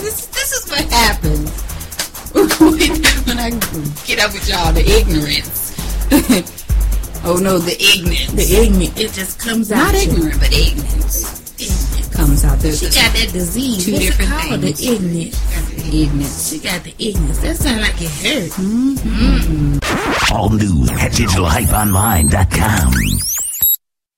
this 0.00 0.24
this 0.24 0.52
is 0.56 0.70
what 0.70 0.90
happens 0.90 1.52
when, 2.32 2.48
when 3.28 3.38
I 3.38 3.50
get 4.06 4.24
up 4.24 4.32
with 4.32 4.48
y'all. 4.48 4.72
The 4.72 4.88
ignorance. 4.88 6.54
oh 7.24 7.38
no, 7.42 7.58
the 7.58 7.72
ignorance. 7.80 8.32
The 8.32 8.62
ignorant. 8.62 8.98
It 8.98 9.12
just 9.12 9.38
comes 9.38 9.72
out. 9.72 9.92
Not 9.92 9.94
you. 9.94 10.12
ignorant, 10.12 10.40
but 10.40 10.52
ignorance. 10.52 11.40
Ignorant 11.60 12.12
comes 12.12 12.44
out. 12.44 12.58
There's 12.58 12.80
She 12.80 12.86
got 12.86 13.12
that 13.14 13.30
disease. 13.32 13.84
Two 13.84 13.92
What's 13.92 14.04
it 14.04 14.08
different 14.08 14.30
called? 14.30 14.60
things. 14.60 14.78
The 14.80 14.92
ignorant. 14.94 15.94
ignorance. 15.94 16.48
She 16.50 16.58
got 16.58 16.82
the 16.84 16.94
ignorance. 16.98 17.38
That 17.38 17.56
sounds 17.56 17.80
like 17.80 18.00
it 18.00 18.10
hurt. 18.10 18.50
Mm-hmm. 18.52 20.34
All 20.34 20.50
news 20.50 20.90
at 20.92 21.12
digitalhypeonline.com. 21.12 22.92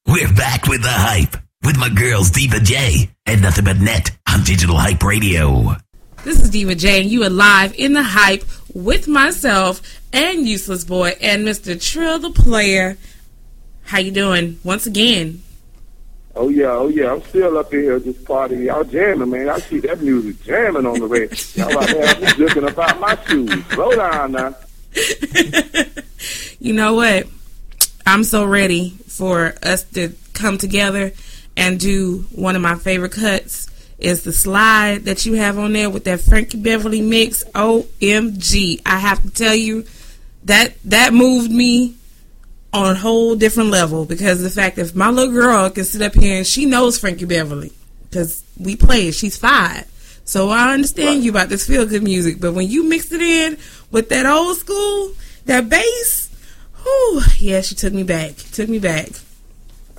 We're 0.06 0.32
back 0.34 0.66
with 0.68 0.82
the 0.82 0.88
hype 0.90 1.36
with 1.64 1.76
my 1.78 1.88
girls 1.88 2.30
Diva 2.30 2.60
J 2.60 3.10
and 3.26 3.42
nothing 3.42 3.64
but 3.64 3.78
net 3.78 4.10
on 4.32 4.42
Digital 4.44 4.76
Hype 4.76 5.02
Radio. 5.02 5.74
This 6.24 6.40
is 6.40 6.50
Diva 6.50 6.74
J, 6.74 7.02
and 7.02 7.10
you 7.10 7.22
are 7.24 7.30
live 7.30 7.74
in 7.74 7.92
the 7.92 8.02
hype 8.02 8.44
with 8.76 9.08
myself 9.08 9.80
and 10.12 10.46
Useless 10.46 10.84
Boy 10.84 11.16
and 11.22 11.46
Mr. 11.46 11.80
Thrill 11.80 12.18
Da 12.18 12.30
Playa. 12.30 12.96
How 13.84 13.98
you 13.98 14.10
doing? 14.10 14.60
Once 14.64 14.86
again. 14.86 15.42
Oh 16.34 16.50
yeah, 16.50 16.72
oh 16.72 16.88
yeah. 16.88 17.12
I'm 17.12 17.22
still 17.22 17.56
up 17.56 17.72
in 17.72 17.80
here 17.80 17.98
just 17.98 18.22
partying. 18.24 18.66
Y'all 18.66 18.84
jamming, 18.84 19.30
man. 19.30 19.48
I 19.48 19.58
see 19.60 19.80
that 19.80 20.02
music 20.02 20.42
jamming 20.42 20.84
on 20.84 21.00
the 21.00 21.06
radio. 21.06 21.28
Y'all 21.54 21.78
out 21.78 21.88
there 21.88 22.14
just 22.16 22.38
looking 22.38 22.68
about 22.68 23.00
my 23.00 23.18
shoes. 23.24 23.64
Slow 23.66 23.96
down 23.96 24.32
now. 24.32 24.54
You 26.58 26.72
know 26.72 26.94
what? 26.94 27.26
I'm 28.06 28.24
so 28.24 28.44
ready 28.44 28.90
for 29.06 29.54
us 29.62 29.84
to 29.90 30.14
come 30.32 30.56
together 30.58 31.12
and 31.56 31.78
do 31.78 32.24
one 32.32 32.56
of 32.56 32.62
my 32.62 32.74
favorite 32.76 33.12
cuts. 33.12 33.68
Is 33.98 34.22
the 34.22 34.32
slide 34.32 35.04
that 35.04 35.24
you 35.24 35.34
have 35.34 35.58
on 35.58 35.72
there 35.72 35.88
with 35.88 36.04
that 36.04 36.20
Frankie 36.20 36.58
Beverly 36.58 37.00
mix? 37.00 37.44
OMG! 37.54 38.82
I 38.84 38.98
have 38.98 39.22
to 39.22 39.30
tell 39.30 39.54
you 39.54 39.86
that 40.44 40.74
that 40.84 41.14
moved 41.14 41.50
me 41.50 41.94
on 42.72 42.92
a 42.92 42.98
whole 42.98 43.36
different 43.36 43.70
level 43.70 44.04
because 44.04 44.42
the 44.42 44.50
fact 44.50 44.76
that 44.76 44.82
if 44.82 44.94
my 44.94 45.08
little 45.08 45.32
girl 45.32 45.70
can 45.70 45.84
sit 45.84 46.02
up 46.02 46.14
here 46.14 46.38
and 46.38 46.46
she 46.46 46.66
knows 46.66 46.98
Frankie 46.98 47.24
Beverly 47.24 47.72
because 48.10 48.44
we 48.58 48.76
play 48.76 49.08
it, 49.08 49.12
she's 49.12 49.36
five. 49.36 49.86
So 50.26 50.50
I 50.50 50.74
understand 50.74 51.24
you 51.24 51.30
about 51.30 51.48
this 51.48 51.66
feel 51.66 51.86
good 51.86 52.02
music, 52.02 52.40
but 52.40 52.52
when 52.52 52.68
you 52.68 52.88
mix 52.88 53.12
it 53.12 53.22
in 53.22 53.56
with 53.90 54.08
that 54.10 54.26
old 54.26 54.58
school, 54.58 55.12
that 55.46 55.68
bass, 55.68 56.28
whew, 56.82 57.22
yeah, 57.38 57.60
she 57.62 57.74
took 57.74 57.94
me 57.94 58.02
back. 58.02 58.36
Took 58.36 58.68
me 58.68 58.78
back. 58.78 59.08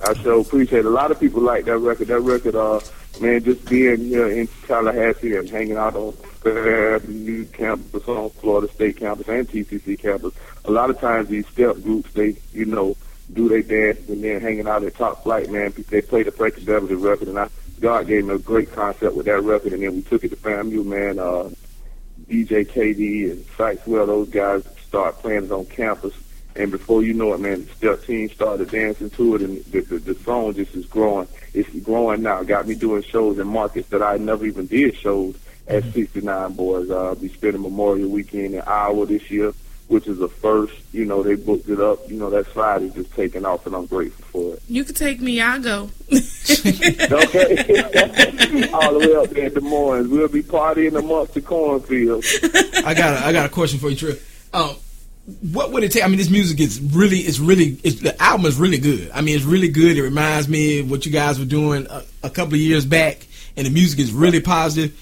I 0.06 0.14
so 0.22 0.40
appreciate 0.40 0.80
it. 0.80 0.86
A 0.86 0.90
lot 0.90 1.10
of 1.10 1.18
people 1.18 1.42
like 1.42 1.64
that 1.64 1.78
record. 1.78 2.08
That 2.08 2.20
record, 2.20 2.54
uh, 2.54 2.80
man, 3.20 3.42
just 3.42 3.68
being 3.68 4.04
here 4.04 4.28
in 4.28 4.48
Tallahassee 4.66 5.36
and 5.36 5.48
hanging 5.48 5.76
out 5.76 5.94
on 5.94 6.14
the 6.42 7.02
new 7.08 7.44
campus, 7.46 8.06
on 8.08 8.30
Florida 8.30 8.72
State 8.72 8.96
campus 8.96 9.28
and 9.28 9.48
TCC 9.48 9.98
campus. 9.98 10.34
A 10.64 10.70
lot 10.70 10.90
of 10.90 10.98
times 11.00 11.28
these 11.28 11.46
step 11.48 11.80
groups, 11.82 12.12
they, 12.12 12.36
you 12.52 12.64
know, 12.64 12.96
do 13.32 13.48
their 13.48 13.62
dance 13.62 14.08
and 14.08 14.22
then 14.22 14.40
hanging 14.40 14.66
out 14.66 14.82
at 14.84 14.94
Top 14.94 15.22
Flight, 15.22 15.50
man. 15.50 15.72
They 15.88 16.00
play 16.00 16.22
the 16.22 16.32
Frankie 16.32 16.64
Beverly 16.64 16.94
record, 16.94 17.28
and 17.28 17.38
I, 17.38 17.48
God 17.80 18.06
gave 18.06 18.24
me 18.24 18.34
a 18.34 18.38
great 18.38 18.72
concept 18.72 19.14
with 19.14 19.26
that 19.26 19.42
record, 19.42 19.72
and 19.72 19.82
then 19.82 19.96
we 19.96 20.02
took 20.02 20.24
it 20.24 20.30
to 20.30 20.36
FAMU, 20.36 20.84
man. 20.84 21.18
Uh, 21.18 21.50
DJ 22.28 22.66
KD 22.66 23.30
and 23.30 23.44
Sykeswell, 23.56 24.06
those 24.06 24.28
guys 24.28 24.64
start 24.86 25.18
playing 25.18 25.44
it 25.44 25.52
on 25.52 25.66
campus. 25.66 26.14
And 26.56 26.72
before 26.72 27.02
you 27.04 27.14
know 27.14 27.34
it, 27.34 27.40
man, 27.40 27.64
the 27.64 27.72
step 27.72 28.02
team 28.02 28.28
started 28.30 28.70
dancing 28.70 29.10
to 29.10 29.36
it, 29.36 29.42
and 29.42 29.64
the, 29.66 29.80
the, 29.80 29.98
the 29.98 30.14
song 30.16 30.54
just 30.54 30.74
is 30.74 30.86
growing. 30.86 31.28
It's 31.58 31.84
growing 31.84 32.22
now. 32.22 32.42
Got 32.44 32.68
me 32.68 32.76
doing 32.76 33.02
shows 33.02 33.38
in 33.38 33.48
markets 33.48 33.88
that 33.88 34.00
I 34.00 34.16
never 34.16 34.46
even 34.46 34.66
did 34.66 34.96
shows 34.96 35.34
at 35.66 35.82
69 35.92 36.52
Boys. 36.52 36.88
Uh, 36.88 37.08
I'll 37.08 37.14
be 37.16 37.28
spending 37.28 37.62
Memorial 37.62 38.08
Weekend 38.08 38.54
in 38.54 38.60
Iowa 38.60 39.06
this 39.06 39.28
year, 39.28 39.52
which 39.88 40.06
is 40.06 40.20
a 40.20 40.28
first. 40.28 40.74
You 40.92 41.04
know, 41.04 41.24
they 41.24 41.34
booked 41.34 41.68
it 41.68 41.80
up. 41.80 42.08
You 42.08 42.16
know, 42.16 42.30
that 42.30 42.46
slide 42.52 42.82
is 42.82 42.94
just 42.94 43.12
taking 43.12 43.44
off, 43.44 43.66
and 43.66 43.74
I'm 43.74 43.86
grateful 43.86 44.24
for 44.26 44.54
it. 44.54 44.62
You 44.68 44.84
can 44.84 44.94
take 44.94 45.20
me, 45.20 45.40
I'll 45.40 45.60
go. 45.60 45.90
Okay, 46.50 46.96
all 48.72 48.98
the 48.98 49.00
way 49.00 49.14
up 49.14 49.28
there 49.28 49.48
in 49.48 49.54
Des 49.54 49.60
Moines. 49.60 50.08
We'll 50.08 50.28
be 50.28 50.42
partying 50.42 50.98
amongst 50.98 51.34
the 51.34 51.42
cornfields. 51.42 52.26
I 52.84 52.94
got 52.94 53.14
a, 53.14 53.26
I 53.26 53.32
got 53.32 53.44
a 53.44 53.48
question 53.50 53.78
for 53.78 53.90
you, 53.90 53.96
Thrill. 53.96 54.16
Um, 54.54 54.76
what 55.52 55.72
would 55.72 55.82
it 55.84 55.92
take? 55.92 56.04
I 56.04 56.08
mean, 56.08 56.16
this 56.16 56.30
music 56.30 56.58
is 56.58 56.80
really, 56.80 57.18
it's 57.18 57.38
really, 57.38 57.78
it's, 57.84 58.00
the 58.00 58.20
album 58.22 58.46
is 58.46 58.56
really 58.56 58.78
good. 58.78 59.10
I 59.12 59.20
mean, 59.20 59.36
it's 59.36 59.44
really 59.44 59.68
good. 59.68 59.98
It 59.98 60.02
reminds 60.02 60.48
me 60.48 60.80
of 60.80 60.90
what 60.90 61.04
you 61.04 61.12
guys 61.12 61.38
were 61.38 61.44
doing 61.44 61.86
a, 61.90 62.02
a 62.22 62.30
couple 62.30 62.54
of 62.54 62.60
years 62.60 62.86
back, 62.86 63.26
and 63.56 63.66
the 63.66 63.70
music 63.70 64.00
is 64.00 64.10
really 64.10 64.40
positive. 64.40 64.98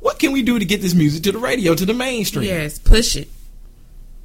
What 0.00 0.18
can 0.18 0.32
we 0.32 0.42
do 0.42 0.58
to 0.58 0.64
get 0.64 0.82
this 0.82 0.94
music 0.94 1.22
to 1.24 1.32
the 1.32 1.38
radio, 1.38 1.74
to 1.74 1.86
the 1.86 1.94
mainstream? 1.94 2.44
Yes, 2.44 2.78
push 2.78 3.16
it. 3.16 3.28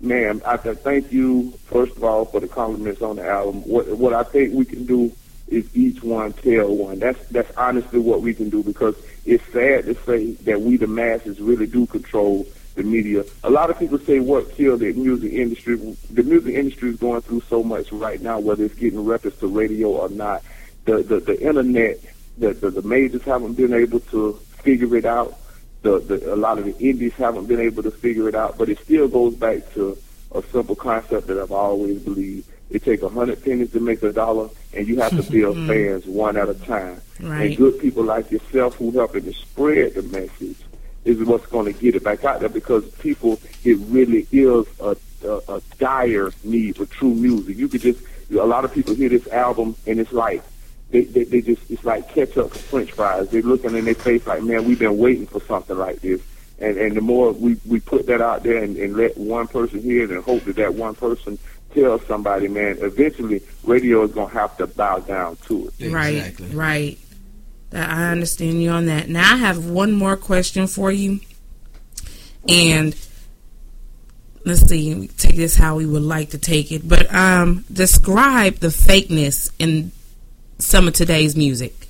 Man, 0.02 0.42
I 0.46 0.58
can 0.58 0.76
thank 0.76 1.12
you 1.14 1.52
first 1.68 1.96
of 1.96 2.04
all 2.04 2.26
for 2.26 2.42
the 2.42 2.48
compliments 2.48 3.02
on 3.02 3.16
the 3.16 3.28
album. 3.28 3.62
What 3.62 3.88
what 3.98 4.14
I 4.14 4.24
think 4.24 4.54
we 4.54 4.66
can 4.66 4.86
do 4.86 5.12
is 5.48 5.74
each 5.76 6.04
one 6.04 6.34
tell 6.34 6.76
one. 6.76 7.00
That's 7.00 7.26
that's 7.28 7.56
honestly 7.56 8.00
what 8.00 8.22
we 8.22 8.34
can 8.34 8.50
do 8.50 8.62
because 8.62 8.96
it's 9.26 9.44
sad 9.54 9.86
to 9.86 9.96
say 10.06 10.32
that 10.44 10.62
we 10.62 10.76
the 10.76 10.88
masses 10.88 11.40
really 11.40 11.66
do 11.66 11.86
control 11.88 12.46
the 12.76 12.84
media. 12.84 13.24
A 13.44 13.50
lot 13.50 13.70
of 13.70 13.80
people 13.80 13.98
say 13.98 14.20
what 14.20 14.54
killed 14.56 14.82
the 14.82 14.94
music 14.94 15.34
industry. 15.34 15.78
The 16.12 16.24
music 16.24 16.56
industry 16.56 16.90
is 16.92 16.98
going 16.98 17.22
through 17.22 17.42
so 17.50 17.64
much 17.64 17.92
right 17.92 18.22
now, 18.22 18.40
whether 18.40 18.66
it's 18.66 18.76
getting 18.76 19.04
records 19.04 19.40
to 19.40 19.48
radio 19.48 19.90
or 19.90 20.10
not. 20.10 20.44
The 20.84 21.02
the, 21.02 21.20
the 21.20 21.42
internet, 21.42 22.00
the, 22.38 22.54
the 22.54 22.70
the 22.70 22.82
majors 22.82 23.24
haven't 23.24 23.54
been 23.54 23.74
able 23.74 24.02
to 24.02 24.34
figure 24.62 24.96
it 24.96 25.06
out. 25.06 25.40
The, 25.82 26.00
the 26.00 26.34
a 26.34 26.36
lot 26.36 26.60
of 26.60 26.66
the 26.66 26.78
indies 26.78 27.14
haven't 27.14 27.48
been 27.48 27.62
able 27.62 27.84
to 27.84 27.92
figure 27.92 28.28
it 28.28 28.36
out. 28.36 28.58
But 28.58 28.70
it 28.70 28.80
still 28.80 29.08
goes 29.08 29.36
back 29.36 29.74
to 29.74 29.98
a 30.34 30.44
simple 30.44 30.76
concept 30.76 31.28
that 31.28 31.40
I've 31.40 31.52
always 31.52 32.02
believed. 32.02 32.50
It 32.70 32.84
takes 32.84 33.04
a 33.04 33.10
hundred 33.10 33.44
pennies 33.44 33.72
to 33.72 33.80
make 33.80 34.04
a 34.04 34.12
dollar, 34.12 34.50
and 34.74 34.88
you 34.88 35.00
have 35.00 35.16
to 35.16 35.32
build 35.32 35.56
mm-hmm. 35.56 35.68
fans 35.68 36.06
one 36.06 36.36
at 36.36 36.50
a 36.50 36.56
time. 36.56 37.00
Right. 37.22 37.46
And 37.46 37.58
good 37.58 37.80
people 37.80 38.04
like 38.04 38.32
yourself 38.32 38.76
who 38.76 38.92
helping 38.92 39.24
to 39.24 39.34
spread 39.34 39.94
the 39.94 40.02
message 40.02 40.58
is 41.06 41.24
what's 41.24 41.46
going 41.48 41.72
to 41.72 41.80
get 41.80 41.96
it 41.96 42.04
back 42.04 42.24
out 42.26 42.40
there 42.40 42.50
because 42.50 42.90
people, 42.96 43.40
it 43.64 43.78
really 43.88 44.28
is 44.32 44.66
a, 44.80 44.98
a, 45.24 45.56
a 45.56 45.62
dire 45.78 46.32
need 46.44 46.76
for 46.76 46.86
true 46.88 47.14
music. 47.14 47.58
You 47.58 47.68
could 47.68 47.82
just, 47.82 48.04
a 48.32 48.46
lot 48.46 48.66
of 48.66 48.74
people 48.74 48.96
hear 48.96 49.10
this 49.10 49.28
album 49.28 49.76
and 49.88 50.00
it's 50.00 50.12
like, 50.12 50.44
they, 50.90 51.04
they, 51.04 51.24
they 51.24 51.42
just, 51.42 51.70
it's 51.70 51.84
like 51.84 52.10
ketchup 52.10 52.52
for 52.52 52.58
french 52.60 52.92
fries. 52.92 53.30
They're 53.30 53.42
looking 53.42 53.76
in 53.76 53.86
their 53.86 53.96
face 53.96 54.26
like, 54.28 54.44
man, 54.44 54.66
we've 54.66 54.80
been 54.80 54.98
waiting 54.98 55.28
for 55.28 55.42
something 55.42 55.78
like 55.78 56.02
this. 56.02 56.22
And, 56.60 56.78
and 56.78 56.96
the 56.96 57.02
more 57.02 57.34
we, 57.34 57.60
we 57.68 57.80
put 57.80 58.06
that 58.08 58.22
out 58.22 58.44
there 58.44 58.64
and, 58.64 58.78
and 58.78 58.96
let 58.96 59.18
one 59.18 59.48
person 59.48 59.82
hear 59.82 60.04
it 60.04 60.12
and 60.12 60.24
hope 60.24 60.44
that 60.46 60.56
that 60.56 60.74
one 60.74 60.96
person 60.96 61.38
tells 61.74 62.06
somebody, 62.06 62.48
man, 62.48 62.78
eventually 62.80 63.44
radio 63.64 64.04
is 64.04 64.12
going 64.12 64.30
to 64.30 64.34
have 64.34 64.56
to 64.58 64.68
bow 64.68 65.00
down 65.00 65.36
to 65.48 65.72
it. 65.80 65.92
Right, 65.92 66.34
right. 66.54 66.98
That 67.72 67.90
I 67.90 68.12
understand 68.12 68.62
you 68.62 68.70
on 68.70 68.86
that. 68.86 69.10
Now 69.10 69.34
I 69.34 69.38
have 69.38 69.66
one 69.66 69.92
more 69.92 70.16
question 70.16 70.68
for 70.68 70.92
you, 70.92 71.20
and 72.48 72.96
let's 74.46 74.62
see, 74.62 75.08
take 75.18 75.36
this 75.36 75.56
how 75.56 75.76
we 75.76 75.86
would 75.86 76.04
like 76.04 76.30
to 76.32 76.38
take 76.38 76.72
it, 76.72 76.88
but 76.88 77.14
um, 77.14 77.66
describe 77.72 78.56
the 78.58 78.68
fakeness 78.68 79.52
in 79.60 79.92
some 80.60 80.88
of 80.88 80.94
today's 80.94 81.36
music. 81.36 81.88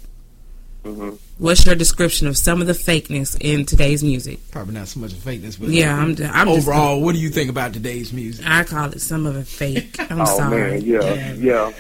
Mhm. 0.84 1.18
What's 1.38 1.66
your 1.66 1.76
description 1.76 2.28
of 2.28 2.38
some 2.38 2.62
of 2.62 2.68
the 2.68 2.74
fakeness 2.74 3.36
in 3.42 3.66
today's 3.66 4.04
music? 4.04 4.40
Probably 4.52 4.74
not 4.76 4.88
so 4.88 5.02
much 5.02 5.12
of 5.12 5.18
fakeness, 5.20 5.60
but 5.60 5.70
Yeah, 5.70 5.94
I'm- 5.98 6.16
I'm 6.32 6.48
just- 6.48 6.68
overall. 6.68 7.02
what 7.02 7.14
do 7.14 7.20
you 7.20 7.30
think 7.30 7.50
about 7.50 7.74
today's 7.74 8.14
music? 8.14 8.46
I 8.48 8.64
call 8.64 8.90
it 8.92 9.02
some 9.02 9.26
of 9.26 9.36
it 9.36 9.46
fake. 9.48 9.96
I'm 10.10 10.22
oh 10.22 10.26
sorry. 10.38 10.80
man, 10.80 10.82
yeah, 10.86 11.34
yeah. 11.34 11.72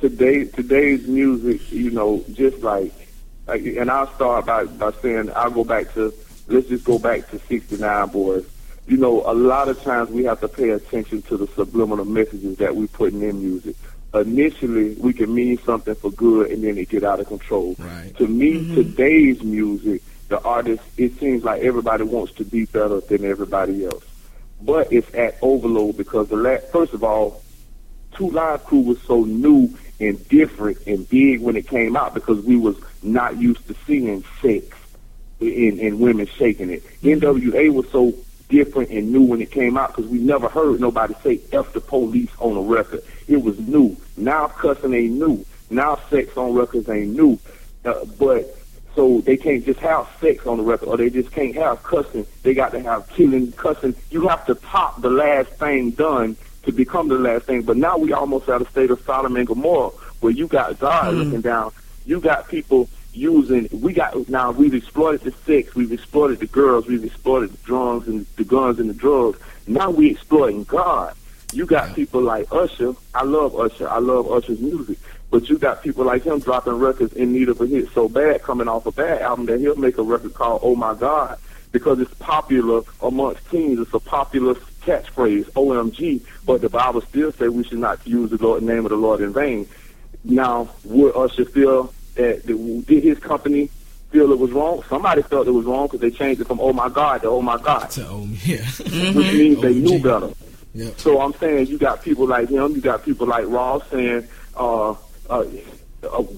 Today, 0.00 0.44
today's 0.44 1.06
music, 1.08 1.60
you 1.72 1.90
know, 1.90 2.22
just 2.34 2.58
like, 2.62 2.92
like, 2.98 3.03
and 3.46 3.90
I'll 3.90 4.12
start 4.14 4.46
by 4.46 4.64
by 4.64 4.92
saying 5.02 5.30
I'll 5.34 5.50
go 5.50 5.64
back 5.64 5.92
to 5.94 6.12
let's 6.48 6.68
just 6.68 6.84
go 6.84 6.98
back 6.98 7.28
to 7.30 7.38
'69, 7.38 8.08
boys. 8.08 8.46
You 8.86 8.98
know, 8.98 9.22
a 9.24 9.32
lot 9.32 9.68
of 9.68 9.82
times 9.82 10.10
we 10.10 10.24
have 10.24 10.40
to 10.40 10.48
pay 10.48 10.70
attention 10.70 11.22
to 11.22 11.36
the 11.36 11.46
subliminal 11.48 12.04
messages 12.04 12.58
that 12.58 12.76
we 12.76 12.86
putting 12.86 13.22
in 13.22 13.40
music. 13.40 13.76
Initially, 14.12 14.94
we 14.94 15.12
can 15.12 15.34
mean 15.34 15.58
something 15.58 15.94
for 15.94 16.10
good, 16.10 16.50
and 16.50 16.62
then 16.62 16.78
it 16.78 16.88
get 16.88 17.02
out 17.02 17.18
of 17.18 17.26
control. 17.26 17.74
Right. 17.78 18.14
To 18.18 18.28
me, 18.28 18.60
mm-hmm. 18.60 18.74
today's 18.74 19.42
music, 19.42 20.02
the 20.28 20.40
artist, 20.42 20.82
it 20.96 21.18
seems 21.18 21.44
like 21.44 21.62
everybody 21.62 22.04
wants 22.04 22.34
to 22.34 22.44
be 22.44 22.66
better 22.66 23.00
than 23.00 23.24
everybody 23.24 23.86
else. 23.86 24.04
But 24.60 24.92
it's 24.92 25.12
at 25.14 25.36
overload 25.42 25.96
because 25.96 26.28
the 26.28 26.36
la- 26.36 26.58
first 26.70 26.92
of 26.92 27.02
all, 27.02 27.42
Two 28.14 28.30
Live 28.30 28.64
Crew 28.64 28.80
was 28.80 29.02
so 29.02 29.24
new 29.24 29.76
and 30.00 30.28
different 30.28 30.78
and 30.86 31.08
big 31.08 31.40
when 31.40 31.56
it 31.56 31.68
came 31.68 31.96
out 31.96 32.14
because 32.14 32.44
we 32.44 32.56
was 32.56 32.76
not 33.02 33.36
used 33.36 33.66
to 33.68 33.74
seeing 33.86 34.24
sex 34.42 34.76
and, 35.40 35.78
and 35.78 36.00
women 36.00 36.26
shaking 36.26 36.70
it. 36.70 36.84
NWA 37.02 37.72
was 37.72 37.88
so 37.90 38.12
different 38.48 38.90
and 38.90 39.10
new 39.12 39.22
when 39.22 39.40
it 39.40 39.50
came 39.50 39.76
out 39.76 39.94
because 39.94 40.10
we 40.10 40.18
never 40.18 40.48
heard 40.48 40.80
nobody 40.80 41.14
say 41.22 41.40
F 41.52 41.72
the 41.72 41.80
police 41.80 42.30
on 42.38 42.56
a 42.56 42.60
record. 42.60 43.02
It 43.28 43.42
was 43.42 43.58
new. 43.58 43.96
Now 44.16 44.48
cussing 44.48 44.94
ain't 44.94 45.14
new. 45.14 45.44
Now 45.70 45.96
sex 46.10 46.36
on 46.36 46.54
records 46.54 46.88
ain't 46.88 47.16
new. 47.16 47.38
Uh, 47.84 48.04
but 48.18 48.56
so 48.94 49.20
they 49.22 49.36
can't 49.36 49.64
just 49.64 49.80
have 49.80 50.08
sex 50.20 50.46
on 50.46 50.58
the 50.58 50.62
record 50.62 50.88
or 50.88 50.96
they 50.96 51.10
just 51.10 51.32
can't 51.32 51.54
have 51.56 51.82
cussing. 51.82 52.26
They 52.42 52.54
got 52.54 52.72
to 52.72 52.80
have 52.80 53.08
killing, 53.08 53.52
cussing. 53.52 53.94
You 54.10 54.28
have 54.28 54.46
to 54.46 54.54
top 54.54 55.00
the 55.00 55.10
last 55.10 55.50
thing 55.50 55.90
done 55.90 56.36
to 56.64 56.72
become 56.72 57.08
the 57.08 57.18
last 57.18 57.46
thing. 57.46 57.62
But 57.62 57.76
now 57.76 57.98
we 57.98 58.12
almost 58.12 58.48
at 58.48 58.62
a 58.62 58.70
state 58.70 58.90
of 58.90 59.00
Sodom 59.02 59.36
and 59.36 59.46
Gomorrah 59.46 59.90
where 60.20 60.32
you 60.32 60.46
got 60.46 60.78
God 60.78 61.12
hmm. 61.12 61.20
looking 61.20 61.40
down. 61.40 61.72
You 62.06 62.20
got 62.20 62.48
people 62.48 62.88
using. 63.12 63.68
We 63.72 63.92
got 63.92 64.28
now. 64.28 64.50
We've 64.50 64.74
exploited 64.74 65.22
the 65.22 65.32
sex. 65.44 65.74
We've 65.74 65.92
exploited 65.92 66.40
the 66.40 66.46
girls. 66.46 66.86
We've 66.86 67.04
exploited 67.04 67.52
the 67.52 67.64
drums 67.64 68.08
and 68.08 68.26
the 68.36 68.44
guns 68.44 68.78
and 68.78 68.90
the 68.90 68.94
drugs. 68.94 69.38
Now 69.66 69.90
we 69.90 70.10
exploiting 70.10 70.64
God. 70.64 71.14
You 71.52 71.66
got 71.66 71.94
people 71.94 72.20
like 72.20 72.48
Usher. 72.50 72.94
I 73.14 73.22
love 73.22 73.58
Usher. 73.58 73.88
I 73.88 73.98
love 73.98 74.30
Usher's 74.30 74.60
music. 74.60 74.98
But 75.30 75.48
you 75.48 75.58
got 75.58 75.82
people 75.82 76.04
like 76.04 76.24
him 76.24 76.38
dropping 76.38 76.78
records 76.78 77.12
in 77.14 77.32
need 77.32 77.48
of 77.48 77.60
a 77.60 77.66
hit 77.66 77.88
so 77.92 78.08
bad, 78.08 78.42
coming 78.42 78.68
off 78.68 78.86
a 78.86 78.92
bad 78.92 79.22
album 79.22 79.46
that 79.46 79.60
he'll 79.60 79.76
make 79.76 79.98
a 79.98 80.02
record 80.02 80.34
called 80.34 80.60
"Oh 80.62 80.76
My 80.76 80.94
God" 80.94 81.38
because 81.72 81.98
it's 81.98 82.14
popular 82.14 82.82
amongst 83.02 83.50
teens. 83.50 83.80
It's 83.80 83.92
a 83.94 83.98
popular 83.98 84.54
catchphrase, 84.84 85.44
OMG. 85.52 86.22
But 86.44 86.60
the 86.60 86.68
Bible 86.68 87.00
still 87.02 87.32
say 87.32 87.48
we 87.48 87.64
should 87.64 87.78
not 87.78 88.06
use 88.06 88.30
the 88.30 88.36
Lord, 88.36 88.62
name 88.62 88.84
of 88.84 88.90
the 88.90 88.96
Lord 88.96 89.20
in 89.20 89.32
vain. 89.32 89.66
Now, 90.24 90.68
would 90.84 91.14
Usher 91.16 91.44
feel 91.44 91.92
that 92.14 92.46
did 92.46 93.02
his 93.02 93.18
company 93.18 93.70
feel 94.10 94.32
it 94.32 94.38
was 94.38 94.52
wrong? 94.52 94.82
Somebody 94.88 95.22
felt 95.22 95.46
it 95.46 95.52
was 95.52 95.66
wrong 95.66 95.86
because 95.86 96.00
they 96.00 96.10
changed 96.10 96.40
it 96.40 96.46
from 96.46 96.60
"Oh 96.60 96.72
my 96.72 96.88
God" 96.88 97.22
to 97.22 97.28
"Oh 97.28 97.42
my 97.42 97.58
God," 97.58 97.90
To, 97.90 98.06
oh, 98.06 98.28
yeah. 98.44 98.64
which 99.12 99.32
means 99.32 99.60
they 99.60 99.74
knew 99.74 99.98
better. 99.98 100.30
Yep. 100.74 100.98
So 100.98 101.20
I'm 101.20 101.32
saying 101.34 101.68
you 101.68 101.78
got 101.78 102.02
people 102.02 102.26
like 102.26 102.48
him, 102.48 102.72
you 102.72 102.80
got 102.80 103.04
people 103.04 103.26
like 103.26 103.46
Ross 103.46 103.88
saying, 103.90 104.26
uh, 104.56 104.90
uh, 104.90 104.94
uh, 105.30 105.44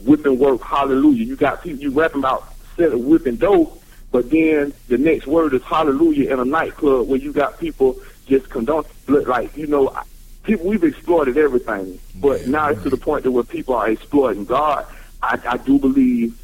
whipping 0.05 0.39
work, 0.39 0.61
hallelujah. 0.63 1.25
You 1.25 1.37
got 1.37 1.63
people 1.63 1.83
you 1.83 1.91
rapping 1.91 2.19
about 2.19 2.53
set 2.77 2.93
of 2.93 3.01
whipping 3.01 3.37
dope, 3.37 3.83
but 4.11 4.31
then 4.31 4.75
the 4.89 4.99
next 4.99 5.27
word 5.27 5.55
is 5.55 5.63
hallelujah 5.63 6.33
in 6.33 6.39
a 6.39 6.45
nightclub 6.45 7.09
where 7.09 7.19
you 7.19 7.33
got 7.33 7.59
people 7.59 7.99
just 8.27 8.51
condone, 8.51 8.85
like 9.07 9.57
you 9.57 9.67
know, 9.67 9.97
people 10.43 10.67
we've 10.67 10.85
exploited 10.85 11.37
everything, 11.37 11.99
but 12.17 12.47
now 12.47 12.69
it's 12.69 12.83
to 12.83 12.91
the 12.91 12.97
point 12.97 13.25
that 13.25 13.31
where 13.31 13.45
people 13.45 13.75
are 13.75 13.89
exploiting 13.89 14.45
God. 14.45 14.87
I, 15.23 15.41
I 15.47 15.57
do 15.57 15.79
believe 15.79 16.39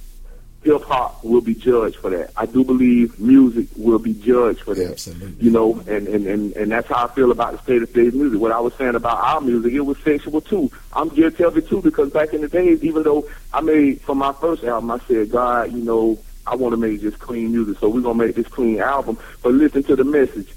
hip 0.62 0.82
hop 0.82 1.22
will 1.24 1.40
be 1.40 1.54
judged 1.54 1.96
for 1.96 2.10
that. 2.10 2.30
I 2.36 2.46
do 2.46 2.64
believe 2.64 3.18
music 3.18 3.66
will 3.76 3.98
be 3.98 4.14
judged 4.14 4.60
for 4.60 4.74
that. 4.74 4.92
Absolutely. 4.92 5.44
You 5.44 5.50
know, 5.50 5.80
and, 5.88 6.06
and, 6.08 6.26
and, 6.26 6.52
and 6.54 6.70
that's 6.70 6.88
how 6.88 7.06
I 7.06 7.08
feel 7.14 7.32
about 7.32 7.52
the 7.52 7.62
state 7.62 7.82
of 7.82 7.92
today's 7.92 8.14
music. 8.14 8.40
What 8.40 8.52
I 8.52 8.60
was 8.60 8.72
saying 8.74 8.94
about 8.94 9.18
our 9.18 9.40
music, 9.40 9.72
it 9.72 9.80
was 9.80 9.98
sexual 9.98 10.40
too. 10.40 10.70
I'm 10.92 11.08
guilty 11.08 11.44
of 11.44 11.56
it 11.56 11.68
too 11.68 11.82
because 11.82 12.10
back 12.12 12.32
in 12.32 12.42
the 12.42 12.48
days, 12.48 12.82
even 12.84 13.02
though 13.02 13.28
I 13.52 13.60
made 13.60 14.00
for 14.02 14.14
my 14.14 14.32
first 14.32 14.64
album, 14.64 14.90
I 14.90 14.98
said, 15.00 15.30
God, 15.30 15.72
you 15.72 15.82
know, 15.82 16.18
I 16.46 16.54
want 16.56 16.72
to 16.72 16.76
make 16.76 17.00
just 17.00 17.18
clean 17.18 17.52
music, 17.52 17.78
so 17.78 17.88
we're 17.88 18.00
gonna 18.00 18.24
make 18.26 18.34
this 18.34 18.48
clean 18.48 18.80
album. 18.80 19.18
But 19.42 19.54
listen 19.54 19.82
to 19.84 19.96
the 19.96 20.04
message. 20.04 20.52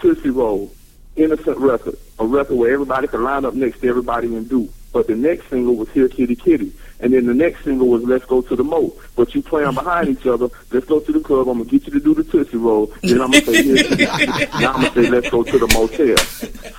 Tootsie 0.00 0.30
Roll, 0.30 0.72
innocent 1.16 1.58
record, 1.58 1.96
a 2.18 2.26
record 2.26 2.56
where 2.56 2.72
everybody 2.72 3.08
can 3.08 3.22
line 3.22 3.44
up 3.44 3.54
next 3.54 3.80
to 3.80 3.88
everybody 3.88 4.34
and 4.34 4.48
do. 4.48 4.68
But 4.92 5.06
the 5.06 5.14
next 5.14 5.50
single 5.50 5.76
was 5.76 5.90
Here 5.90 6.08
Kitty 6.08 6.34
Kitty. 6.34 6.72
And 7.00 7.12
then 7.12 7.26
the 7.26 7.34
next 7.34 7.62
single 7.62 7.88
was 7.88 8.02
Let's 8.04 8.24
Go 8.24 8.40
to 8.42 8.56
the 8.56 8.64
Mo. 8.64 8.92
But 9.16 9.34
you 9.34 9.42
playing 9.42 9.74
behind 9.74 10.08
each 10.08 10.26
other, 10.26 10.48
let's 10.72 10.86
go 10.86 10.98
to 10.98 11.12
the 11.12 11.20
club, 11.20 11.48
I'm 11.48 11.58
gonna 11.58 11.70
get 11.70 11.86
you 11.86 11.92
to 11.92 12.00
do 12.00 12.14
the 12.14 12.24
Tootsie 12.24 12.56
Roll. 12.56 12.86
Then 13.02 13.20
I'm 13.20 13.30
gonna 13.30 13.44
say 13.44 13.62
Here 13.62 13.76
Kitty 13.76 14.06
Kitty. 14.06 14.46
Now 14.60 14.72
I'm 14.72 14.82
gonna 14.82 14.94
say 14.94 15.10
let's 15.10 15.28
go 15.28 15.42
to 15.42 15.58
the 15.58 15.68
motel. 15.74 16.16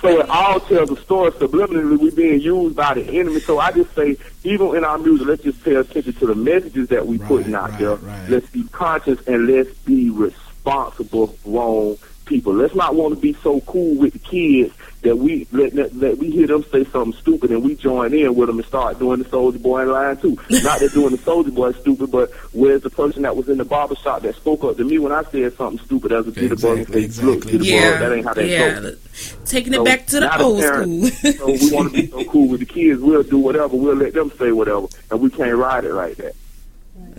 So 0.00 0.20
it 0.20 0.28
all 0.28 0.58
tells 0.60 0.90
a 0.90 0.96
story 0.96 1.30
subliminally 1.32 1.98
we 1.98 2.10
being 2.10 2.40
used 2.40 2.74
by 2.74 2.94
the 2.94 3.04
enemy. 3.04 3.40
So 3.40 3.60
I 3.60 3.70
just 3.70 3.94
say, 3.94 4.16
even 4.42 4.76
in 4.76 4.84
our 4.84 4.98
music, 4.98 5.28
let's 5.28 5.42
just 5.42 5.62
pay 5.62 5.76
attention 5.76 6.12
to 6.14 6.26
the 6.26 6.34
messages 6.34 6.88
that 6.88 7.06
we 7.06 7.18
putting 7.18 7.54
out 7.54 7.78
there. 7.78 7.96
Let's 8.28 8.50
be 8.50 8.64
conscious 8.64 9.26
and 9.28 9.46
let's 9.46 9.72
be 9.78 10.10
responsible 10.10 11.38
grown 11.44 11.96
people. 12.30 12.54
Let's 12.54 12.74
not 12.76 12.94
want 12.94 13.12
to 13.14 13.20
be 13.20 13.34
so 13.42 13.60
cool 13.62 13.96
with 13.96 14.12
the 14.14 14.18
kids 14.20 14.72
that 15.02 15.16
we 15.16 15.46
let, 15.50 15.74
let, 15.74 15.94
let 15.96 16.18
we 16.18 16.30
hear 16.30 16.46
them 16.46 16.62
say 16.70 16.84
something 16.84 17.18
stupid 17.20 17.50
and 17.50 17.64
we 17.64 17.74
join 17.74 18.14
in 18.14 18.34
with 18.36 18.46
them 18.48 18.58
and 18.58 18.66
start 18.66 18.98
doing 18.98 19.20
the 19.22 19.28
soldier 19.28 19.58
boy 19.58 19.84
line 19.90 20.16
too. 20.18 20.38
not 20.50 20.78
that 20.80 20.90
doing 20.94 21.10
the 21.10 21.18
soldier 21.18 21.50
boy 21.50 21.68
is 21.70 21.76
stupid, 21.76 22.10
but 22.10 22.30
where's 22.52 22.82
the 22.82 22.90
person 22.90 23.22
that 23.22 23.34
was 23.34 23.48
in 23.48 23.58
the 23.58 23.64
barber 23.64 23.96
shop 23.96 24.22
that 24.22 24.34
spoke 24.36 24.62
up 24.62 24.76
to 24.76 24.84
me 24.84 24.98
when 24.98 25.10
I 25.10 25.22
said 25.24 25.52
something 25.56 25.84
stupid 25.84 26.12
as 26.12 26.28
a 26.28 26.30
get 26.30 26.60
bug 26.62 26.78
and 26.78 27.12
say, 27.12 27.22
look, 27.24 27.42
get 27.46 27.58
the 27.60 27.70
bug, 27.72 28.00
that 28.00 28.12
ain't 28.16 28.26
how 28.26 28.34
that 28.34 28.46
yeah. 28.46 28.80
goes. 28.80 29.36
Taking 29.46 29.72
it 29.72 29.76
So, 29.76 29.84
back 29.84 30.06
to 30.06 30.20
the 30.20 30.40
old 30.42 30.60
parents- 30.60 31.18
school. 31.18 31.32
so 31.32 31.46
we 31.46 31.72
want 31.74 31.92
to 31.94 32.00
be 32.02 32.06
so 32.06 32.24
cool 32.30 32.48
with 32.48 32.60
the 32.60 32.66
kids. 32.66 33.00
We'll 33.00 33.22
do 33.24 33.38
whatever. 33.38 33.76
We'll 33.76 33.96
let 33.96 34.14
them 34.14 34.30
say 34.38 34.52
whatever, 34.52 34.86
and 35.10 35.20
we 35.20 35.30
can't 35.30 35.56
ride 35.56 35.84
it 35.84 35.92
like 35.94 36.16
that. 36.16 36.34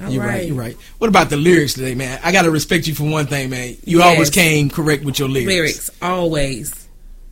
You're 0.09 0.23
right. 0.23 0.47
You're 0.47 0.55
right. 0.55 0.75
What 0.97 1.07
about 1.07 1.29
the 1.29 1.37
lyrics 1.37 1.73
today, 1.73 1.95
man? 1.95 2.19
I 2.23 2.31
gotta 2.31 2.49
respect 2.51 2.87
you 2.87 2.95
for 2.95 3.03
one 3.09 3.27
thing, 3.27 3.49
man. 3.49 3.75
You 3.85 3.99
Yes. 3.99 4.07
always 4.13 4.29
came 4.29 4.69
correct 4.69 5.03
with 5.03 5.19
your 5.19 5.29
lyrics. 5.29 5.47
Lyrics, 5.47 5.89
always. 6.01 6.87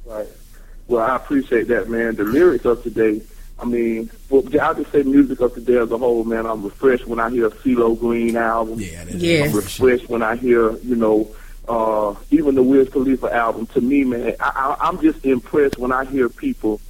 Right. 0.06 0.28
Well, 0.88 1.02
I 1.04 1.16
appreciate 1.16 1.68
that, 1.70 1.89
man. 1.89 2.16
The 2.16 2.24
lyrics 2.24 2.66
of 2.66 2.82
today, 2.84 3.22
I 3.60 3.66
mean, 3.66 4.10
well, 4.30 4.43
I'll 4.62 4.76
just 4.76 4.91
say 4.91 5.04
music 5.04 5.39
of 5.41 5.54
today 5.54 5.78
as 5.78 5.91
a 5.91 5.97
whole, 5.97 6.24
man. 6.24 6.45
I'm 6.45 6.64
refreshed 6.64 7.06
when 7.08 7.20
I 7.20 7.30
hear 7.30 7.47
a 7.47 7.52
CeeLo 7.52 8.00
Green 8.00 8.36
album. 8.38 8.80
Yeah, 8.80 9.04
Yes. 9.16 9.50
I'm 9.50 9.56
refreshed 9.56 10.10
when 10.10 10.22
I 10.24 10.36
hear, 10.36 10.72
you 10.78 10.95
know, 10.95 11.30
uh, 11.68 12.16
even 12.32 12.56
the 12.56 12.64
Wiz 12.64 12.89
Khalifa 12.89 13.34
album. 13.34 13.68
To 13.68 13.82
me, 13.82 14.04
man, 14.04 14.34
I, 14.39 14.76
I, 14.80 14.88
I'm 14.88 15.00
just 15.02 15.24
impressed 15.26 15.78
when 15.78 15.91
I 15.91 16.06
hear 16.06 16.30
people 16.30 16.82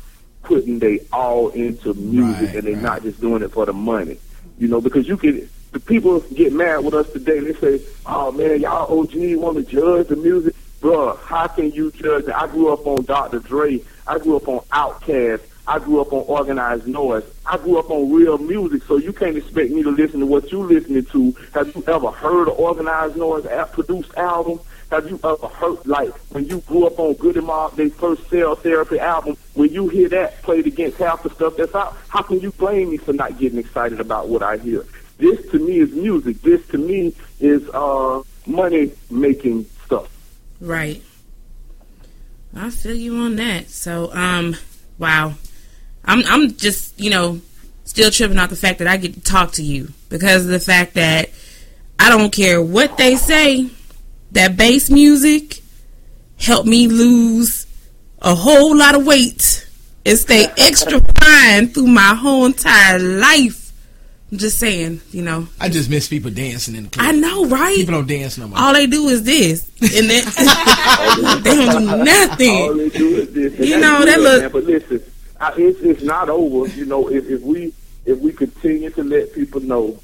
putting 0.43 0.79
they 0.79 0.99
all 1.11 1.49
into 1.49 1.93
music 1.95 2.53
and 2.55 2.63
they're 2.67 2.75
not 2.77 3.03
just 3.03 3.19
doing 3.19 3.43
it 3.43 3.51
for 3.51 3.65
the 3.65 3.73
money. 3.73 4.17
You 4.59 4.67
know, 4.67 4.81
because 4.81 5.07
you 5.07 5.17
can, 5.17 5.49
the 5.71 5.79
people 5.79 6.19
get 6.19 6.51
mad 6.53 6.83
with 6.83 6.93
us 6.93 7.09
today. 7.11 7.39
They 7.39 7.53
say, 7.53 7.81
"Oh 8.05 8.31
man, 8.31 8.59
y'all 8.59 8.99
OG 8.99 9.35
want 9.37 9.57
to 9.57 9.63
judge 9.63 10.07
the 10.07 10.17
music." 10.17 10.53
Bruh, 10.81 11.17
how 11.19 11.47
can 11.47 11.71
you 11.71 11.91
judge? 11.91 12.27
I 12.27 12.47
grew 12.47 12.71
up 12.71 12.85
on 12.85 13.03
Dr. 13.03 13.39
Dre. 13.39 13.81
I 14.07 14.17
grew 14.17 14.35
up 14.37 14.47
on 14.47 14.59
Outkast. 14.71 15.41
I 15.67 15.77
grew 15.77 16.01
up 16.01 16.11
on 16.13 16.23
Organized 16.27 16.87
Noise. 16.87 17.23
I 17.45 17.57
grew 17.57 17.77
up 17.77 17.91
on 17.91 18.11
real 18.11 18.37
music, 18.37 18.83
so 18.83 18.97
you 18.97 19.13
can't 19.13 19.37
expect 19.37 19.71
me 19.71 19.83
to 19.83 19.91
listen 19.91 20.19
to 20.21 20.25
what 20.25 20.51
you 20.51 20.63
listening 20.63 21.05
to. 21.05 21.35
Have 21.53 21.75
you 21.75 21.83
ever 21.85 22.09
heard 22.09 22.47
an 22.47 22.55
Organized 22.57 23.17
Noise 23.17 23.45
produced 23.71 24.11
album? 24.17 24.59
Have 24.91 25.07
you 25.07 25.19
ever 25.23 25.47
hurt 25.47 25.85
like, 25.85 26.11
when 26.31 26.45
you 26.45 26.61
grew 26.61 26.87
up 26.87 26.97
on 26.99 27.13
Goodie 27.13 27.41
Mob, 27.41 27.75
their 27.75 27.91
first 27.91 28.27
Cell 28.29 28.55
Therapy 28.55 28.99
album, 28.99 29.37
when 29.53 29.69
you 29.69 29.87
hear 29.87 30.09
that 30.09 30.41
played 30.41 30.65
against 30.65 30.97
half 30.97 31.21
the 31.21 31.29
stuff 31.29 31.57
that's 31.57 31.75
out, 31.75 31.95
how 32.07 32.23
can 32.23 32.39
you 32.39 32.51
blame 32.53 32.89
me 32.89 32.97
for 32.97 33.13
not 33.13 33.37
getting 33.37 33.59
excited 33.59 33.99
about 33.99 34.29
what 34.29 34.41
I 34.41 34.57
hear? 34.57 34.85
This 35.19 35.45
to 35.51 35.59
me 35.59 35.79
is 35.79 35.91
music. 35.91 36.41
This 36.41 36.65
to 36.69 36.77
me 36.77 37.13
is 37.39 37.69
uh, 37.69 38.23
money 38.47 38.91
making 39.11 39.65
stuff. 39.85 40.09
Right. 40.59 41.03
I 42.55 42.71
feel 42.71 42.95
you 42.95 43.15
on 43.17 43.35
that. 43.35 43.69
So, 43.69 44.11
um, 44.13 44.55
wow. 44.97 45.33
I'm 46.05 46.23
I'm 46.25 46.55
just, 46.55 46.99
you 46.99 47.11
know, 47.11 47.41
still 47.83 48.09
tripping 48.09 48.39
out 48.39 48.49
the 48.49 48.55
fact 48.55 48.79
that 48.79 48.87
I 48.87 48.97
get 48.97 49.13
to 49.13 49.21
talk 49.21 49.51
to 49.53 49.63
you 49.63 49.91
because 50.09 50.45
of 50.45 50.51
the 50.51 50.59
fact 50.59 50.95
that 50.95 51.29
I 51.99 52.09
don't 52.09 52.31
care 52.31 52.61
what 52.61 52.97
they 52.97 53.15
say, 53.17 53.69
that 54.31 54.55
bass 54.57 54.89
music 54.89 55.61
helped 56.37 56.67
me 56.67 56.87
lose 56.87 57.65
a 58.21 58.35
whole 58.35 58.75
lot 58.75 58.95
of 58.95 59.05
weight 59.05 59.67
and 60.05 60.17
stay 60.17 60.45
extra 60.57 60.99
fine 60.99 61.67
through 61.67 61.87
my 61.87 62.13
whole 62.15 62.45
entire 62.45 62.99
life. 62.99 63.71
I'm 64.31 64.37
just 64.37 64.59
saying, 64.59 65.01
you 65.11 65.23
know. 65.23 65.47
I 65.59 65.69
just 65.69 65.89
miss 65.89 66.07
people 66.07 66.29
dancing 66.29 66.75
in 66.75 66.83
the 66.83 66.89
club. 66.91 67.07
I 67.07 67.11
know, 67.13 67.45
right? 67.47 67.75
People 67.77 67.95
don't 67.95 68.07
dance 68.07 68.37
no 68.37 68.47
more. 68.47 68.59
All 68.59 68.73
they 68.73 68.85
do 68.85 69.07
is 69.07 69.23
this, 69.23 69.67
and 69.81 70.07
then 70.07 70.23
they 71.43 71.55
don't 71.55 71.81
do 71.81 72.03
nothing. 72.03 72.55
All 72.61 72.73
they 72.75 72.89
do 72.89 73.07
is 73.15 73.33
this. 73.33 73.67
You 73.67 73.79
know, 73.79 74.05
that 74.05 74.17
good, 74.17 74.23
look- 74.23 74.41
Man, 74.43 74.51
but 74.51 74.63
listen, 74.65 75.03
I, 75.39 75.53
it's, 75.57 75.79
it's 75.79 76.03
not 76.03 76.29
over. 76.29 76.67
You 76.75 76.85
know, 76.85 77.09
if, 77.09 77.27
if 77.27 77.41
we 77.41 77.73
if 78.05 78.19
we 78.19 78.31
continue 78.31 78.91
to 78.91 79.03
let 79.03 79.33
people 79.33 79.61
know, 79.61 79.99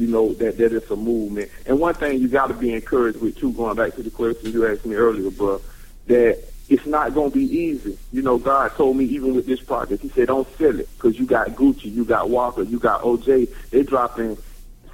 you 0.00 0.06
know, 0.06 0.32
that 0.34 0.56
that 0.56 0.72
it's 0.72 0.90
a 0.90 0.96
movement. 0.96 1.50
And 1.66 1.78
one 1.78 1.94
thing 1.94 2.20
you 2.20 2.28
got 2.28 2.46
to 2.46 2.54
be 2.54 2.72
encouraged 2.72 3.20
with 3.20 3.36
too. 3.38 3.52
Going 3.52 3.76
back 3.76 3.94
to 3.96 4.02
the 4.02 4.10
question 4.10 4.50
you 4.52 4.66
asked 4.66 4.86
me 4.86 4.94
earlier, 4.96 5.30
bro, 5.30 5.60
that 6.06 6.42
it's 6.70 6.86
not 6.86 7.12
going 7.12 7.30
to 7.32 7.36
be 7.38 7.44
easy. 7.44 7.98
You 8.10 8.22
know, 8.22 8.38
God 8.38 8.72
told 8.76 8.96
me 8.96 9.04
even 9.04 9.34
with 9.34 9.46
this 9.46 9.60
project, 9.60 10.02
He 10.02 10.08
said, 10.08 10.28
don't 10.28 10.48
sell 10.56 10.78
it 10.80 10.88
because 10.96 11.18
you 11.18 11.26
got 11.26 11.48
Gucci, 11.48 11.92
you 11.92 12.04
got 12.06 12.30
Waka, 12.30 12.64
you 12.64 12.78
got 12.78 13.02
OJ. 13.02 13.52
They 13.70 13.82
dropping 13.82 14.38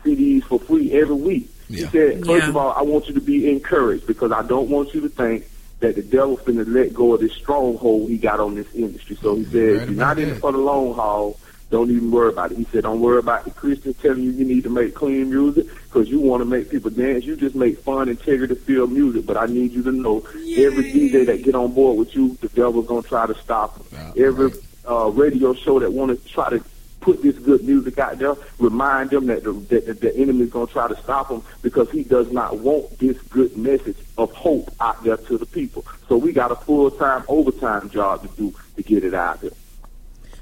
CDs 0.03 0.43
for 0.45 0.59
free 0.59 0.93
every 0.93 1.15
week. 1.15 1.51
He 1.69 1.85
said, 1.87 2.25
first 2.27 2.45
Yeah. 2.45 2.49
of 2.49 2.57
all, 2.57 2.73
I 2.73 2.83
want 2.83 3.07
you 3.09 3.15
to 3.15 3.21
be 3.21 3.49
encouraged 3.51 4.07
because 4.09 4.33
I 4.33 4.43
don't 4.43 4.69
want 4.71 4.93
you 4.95 5.01
to 5.03 5.09
think 5.09 5.45
that 5.81 5.95
the 5.95 6.03
devil 6.03 6.37
finna 6.39 6.67
let 6.67 6.95
go 6.95 7.15
of 7.15 7.21
this 7.21 7.33
stronghold 7.35 8.09
he 8.09 8.17
got 8.17 8.41
on 8.41 8.55
this 8.55 8.73
industry. 8.75 9.17
So 9.21 9.37
he 9.37 9.45
said, 9.45 9.55
if 9.55 9.89
you're 9.89 9.99
not 9.99 10.19
in 10.19 10.31
it 10.31 10.39
for 10.41 10.51
the 10.51 10.59
long 10.59 10.95
haul, 10.95 11.39
don't 11.71 11.91
even 11.91 12.11
worry 12.11 12.31
about 12.31 12.53
it. 12.53 12.59
He 12.59 12.64
said, 12.64 12.85
don't 12.85 13.01
worry 13.01 13.19
about 13.19 13.45
the 13.45 13.51
Christians 13.51 13.97
telling 14.01 14.23
you 14.23 14.31
you 14.31 14.45
need 14.45 14.62
to 14.64 14.71
make 14.71 14.95
clean 14.95 15.31
music 15.31 15.67
because 15.85 16.09
you 16.09 16.21
want 16.21 16.41
to 16.41 16.45
make 16.45 16.71
people 16.71 16.91
dance. 16.91 17.25
You 17.25 17.37
just 17.37 17.57
make 17.57 17.79
fun, 17.81 18.09
integrity-filled 18.09 18.93
music. 18.93 19.27
But 19.27 19.37
I 19.37 19.47
need 19.47 19.73
you 19.73 19.83
to 19.83 19.93
know 19.93 20.19
every 20.19 20.93
DJ 20.93 21.27
that 21.27 21.43
get 21.43 21.55
on 21.57 21.73
board 21.73 21.99
with 21.99 22.14
you, 22.14 22.37
the 22.41 22.49
devil's 22.49 22.87
going 22.87 23.03
to 23.03 23.09
try 23.09 23.27
to 23.27 23.35
stop 23.35 23.77
them. 23.91 24.12
Every 24.17 24.53
uh, 24.89 25.11
radio 25.11 25.55
show 25.55 25.81
that 25.81 25.93
want 25.93 26.17
to 26.17 26.29
try 26.29 26.51
to 26.51 26.62
put 27.01 27.23
this 27.23 27.37
good 27.39 27.64
music 27.64 27.99
out 27.99 28.19
there, 28.19 28.35
remind 28.59 29.11
them 29.11 29.27
that 29.27 29.45
the, 29.45 29.53
that 29.53 29.87
the, 29.87 29.95
the 29.95 30.17
enemy's 30.17 30.51
going 30.51 30.67
to 30.67 30.73
try 30.73 30.89
to 30.89 30.97
stop 31.03 31.29
them 31.29 31.43
because 31.62 31.91
he 31.91 32.03
does 32.03 32.33
not 32.33 32.59
want 32.59 32.99
this 32.99 33.17
good 33.23 33.57
message 33.57 33.97
of 34.19 34.33
hope 34.33 34.73
out 34.81 35.03
there 35.05 35.17
to 35.17 35.39
the 35.39 35.47
people. 35.47 35.85
So 36.09 36.17
we 36.17 36.33
got 36.33 36.51
a 36.51 36.57
full-time, 36.57 37.25
overtime 37.29 37.91
job 37.91 38.23
to 38.23 38.29
do 38.37 38.55
to 38.77 38.83
get 38.83 39.05
it 39.05 39.14
out 39.14 39.41
there. 39.41 39.51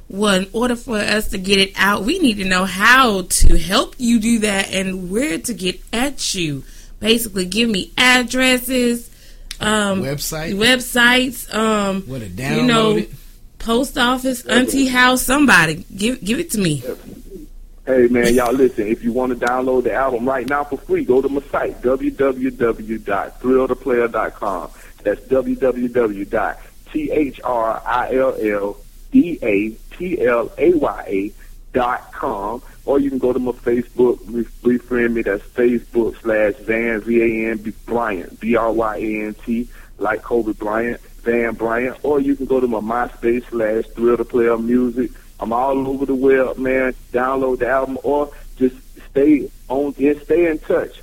Well, 0.09 0.35
in 0.35 0.47
order 0.53 0.77
for 0.77 0.99
us 0.99 1.29
to 1.31 1.39
get 1.39 1.59
it 1.59 1.73
out, 1.77 2.03
we 2.05 2.19
need 2.19 2.37
to 2.39 2.45
know 2.45 2.65
how 2.67 3.23
to 3.23 3.59
help 3.59 3.95
you 3.99 4.21
do 4.21 4.39
that 4.41 4.71
and 4.73 5.11
where 5.11 5.39
to 5.39 5.55
get 5.55 5.81
at 5.93 6.35
you. 6.35 6.63
Basically, 7.01 7.47
give 7.47 7.69
me 7.71 7.91
addresses, 7.99 9.11
um, 9.61 10.03
Website. 10.03 10.55
websites, 10.55 11.53
um, 11.55 12.03
Where 12.03 12.21
to 12.21 12.27
you 12.27 12.63
know, 12.63 12.95
download 12.95 12.99
it. 13.03 13.11
post 13.59 13.99
office, 13.99 14.45
auntie 14.47 14.87
house, 14.87 15.23
somebody. 15.23 15.85
Give 15.97 16.23
give 16.23 16.39
it 16.39 16.51
to 16.53 16.59
me. 16.59 16.83
Hey 17.87 18.07
man, 18.09 18.33
y'all 18.35 18.55
listen. 18.55 18.87
If 18.87 19.05
you 19.05 19.13
want 19.13 19.39
to 19.39 19.47
download 19.47 19.85
the 19.85 19.93
album 19.93 20.27
right 20.27 20.49
now 20.49 20.65
for 20.65 20.79
free, 20.79 21.05
go 21.05 21.21
to 21.21 21.29
my 21.29 21.43
site 21.51 21.83
www.thrilltheplayer.com. 21.83 24.71
That's 25.03 25.21
www.thrilltheplayer 29.99 31.33
dot 31.73 32.13
com. 32.13 32.63
Or 32.87 33.01
you 33.01 33.09
can 33.11 33.19
go 33.19 33.33
to 33.33 33.39
my 33.39 33.53
Facebook, 33.53 34.21
re- 34.27 34.47
befriend 34.63 35.15
me. 35.15 35.23
That's 35.23 35.43
Facebook 35.43 36.21
slash 36.21 36.55
Van 36.65 37.01
V 37.01 37.21
A 37.21 37.51
N 37.51 37.75
Bryant 37.87 38.39
B 38.39 38.57
R 38.57 38.71
Y 38.73 38.97
A 38.97 39.27
N 39.27 39.35
T 39.35 39.69
like 39.99 40.23
Kobe 40.23 40.53
Bryant 40.53 41.01
Van 41.23 41.55
Bryant. 41.55 41.97
Or 42.03 42.21
you 42.21 42.37
can 42.37 42.47
go 42.47 42.61
to 42.61 42.69
my 42.69 42.81
MySpace 42.81 43.49
slash 43.49 43.87
Thrill 43.95 44.17
the 44.17 44.25
Player 44.25 44.59
Music. 44.59 45.11
I'm 45.41 45.53
all 45.53 45.89
over 45.89 46.07
the 46.07 46.15
web, 46.15 46.59
man. 46.59 46.95
Download 47.11 47.59
the 47.59 47.69
album 47.69 47.99
or 48.05 48.31
just 48.57 48.77
stay 49.11 49.51
on 49.69 49.95
and 49.99 50.23
stay 50.23 50.51
in 50.51 50.59
touch. 50.61 51.01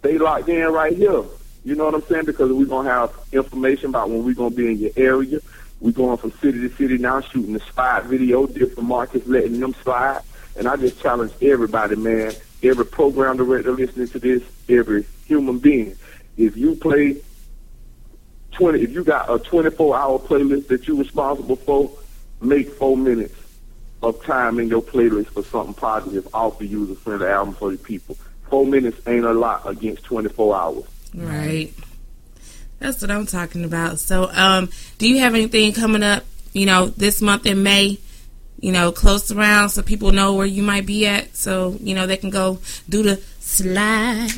Stay 0.00 0.18
locked 0.18 0.48
in 0.48 0.66
right 0.72 0.96
here. 0.96 1.24
You 1.64 1.74
know 1.74 1.84
what 1.84 1.94
I'm 1.94 2.02
saying? 2.02 2.24
Because 2.24 2.50
we're 2.50 2.64
gonna 2.66 2.88
have 2.88 3.12
information 3.32 3.90
about 3.90 4.08
when 4.10 4.24
we're 4.24 4.34
gonna 4.34 4.54
be 4.54 4.66
in 4.66 4.78
your 4.78 4.92
area. 4.96 5.40
We're 5.80 5.92
going 5.92 6.16
from 6.16 6.32
city 6.32 6.60
to 6.60 6.74
city 6.74 6.98
now, 6.98 7.20
shooting 7.20 7.52
the 7.52 7.60
spot 7.60 8.04
video, 8.06 8.46
different 8.46 8.88
markets, 8.88 9.26
letting 9.26 9.60
them 9.60 9.74
slide. 9.82 10.22
And 10.56 10.66
I 10.66 10.76
just 10.76 11.00
challenge 11.00 11.32
everybody, 11.40 11.94
man, 11.94 12.32
every 12.62 12.84
program 12.84 13.36
director 13.36 13.72
listening 13.72 14.08
to 14.08 14.18
this, 14.18 14.42
every 14.68 15.06
human 15.26 15.58
being. 15.58 15.96
If 16.36 16.56
you 16.56 16.74
play 16.74 17.20
20, 18.52 18.80
if 18.80 18.90
you 18.90 19.04
got 19.04 19.32
a 19.32 19.38
24 19.38 19.96
hour 19.96 20.18
playlist 20.18 20.66
that 20.68 20.88
you're 20.88 20.96
responsible 20.96 21.56
for, 21.56 21.90
make 22.40 22.70
four 22.72 22.96
minutes 22.96 23.34
of 24.02 24.22
time 24.24 24.58
in 24.58 24.68
your 24.68 24.82
playlist 24.82 25.26
for 25.28 25.44
something 25.44 25.74
positive 25.74 26.28
off 26.34 26.58
the 26.58 26.66
user 26.66 26.94
friendly 26.96 27.26
album 27.26 27.54
for 27.54 27.70
the 27.70 27.78
people. 27.78 28.16
Four 28.48 28.66
minutes 28.66 29.00
ain't 29.06 29.24
a 29.24 29.32
lot 29.32 29.68
against 29.68 30.04
24 30.04 30.56
hours. 30.56 30.84
Right. 31.14 31.72
That's 32.78 33.02
what 33.02 33.10
I'm 33.10 33.26
talking 33.26 33.64
about. 33.64 33.98
So, 33.98 34.30
um, 34.32 34.70
do 34.98 35.08
you 35.08 35.18
have 35.18 35.34
anything 35.34 35.72
coming 35.72 36.02
up, 36.02 36.24
you 36.52 36.66
know, 36.66 36.86
this 36.86 37.20
month 37.20 37.44
in 37.46 37.62
May, 37.62 37.98
you 38.60 38.72
know, 38.72 38.92
close 38.92 39.30
around 39.32 39.70
so 39.70 39.82
people 39.82 40.12
know 40.12 40.34
where 40.34 40.46
you 40.46 40.62
might 40.62 40.86
be 40.86 41.06
at 41.06 41.36
so, 41.36 41.76
you 41.80 41.94
know, 41.94 42.06
they 42.06 42.16
can 42.16 42.30
go 42.30 42.58
do 42.88 43.02
the 43.02 43.20
slide? 43.40 44.30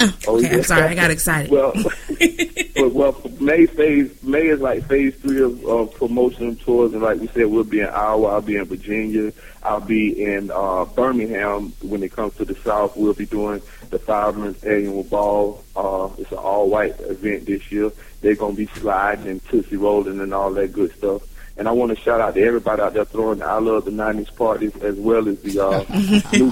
Uh, 0.00 0.10
Oh, 0.26 0.38
okay, 0.38 0.50
I'm 0.56 0.62
sorry. 0.64 0.82
I 0.88 0.94
got 0.94 1.10
excited. 1.10 1.50
Well, 1.50 1.72
but, 2.74 2.92
well, 2.92 3.20
May 3.40 3.66
phase 3.66 4.22
May 4.22 4.46
is 4.46 4.60
like 4.60 4.86
phase 4.88 5.14
three 5.16 5.42
of, 5.42 5.64
of 5.64 5.94
promotional 5.94 6.54
tours, 6.56 6.92
and 6.92 7.02
like 7.02 7.20
we 7.20 7.26
said, 7.28 7.46
we'll 7.46 7.64
be 7.64 7.80
in 7.80 7.86
Iowa, 7.86 8.28
I'll 8.28 8.40
be 8.40 8.56
in 8.56 8.64
Virginia, 8.64 9.32
I'll 9.62 9.80
be 9.80 10.24
in 10.24 10.50
uh, 10.50 10.84
Birmingham. 10.84 11.72
When 11.82 12.02
it 12.02 12.12
comes 12.12 12.34
to 12.36 12.44
the 12.44 12.54
South, 12.56 12.96
we'll 12.96 13.14
be 13.14 13.26
doing 13.26 13.62
the 13.90 13.98
Five 13.98 14.34
Fireman's 14.34 14.62
Annual 14.64 15.04
Ball. 15.04 15.64
Uh, 15.76 16.08
it's 16.18 16.32
an 16.32 16.38
all-white 16.38 16.98
event 17.00 17.46
this 17.46 17.70
year. 17.70 17.92
They're 18.20 18.34
gonna 18.34 18.54
be 18.54 18.66
sliding 18.66 19.26
and 19.26 19.44
tootsie 19.46 19.76
rolling 19.76 20.20
and 20.20 20.32
all 20.34 20.52
that 20.52 20.72
good 20.72 20.94
stuff. 20.96 21.22
And 21.56 21.68
I 21.68 21.72
want 21.72 21.96
to 21.96 22.02
shout 22.02 22.20
out 22.20 22.34
to 22.34 22.42
everybody 22.42 22.82
out 22.82 22.94
there 22.94 23.04
throwing 23.04 23.38
the 23.38 23.46
I 23.46 23.58
Love 23.58 23.84
the 23.84 23.92
'90s 23.92 24.34
parties, 24.34 24.74
as 24.82 24.96
well 24.96 25.28
as 25.28 25.40
the 25.42 25.60
uh, 25.60 25.84
new 26.32 26.50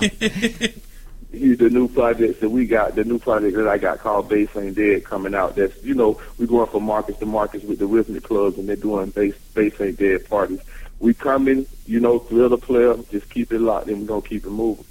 you- 1.33 1.57
the 1.57 1.71
new 1.71 1.89
projects 1.89 2.41
that 2.41 2.51
we 2.51 2.67
got, 2.67 2.95
the 2.95 3.05
new 3.05 3.19
project 3.19 3.57
that 3.57 3.69
I 3.69 3.79
got 3.79 3.99
called 3.99 4.29
Bass 4.29 4.49
Ain't 4.57 4.77
Dead 4.77 5.05
coming 5.05 5.35
out. 5.35 5.57
That's 5.57 5.75
you 5.83 5.95
know 5.95 6.21
we're 6.39 6.47
going 6.47 6.69
from 6.69 6.85
markets 6.85 7.19
to 7.21 7.27
markets 7.27 7.65
with 7.65 7.79
the 7.79 7.87
rhythmic 7.87 8.23
clubs, 8.23 8.59
and 8.59 8.69
they're 8.69 8.77
doing 8.77 9.11
bass 9.11 9.35
Bass 9.55 9.81
Ain't 9.81 9.99
Dead 9.99 10.29
parties. 10.29 10.61
We 11.01 11.15
coming, 11.15 11.67
you 11.87 12.01
know, 12.01 12.21
Thrill 12.21 12.49
Da 12.49 12.57
Playa. 12.57 12.97
Just 13.11 13.29
keep 13.29 13.53
it 13.53 13.61
locked, 13.61 13.89
and 13.89 14.03
we're 14.03 14.07
gonna 14.07 14.23
keep 14.23 14.45
it 14.47 14.51
moving. 14.51 14.85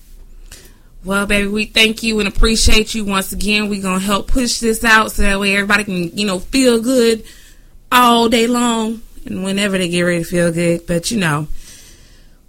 Well, 1.03 1.25
baby, 1.25 1.47
we 1.47 1.65
thank 1.65 2.03
you 2.03 2.19
and 2.19 2.27
appreciate 2.27 2.93
you 2.93 3.03
once 3.05 3.31
again. 3.31 3.69
We're 3.69 3.81
going 3.81 3.99
to 3.99 4.05
help 4.05 4.27
push 4.27 4.59
this 4.59 4.83
out 4.83 5.11
so 5.11 5.23
that 5.23 5.39
way 5.39 5.55
everybody 5.55 5.83
can, 5.83 6.15
you 6.15 6.27
know, 6.27 6.37
feel 6.37 6.79
good 6.79 7.23
all 7.91 8.29
day 8.29 8.45
long 8.45 9.01
and 9.25 9.43
whenever 9.43 9.79
they 9.79 9.89
get 9.89 10.03
ready 10.03 10.23
to 10.23 10.29
feel 10.29 10.51
good. 10.51 10.85
But, 10.85 11.09
you 11.09 11.19
know, 11.19 11.47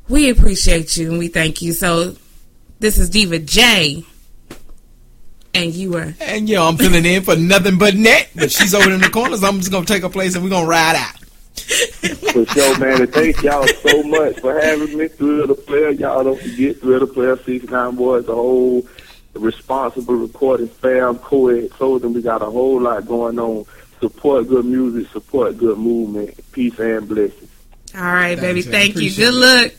we 0.06 0.28
appreciate 0.28 0.98
you 0.98 1.08
and 1.08 1.18
we 1.18 1.28
thank 1.28 1.62
you. 1.62 1.72
So, 1.72 2.16
this 2.82 2.98
is 2.98 3.08
Diva 3.08 3.38
J. 3.38 4.04
And 5.54 5.72
you 5.72 5.92
were. 5.92 6.14
And 6.20 6.48
yo, 6.48 6.66
I'm 6.66 6.76
filling 6.76 7.06
in 7.06 7.22
for 7.22 7.36
nothing 7.36 7.78
but 7.78 7.94
net, 7.94 8.30
but 8.34 8.50
she's 8.50 8.74
over 8.74 8.92
in 8.92 9.00
the 9.00 9.08
corners. 9.08 9.44
I'm 9.44 9.58
just 9.58 9.70
gonna 9.70 9.86
take 9.86 10.02
her 10.02 10.08
place 10.08 10.34
and 10.34 10.42
we're 10.42 10.50
gonna 10.50 10.66
ride 10.66 10.96
out. 10.96 11.18
For 12.32 12.44
sure, 12.46 12.78
man. 12.78 13.02
And 13.02 13.12
thank 13.12 13.40
y'all 13.42 13.66
so 13.68 14.02
much 14.02 14.40
for 14.40 14.58
having 14.58 14.98
me. 14.98 15.06
Thrill 15.08 15.46
Da 15.46 15.54
Playa. 15.54 15.92
Y'all 15.92 16.24
don't 16.24 16.40
forget 16.40 16.80
Thrill 16.80 17.06
Da 17.06 17.12
Playa. 17.12 17.36
Six 17.44 17.70
Nine 17.70 17.94
Boys, 17.94 18.26
the 18.26 18.34
whole 18.34 18.86
responsible 19.34 20.16
recording 20.16 20.68
fam, 20.68 21.18
co-ed 21.18 21.70
clothing. 21.70 22.14
We 22.14 22.22
got 22.22 22.42
a 22.42 22.46
whole 22.46 22.80
lot 22.80 23.06
going 23.06 23.38
on. 23.38 23.64
Support 24.00 24.48
good 24.48 24.64
music. 24.64 25.12
Support 25.12 25.58
good 25.58 25.78
movement. 25.78 26.34
Peace 26.50 26.78
and 26.80 27.08
blessings. 27.08 27.50
All 27.94 28.02
right, 28.02 28.40
baby. 28.40 28.62
Thanks, 28.62 28.68
I 28.68 28.92
Thank 28.92 28.96
you. 28.96 29.14
Good 29.14 29.34
luck. 29.34 29.72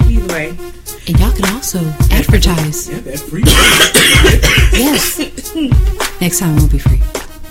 Either 0.10 0.32
way. 0.34 0.48
And 1.06 1.18
y'all 1.18 1.32
can 1.32 1.46
also 1.54 1.78
advertise. 2.10 2.88
Yeah, 2.90 3.00
that's 3.00 3.22
free. 3.22 3.44
Yes. 4.78 5.18
Next 6.20 6.38
time 6.40 6.56
won't 6.56 6.70
be 6.70 6.78
free. 6.78 7.00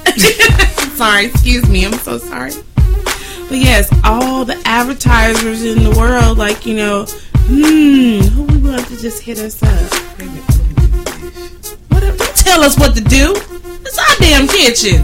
sorry, 0.96 1.26
excuse 1.26 1.68
me. 1.68 1.86
I'm 1.86 1.94
so 1.94 2.18
sorry. 2.18 2.52
But 2.76 3.58
yes, 3.58 3.90
all 4.04 4.46
the 4.46 4.62
advertisers 4.66 5.64
in 5.64 5.84
the 5.84 5.92
world, 5.98 6.38
like, 6.38 6.66
you 6.66 6.76
know, 6.76 7.06
hmm, 7.08 8.20
who 8.30 8.44
we 8.44 8.58
want 8.72 8.86
to 8.88 8.98
just 8.98 9.22
hit 9.24 9.40
us 9.40 9.62
up? 9.64 9.92
What, 11.98 12.18
don't 12.18 12.36
tell 12.36 12.62
us 12.62 12.78
what 12.78 12.96
to 12.96 13.02
do. 13.02 13.34
It's 13.82 13.98
our 13.98 14.16
damn 14.20 14.48
kitchen. 14.48 15.04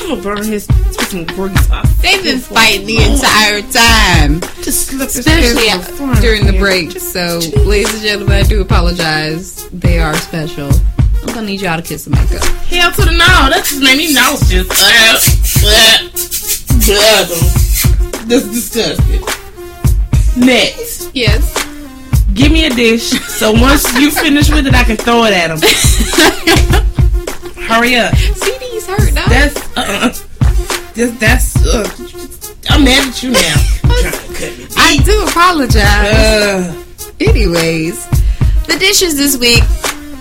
I'm 0.00 0.08
gonna 0.08 0.22
burn 0.22 0.44
his 0.44 0.66
with 0.66 1.08
some 1.08 1.24
grease 1.26 1.70
off. 1.70 1.86
They've 2.02 2.22
been 2.22 2.40
fighting 2.40 2.86
the 2.86 2.96
entire 2.96 3.62
time. 3.62 4.40
Just 4.62 4.92
Especially 4.92 5.68
fingers 5.68 5.86
the 5.86 6.18
during 6.20 6.46
the 6.46 6.58
break. 6.58 6.92
So, 6.92 7.38
ladies 7.64 7.94
and 7.94 8.02
gentlemen, 8.02 8.34
I 8.34 8.42
do 8.42 8.60
apologize. 8.60 9.68
They 9.68 10.00
are 10.00 10.14
special. 10.16 10.70
I'm 11.20 11.34
gonna 11.34 11.46
need 11.46 11.60
y'all 11.60 11.76
to 11.80 11.86
kiss 11.86 12.04
the 12.04 12.10
mic 12.10 12.32
up. 12.32 12.44
Hell 12.66 12.90
to 12.92 13.02
the 13.02 13.12
no. 13.12 13.50
That 13.50 13.64
just 13.64 13.82
made 13.82 13.98
me 13.98 14.12
nauseous. 14.12 14.66
That's 18.26 18.52
disgusting. 18.52 19.20
Next. 20.36 21.10
Yes. 21.14 21.67
Give 22.38 22.52
me 22.52 22.66
a 22.66 22.70
dish. 22.70 23.10
So 23.38 23.50
once 23.52 23.92
you 23.98 24.10
finish 24.10 24.48
with 24.50 24.66
it, 24.66 24.74
I 24.74 24.84
can 24.84 24.96
throw 24.96 25.24
it 25.24 25.32
at 25.34 25.50
him. 25.50 25.58
Hurry 27.64 27.96
up. 27.96 28.14
CD's 28.16 28.86
hurt, 28.86 29.14
dog. 29.14 29.28
That's 29.28 29.76
uh, 29.76 30.08
just 30.94 31.20
that's. 31.20 31.56
Uh, 31.66 31.84
I'm 32.70 32.84
mad 32.84 33.08
at 33.08 33.22
you 33.22 33.30
now. 33.32 33.56
I 34.76 35.00
do 35.04 35.24
apologize. 35.26 35.76
Uh, 35.84 36.84
Anyways, 37.20 38.06
the 38.66 38.76
dishes 38.78 39.16
this 39.16 39.36
week, 39.36 39.64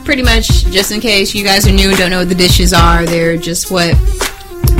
pretty 0.03 0.23
much 0.23 0.47
just 0.71 0.91
in 0.91 0.99
case 0.99 1.35
you 1.35 1.43
guys 1.43 1.67
are 1.67 1.71
new 1.71 1.89
and 1.89 1.97
don't 1.97 2.09
know 2.09 2.19
what 2.19 2.29
the 2.29 2.35
dishes 2.35 2.73
are, 2.73 3.05
they're 3.05 3.37
just 3.37 3.69
what 3.69 3.93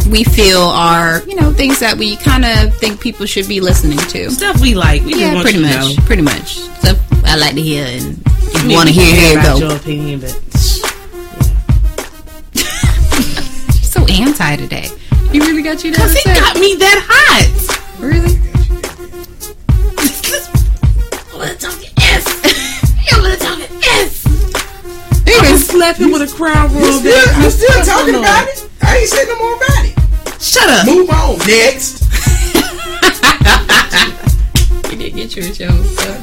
we 0.10 0.24
feel 0.24 0.62
are, 0.62 1.22
you 1.28 1.36
know, 1.36 1.52
things 1.54 1.80
that 1.80 1.96
we 1.98 2.16
kind 2.18 2.44
of 2.46 2.74
think 2.78 3.00
people 3.00 3.26
should 3.28 3.48
be 3.48 3.60
listening 3.62 4.00
to. 4.00 4.32
stuff 4.32 4.60
we 4.62 4.74
like. 4.74 5.04
We 5.04 5.20
Yeah, 5.20 5.34
want 5.36 5.44
pretty 5.46 5.62
much. 5.62 5.72
know. 5.98 6.04
Pretty 6.06 6.22
much. 6.24 6.58
Stuff 6.58 6.98
I 7.30 7.36
like 7.36 7.56
to 7.56 7.62
hear 7.62 7.86
and 7.86 8.18
if 8.56 8.64
you 8.64 8.74
want 8.76 8.88
to 8.88 8.94
hear, 8.94 9.14
here 9.14 9.34
you 9.34 9.40
about 9.40 9.60
go. 9.60 9.68
Your 9.68 9.76
opinion, 9.78 10.20
but 10.22 10.30
so 13.84 14.06
anti 14.06 14.56
today. 14.56 14.88
You 15.32 15.42
really 15.42 15.62
got 15.62 15.84
you 15.84 15.92
that 15.92 16.00
cause 16.00 16.14
he 16.16 16.24
got 16.24 16.58
me 16.58 16.76
that 16.76 17.04
hot. 17.06 18.00
Really? 18.00 18.38
Let's 21.38 21.62
talk 21.64 21.78
S. 22.02 22.26
Yo, 23.12 23.20
let's 23.22 23.44
talk 23.44 23.60
S. 23.60 24.24
He 25.26 25.34
I 25.34 25.36
was 25.52 25.68
slap 25.68 25.98
him 25.98 26.12
with 26.12 26.22
a 26.22 26.28
crown 26.34 26.72
You 26.72 26.80
roll. 26.80 26.94
still, 27.00 27.42
you 27.44 27.50
still 27.52 27.84
talking 27.84 28.16
about 28.16 28.48
it? 28.48 28.66
I 28.82 28.98
ain't 28.98 29.10
saying 29.10 29.28
no 29.28 29.36
more 29.38 29.56
about 29.56 29.86
it. 29.86 29.94
Shut 30.42 30.70
up. 30.70 30.86
Move 30.88 31.10
on. 31.10 31.38
Next. 31.40 32.06
He 34.90 34.96
did 34.96 35.14
get 35.14 35.36
you 35.36 35.44
a 35.44 35.54
show. 35.54 35.70
So. 35.70 36.14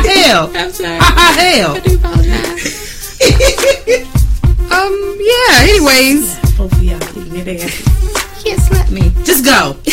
Ha 0.00 0.06
ha 0.06 0.08
hell. 0.08 0.50
I'm 0.54 0.72
sorry. 0.72 0.98
Ha 0.98 1.12
ha 1.16 1.28
hell. 1.38 1.76
I 1.76 1.80
do 1.80 1.96
apologize. 1.96 3.20
um, 4.72 4.96
yeah, 5.20 5.60
anyways. 5.68 6.38
Both 6.56 6.72
of 6.72 6.82
y'all 6.82 7.02
eating 7.18 7.36
it 7.36 7.62
ass. 7.62 8.42
Can't 8.42 8.60
slap 8.60 8.90
me. 8.90 9.12
Just 9.24 9.44
go. 9.44 9.76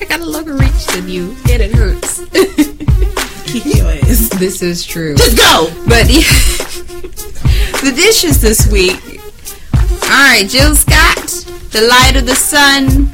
I 0.00 0.04
got 0.06 0.20
a 0.20 0.24
longer 0.24 0.54
reach 0.54 0.86
than 0.86 1.08
you, 1.08 1.36
and 1.50 1.62
it 1.62 1.72
hurts. 1.74 2.24
Kick 3.52 3.66
your 3.76 3.86
ass. 3.86 4.30
this 4.38 4.62
is 4.62 4.84
true. 4.84 5.14
Just 5.16 5.36
go. 5.36 5.70
But 5.86 6.08
yeah, 6.08 6.22
the 7.82 7.92
dishes 7.94 8.40
this 8.40 8.66
week. 8.72 9.20
All 10.04 10.08
right, 10.08 10.46
Jill 10.48 10.74
Scott, 10.74 11.26
"The 11.72 11.82
Light 11.82 12.16
of 12.16 12.24
the 12.24 12.34
Sun." 12.34 13.12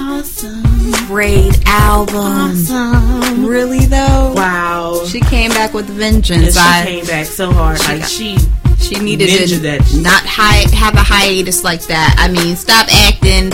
Awesome. 0.00 0.62
Great 1.06 1.60
album. 1.66 2.16
Awesome. 2.16 3.44
Really 3.46 3.84
though, 3.86 4.32
Wow. 4.34 5.02
she 5.06 5.20
came 5.20 5.50
back 5.50 5.74
with 5.74 5.86
vengeance. 5.86 6.44
And 6.46 6.54
she 6.54 6.60
I- 6.60 6.84
came 6.84 7.06
back 7.06 7.26
so 7.26 7.52
hard. 7.52 7.78
She 7.80 7.88
Like 7.88 8.00
got- 8.00 8.10
she 8.10 8.38
She 8.80 8.94
needed 8.98 9.28
to 9.48 9.58
that- 9.58 9.92
not 9.96 10.24
hi- 10.24 10.64
have 10.74 10.94
a 10.94 11.02
hiatus 11.02 11.62
like 11.62 11.86
that. 11.88 12.14
I 12.18 12.28
mean, 12.28 12.56
stop 12.56 12.86
acting, 13.08 13.52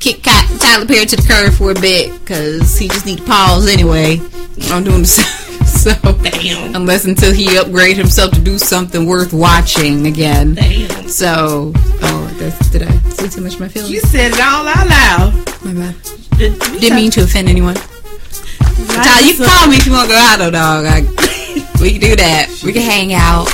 kick 0.00 0.22
Tyler 0.22 0.84
Perry 0.84 1.06
to 1.06 1.16
the 1.16 1.22
curb 1.22 1.54
for 1.54 1.70
a 1.70 1.74
bit, 1.74 2.12
because 2.20 2.78
he 2.78 2.86
just 2.88 3.06
need 3.06 3.16
to 3.18 3.24
pause 3.24 3.66
anyway. 3.66 4.20
I'm 4.70 4.84
doing 4.84 5.00
the 5.02 5.08
so 5.66 5.92
Damn. 6.22 6.76
unless 6.76 7.06
until 7.06 7.32
he 7.32 7.56
upgrade 7.56 7.96
himself 7.96 8.32
to 8.32 8.40
do 8.40 8.58
something 8.58 9.06
worth 9.06 9.32
watching 9.32 10.06
again. 10.06 10.54
Damn. 10.54 11.08
So, 11.08 11.72
oh, 12.02 12.30
that's, 12.38 12.68
did 12.68 12.82
I 12.82 12.92
too 13.16 13.40
much 13.40 13.58
my 13.58 13.68
feelings? 13.68 13.90
You 13.90 14.00
said 14.00 14.32
it 14.32 14.40
all 14.40 14.66
out 14.66 14.86
loud. 14.88 15.34
My 15.64 15.74
bad. 15.74 15.94
Did, 16.38 16.58
Didn't 16.80 16.96
mean 16.96 17.10
to 17.12 17.22
offend 17.22 17.48
anyone. 17.48 17.74
Tyler, 17.74 19.26
you 19.26 19.34
can 19.34 19.46
call 19.46 19.68
me 19.68 19.76
if 19.76 19.86
you 19.86 19.92
want 19.92 20.08
to 20.08 20.14
go 20.14 20.18
out, 20.18 20.38
though, 20.38 20.50
dog. 20.50 20.84
I, 20.86 21.00
we 21.80 21.92
can 21.92 22.00
do 22.00 22.16
that. 22.16 22.60
We 22.64 22.72
can 22.72 22.82
hang 22.82 23.14
out. 23.14 23.46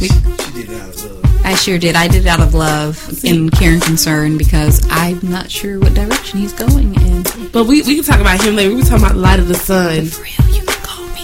We, 0.00 0.08
She 0.08 0.62
did 0.62 0.70
it 0.70 0.80
out 0.80 0.88
of 0.88 1.04
love. 1.04 1.44
I 1.44 1.54
sure 1.54 1.78
did. 1.78 1.96
I 1.96 2.06
did 2.08 2.22
it 2.24 2.28
out 2.28 2.40
of 2.40 2.54
love 2.54 2.96
and 3.24 3.50
care 3.50 3.72
and 3.72 3.82
concern 3.82 4.38
because 4.38 4.86
I'm 4.90 5.20
not 5.28 5.50
sure 5.50 5.80
what 5.80 5.94
direction 5.94 6.38
he's 6.38 6.52
going 6.52 6.94
in. 6.94 7.22
But 7.52 7.64
we, 7.64 7.82
we 7.82 7.96
can 7.96 8.04
talk 8.04 8.20
about 8.20 8.40
him 8.42 8.54
later. 8.56 8.70
We 8.70 8.76
were 8.76 8.82
talking 8.82 9.04
about 9.04 9.16
Light 9.16 9.40
of 9.40 9.48
the 9.48 9.54
Sun. 9.54 10.06
For 10.06 10.22
real, 10.22 10.54
you 10.54 10.62
can 10.64 10.82
call 10.84 11.06
me. 11.08 11.22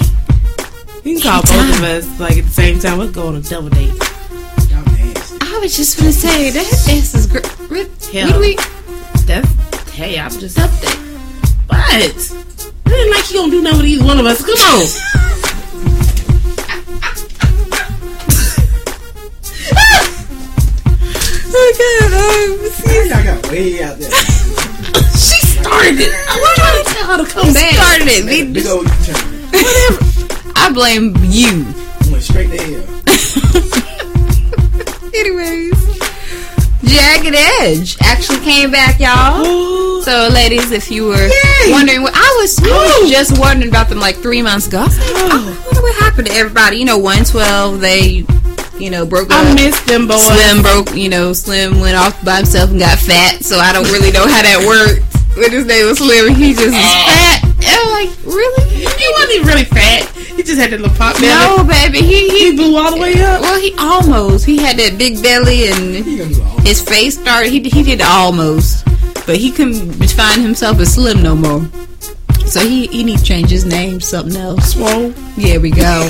You 1.05 1.21
can 1.21 1.23
call 1.23 1.43
both 1.43 1.79
of 1.79 1.85
us 1.85 2.21
like 2.21 2.37
at 2.39 2.45
the 2.45 2.51
same 2.51 2.79
time. 2.81 2.99
Let's 2.99 3.13
go 3.13 3.29
on 3.29 3.37
a 3.37 3.41
double 3.41 3.71
date. 3.71 3.93
Y'all 5.61 5.67
nasty. 5.67 5.67
I 5.67 5.67
was 5.67 5.77
just 5.77 5.99
gonna 5.99 6.13
say 6.13 6.51
that 6.51 6.65
this 6.87 7.15
is 7.15 7.27
great. 7.27 7.89
Hell. 8.13 8.31
What 8.31 8.41
we? 8.41 8.57
That's 9.27 9.91
hey, 9.91 10.19
I'm 10.19 10.31
just 10.31 10.59
up 10.59 10.71
there. 10.81 10.97
But 11.69 11.79
it 11.93 12.93
ain't 12.93 13.11
like 13.11 13.31
you 13.31 13.37
gonna 13.41 13.51
do 13.53 13.63
nothing 13.63 13.79
with 13.81 13.87
either 13.87 14.05
one 14.05 14.19
of 14.19 14.27
us. 14.27 14.43
Come 14.45 14.55
on. 14.55 14.87
Okay, 21.53 23.09
Y'all 23.09 23.25
got 23.25 23.51
way 23.51 23.83
out 23.83 23.99
there. 23.99 24.11
she 25.19 25.39
started 25.47 25.99
it. 26.01 26.13
I 26.29 26.39
was 26.41 26.55
trying 26.57 26.85
to 26.85 26.91
tell 26.91 27.07
her 27.19 27.25
to 27.25 27.31
come 27.31 27.49
um, 27.49 27.55
back. 27.55 27.75
started 27.75 28.09
it. 28.09 28.25
We- 28.25 28.53
Big 28.53 28.67
old 28.67 28.87
turn. 28.87 29.17
Whatever. 29.51 30.53
I 30.57 30.71
blame 30.73 31.17
you. 31.25 31.65
Went 32.11 32.23
straight 32.23 32.51
to 32.51 32.57
hell. 32.63 33.97
Anyways, 35.31 35.99
Jagged 36.83 37.37
Edge 37.61 37.97
actually 38.03 38.41
came 38.41 38.73
back, 38.73 38.99
y'all. 38.99 40.03
So, 40.03 40.29
ladies, 40.33 40.73
if 40.73 40.91
you 40.91 41.07
were 41.07 41.31
wondering, 41.69 42.03
what 42.03 42.13
I 42.17 42.37
was, 42.41 42.59
I 42.59 42.99
was 43.01 43.11
just 43.11 43.39
wondering 43.39 43.71
about 43.71 43.89
them 43.89 44.01
like 44.01 44.17
three 44.17 44.43
months 44.43 44.67
ago. 44.67 44.81
I 44.81 44.85
was 44.87 44.99
like, 44.99 45.65
wonder 45.67 45.83
what 45.83 45.95
happened 46.03 46.27
to 46.27 46.33
everybody. 46.35 46.79
You 46.79 46.85
know, 46.85 46.99
112, 46.99 47.81
they, 47.81 48.25
you 48.77 48.91
know, 48.91 49.07
broke 49.07 49.31
up. 49.31 49.47
I 49.47 49.55
missed 49.55 49.87
them 49.87 50.09
boys. 50.09 50.27
Slim 50.27 50.63
broke, 50.63 50.97
you 50.97 51.09
know, 51.09 51.33
Slim 51.33 51.79
went 51.79 51.97
off 51.97 52.25
by 52.25 52.39
himself 52.39 52.71
and 52.71 52.81
got 52.81 52.99
fat. 52.99 53.45
So 53.45 53.59
I 53.59 53.73
don't 53.73 53.87
really 53.93 54.11
know 54.11 54.27
how 54.27 54.43
that 54.43 54.59
worked. 54.67 55.07
When 55.39 55.53
his 55.53 55.65
name 55.65 55.87
was 55.87 55.99
Slim, 55.99 56.35
he 56.35 56.55
just 56.55 56.67
was 56.67 56.75
fat. 57.07 57.45
And 57.45 57.67
I'm 57.71 57.91
like, 58.03 58.11
really? 58.27 58.69
He 58.69 59.07
wasn't 59.15 59.33
even 59.37 59.47
really 59.47 59.65
fat. 59.65 60.11
He 60.37 60.43
just 60.43 60.61
had 60.61 60.71
that 60.71 60.81
little 60.81 60.97
pop 60.97 61.17
belly. 61.17 61.29
No, 61.29 61.65
baby, 61.65 62.01
he 62.01 62.29
he, 62.31 62.51
He 62.51 62.57
blew 62.57 62.77
all 62.77 62.95
the 62.95 63.01
way 63.01 63.13
up. 63.23 63.41
Well, 63.41 63.61
he 63.61 63.75
almost. 63.79 64.47
He 64.47 64.57
had 64.57 64.77
that 64.79 64.99
big 64.99 65.23
belly 65.23 65.69
and 65.69 66.05
his 66.67 66.81
face 66.81 67.19
started. 67.19 67.51
He 67.53 67.61
he 67.61 67.83
did 67.83 68.01
almost, 68.03 68.85
but 69.27 69.37
he 69.37 69.51
couldn't 69.51 69.93
find 70.11 70.43
himself 70.43 70.79
as 70.79 70.95
slim 70.95 71.23
no 71.23 71.35
more. 71.35 71.69
So 72.47 72.61
he 72.61 72.87
he 72.89 73.05
need 73.05 73.19
to 73.19 73.25
change 73.25 73.51
his 73.51 73.65
name 73.65 74.01
something 74.01 74.37
else. 74.37 74.73
Swole. 74.73 75.11
There 75.37 75.61
we 75.61 75.71
go. 75.71 76.09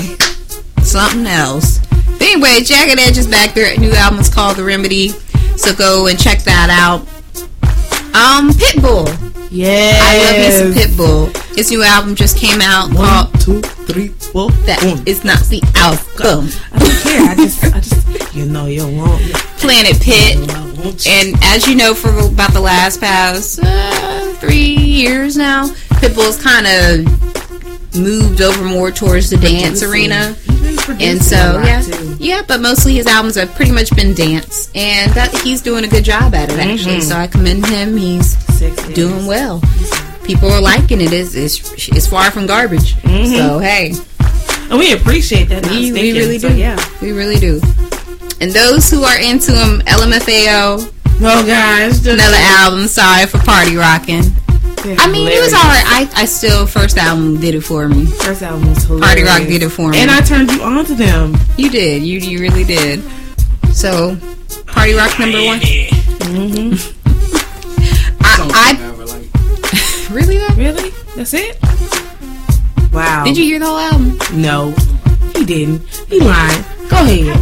Something 0.81 1.27
else. 1.27 1.79
But 1.89 2.21
anyway, 2.23 2.61
Jagged 2.63 2.99
Edge 2.99 3.17
is 3.17 3.27
back. 3.27 3.53
Their 3.53 3.77
new 3.77 3.91
album 3.91 4.19
is 4.19 4.29
called 4.29 4.57
The 4.57 4.63
Remedy. 4.63 5.09
So 5.57 5.75
go 5.75 6.07
and 6.07 6.19
check 6.19 6.39
that 6.43 6.69
out. 6.69 7.01
Um, 8.13 8.49
Pitbull. 8.51 9.07
Yeah. 9.51 9.99
I 10.01 10.17
love 10.17 10.37
me 10.37 10.51
some 10.51 10.73
Pitbull. 10.73 11.40
His 11.55 11.69
new 11.69 11.83
album 11.83 12.15
just 12.15 12.37
came 12.37 12.61
out 12.61 12.91
called 12.91 13.39
Two, 13.41 13.61
three, 13.61 14.09
four. 14.09 14.49
That 14.65 14.81
Is 15.05 15.23
Not 15.23 15.39
the 15.45 15.61
album. 15.75 16.49
I 16.71 16.79
don't 16.79 17.01
care. 17.01 17.29
I 17.29 17.35
just, 17.35 17.63
I 17.63 17.79
just, 17.79 18.35
you 18.35 18.45
know, 18.45 18.65
you 18.67 18.87
want. 18.87 19.21
Planet 19.59 19.99
Pit. 20.01 20.37
And 21.07 21.35
as 21.43 21.67
you 21.67 21.75
know, 21.75 21.93
for 21.93 22.09
about 22.19 22.53
the 22.53 22.61
last 22.61 22.99
past 23.01 23.59
uh, 23.61 24.33
three 24.35 24.75
years 24.75 25.37
now, 25.37 25.67
Pitbull's 25.99 26.41
kind 26.41 26.65
of 26.67 27.95
moved 27.99 28.41
over 28.41 28.63
more 28.63 28.89
towards 28.91 29.29
the 29.29 29.37
dance 29.37 29.83
arena. 29.83 30.35
And 30.99 31.21
so, 31.21 31.61
yeah, 31.63 31.83
yeah, 32.17 32.41
but 32.47 32.61
mostly 32.61 32.95
his 32.95 33.05
albums 33.07 33.35
have 33.35 33.53
pretty 33.55 33.71
much 33.71 33.93
been 33.95 34.15
dance, 34.15 34.71
and 34.73 35.11
that 35.13 35.35
he's 35.43 35.61
doing 35.61 35.83
a 35.83 35.87
good 35.87 36.03
job 36.03 36.33
at 36.33 36.49
it 36.51 36.57
actually. 36.59 36.97
Mhm. 36.97 37.03
So 37.03 37.15
I 37.17 37.27
commend 37.27 37.65
him. 37.65 37.97
He's 37.97 38.35
doing 38.93 39.25
well. 39.27 39.61
People 40.23 40.49
are 40.51 40.61
liking 40.61 41.01
it. 41.01 41.11
It's 41.13 41.35
it's, 41.35 41.87
it's 41.89 42.07
far 42.07 42.31
from 42.31 42.45
garbage. 42.47 42.95
Mhm. 42.95 43.37
So 43.37 43.59
hey, 43.59 43.93
And 44.69 44.79
we 44.79 44.93
appreciate 44.93 45.49
that. 45.49 45.65
we, 45.67 45.91
we 45.91 45.91
stinking, 45.91 46.15
really 46.15 46.39
so, 46.39 46.49
do. 46.49 46.55
yeah. 46.57 46.77
we 47.01 47.11
really 47.11 47.37
do. 47.39 47.59
And 48.39 48.51
those 48.51 48.89
who 48.89 49.03
are 49.03 49.19
into 49.19 49.51
him, 49.51 49.81
LMFAO. 49.85 50.91
Oh, 51.23 51.45
guys, 51.45 52.05
another 52.07 52.37
album. 52.39 52.87
Sorry 52.87 53.27
for 53.27 53.37
party 53.39 53.75
rocking. 53.75 54.23
I 54.83 55.05
mean, 55.11 55.27
it 55.27 55.39
was 55.39 55.53
alright. 55.53 55.85
I, 55.85 56.09
I 56.15 56.25
still 56.25 56.65
first 56.65 56.97
album 56.97 57.39
did 57.39 57.53
it 57.53 57.61
for 57.61 57.87
me. 57.87 58.07
First 58.07 58.41
album 58.41 58.69
was 58.69 58.83
hilarious. 58.85 59.05
Party 59.05 59.23
Rock 59.23 59.47
did 59.47 59.61
it 59.61 59.69
for 59.69 59.89
me. 59.89 59.99
And 59.99 60.09
I 60.09 60.21
turned 60.21 60.49
you 60.51 60.63
on 60.63 60.83
to 60.85 60.95
them. 60.95 61.37
You 61.55 61.69
did. 61.69 62.01
You 62.01 62.17
you 62.17 62.39
really 62.39 62.63
did. 62.63 63.03
So, 63.71 64.17
Party 64.65 64.93
Rock 64.93 65.19
number 65.19 65.43
one. 65.45 65.59
Mm-hmm. 65.59 66.97
That's 71.21 71.35
it? 71.35 71.61
Wow. 72.91 73.23
Did 73.23 73.37
you 73.37 73.43
hear 73.43 73.59
the 73.59 73.65
whole 73.67 73.77
album? 73.77 74.41
No, 74.41 74.71
he 75.37 75.45
didn't. 75.45 75.87
He 76.07 76.19
lied. 76.19 76.65
Go 76.89 76.97
ahead. 76.97 77.37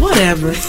Whatever. 0.00 0.54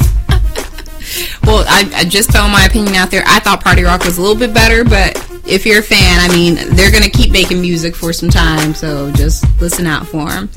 Well, 1.44 1.64
I, 1.66 1.90
I 1.96 2.04
just 2.04 2.34
throw 2.34 2.46
my 2.50 2.66
opinion 2.66 2.96
out 2.96 3.10
there. 3.10 3.24
I 3.26 3.40
thought 3.40 3.64
Party 3.64 3.82
Rock 3.82 4.04
was 4.04 4.18
a 4.18 4.22
little 4.22 4.36
bit 4.36 4.54
better, 4.54 4.84
but 4.84 5.16
if 5.48 5.66
you're 5.66 5.80
a 5.80 5.82
fan, 5.82 6.20
I 6.20 6.28
mean, 6.28 6.56
they're 6.76 6.92
gonna 6.92 7.10
keep 7.10 7.32
making 7.32 7.62
music 7.62 7.96
for 7.96 8.12
some 8.12 8.30
time, 8.30 8.74
so 8.74 9.10
just 9.14 9.46
listen 9.62 9.88
out 9.88 10.06
for 10.06 10.28
them. 10.28 10.50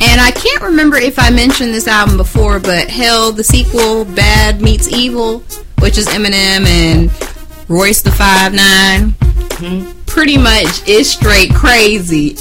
And 0.00 0.20
I 0.20 0.30
can't 0.30 0.62
remember 0.62 0.98
if 0.98 1.18
I 1.18 1.30
mentioned 1.30 1.74
this 1.74 1.88
album 1.88 2.16
before, 2.16 2.60
but 2.60 2.88
Hell, 2.88 3.32
the 3.32 3.42
sequel, 3.42 4.04
Bad 4.04 4.62
Meets 4.62 4.86
Evil, 4.86 5.40
which 5.80 5.98
is 5.98 6.06
Eminem 6.06 6.64
and 6.64 7.10
Royce 7.68 8.02
da 8.02 8.10
Five 8.10 8.52
nine, 8.54 9.14
pretty 10.06 10.36
much 10.36 10.86
is 10.86 11.10
straight 11.10 11.54
crazy. 11.54 12.36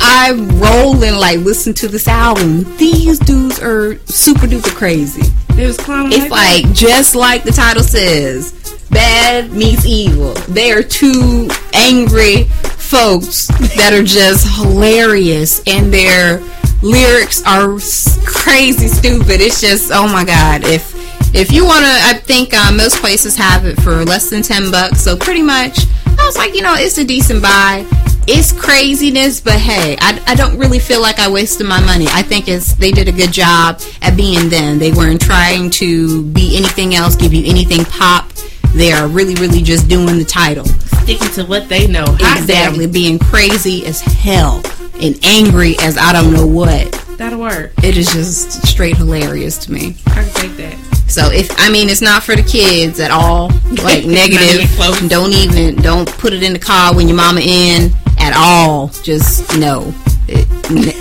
I'm 0.00 0.48
rolling 0.60 1.14
like 1.14 1.38
listen 1.40 1.74
to 1.74 1.88
this 1.88 2.06
album. 2.06 2.64
These 2.76 3.18
dudes 3.20 3.60
are 3.60 3.98
super 4.06 4.46
duper 4.46 4.74
crazy. 4.74 5.22
It 5.58 5.66
was 5.66 5.78
It's 5.78 6.30
like 6.30 6.64
like 6.64 6.74
just 6.74 7.14
like 7.14 7.42
the 7.42 7.52
title 7.52 7.82
says, 7.82 8.52
bad 8.90 9.52
meets 9.52 9.86
evil. 9.86 10.34
They 10.48 10.70
are 10.72 10.82
two 10.82 11.48
angry 11.72 12.44
folks 12.76 13.46
that 13.48 13.92
are 13.92 14.04
just 14.04 14.46
hilarious, 14.56 15.62
and 15.66 15.92
their 15.92 16.40
lyrics 16.82 17.42
are 17.46 17.78
crazy 18.26 18.88
stupid. 18.88 19.40
It's 19.40 19.60
just 19.60 19.90
oh 19.92 20.06
my 20.06 20.24
god. 20.24 20.62
If 20.64 20.94
if 21.34 21.52
you 21.52 21.64
want 21.64 21.84
to, 21.84 21.90
I 21.90 22.14
think 22.14 22.54
uh, 22.54 22.72
most 22.72 23.00
places 23.00 23.36
have 23.36 23.66
it 23.66 23.80
for 23.80 24.04
less 24.04 24.30
than 24.30 24.42
ten 24.42 24.70
bucks. 24.70 25.00
So 25.00 25.16
pretty 25.16 25.42
much, 25.42 25.78
I 26.06 26.24
was 26.24 26.36
like, 26.36 26.54
you 26.54 26.62
know, 26.62 26.74
it's 26.76 26.98
a 26.98 27.04
decent 27.04 27.42
buy. 27.42 27.86
It's 28.28 28.52
craziness, 28.52 29.40
but 29.40 29.54
hey, 29.54 29.96
I, 30.00 30.20
I 30.26 30.34
don't 30.34 30.58
really 30.58 30.80
feel 30.80 31.00
like 31.00 31.20
I 31.20 31.30
wasted 31.30 31.66
my 31.66 31.80
money. 31.80 32.06
I 32.08 32.22
think 32.22 32.48
it's 32.48 32.74
they 32.74 32.90
did 32.90 33.06
a 33.06 33.12
good 33.12 33.32
job 33.32 33.80
at 34.02 34.16
being 34.16 34.48
them. 34.48 34.80
They 34.80 34.90
weren't 34.90 35.20
trying 35.20 35.70
to 35.70 36.24
be 36.24 36.56
anything 36.56 36.94
else, 36.96 37.14
give 37.14 37.32
you 37.32 37.48
anything 37.48 37.84
pop. 37.84 38.28
They 38.74 38.92
are 38.92 39.06
really, 39.06 39.36
really 39.36 39.62
just 39.62 39.88
doing 39.88 40.18
the 40.18 40.24
title. 40.24 40.64
Sticking 40.64 41.30
to 41.34 41.44
what 41.44 41.68
they 41.68 41.86
know. 41.86 42.04
Hot 42.04 42.38
Exactly, 42.40 42.88
being 42.88 43.18
crazy 43.18 43.86
as 43.86 44.00
hell 44.00 44.60
and 45.00 45.18
angry 45.24 45.76
as 45.80 45.96
I 45.96 46.12
don't 46.12 46.32
know 46.32 46.46
what. 46.46 46.90
That'll 47.16 47.40
work. 47.40 47.72
It 47.82 47.96
is 47.96 48.12
just 48.12 48.66
straight 48.66 48.96
hilarious 48.96 49.56
to 49.66 49.72
me. 49.72 49.96
I 50.08 50.24
can 50.24 50.34
take 50.34 50.56
that. 50.56 50.95
So 51.08 51.30
if 51.30 51.50
I 51.58 51.70
mean 51.70 51.88
it's 51.88 52.02
not 52.02 52.22
for 52.24 52.34
the 52.36 52.42
kids 52.42 52.98
at 53.00 53.10
all, 53.10 53.48
like 53.82 54.04
negative. 54.20 54.68
don't 55.08 55.32
even 55.32 55.76
don't 55.76 56.08
put 56.18 56.32
it 56.32 56.42
in 56.42 56.52
the 56.52 56.58
car 56.58 56.94
when 56.94 57.08
your 57.08 57.16
mama 57.16 57.40
in 57.40 57.92
at 58.18 58.34
all. 58.36 58.88
Just 59.02 59.56
no. 59.58 59.92
It- 60.28 60.46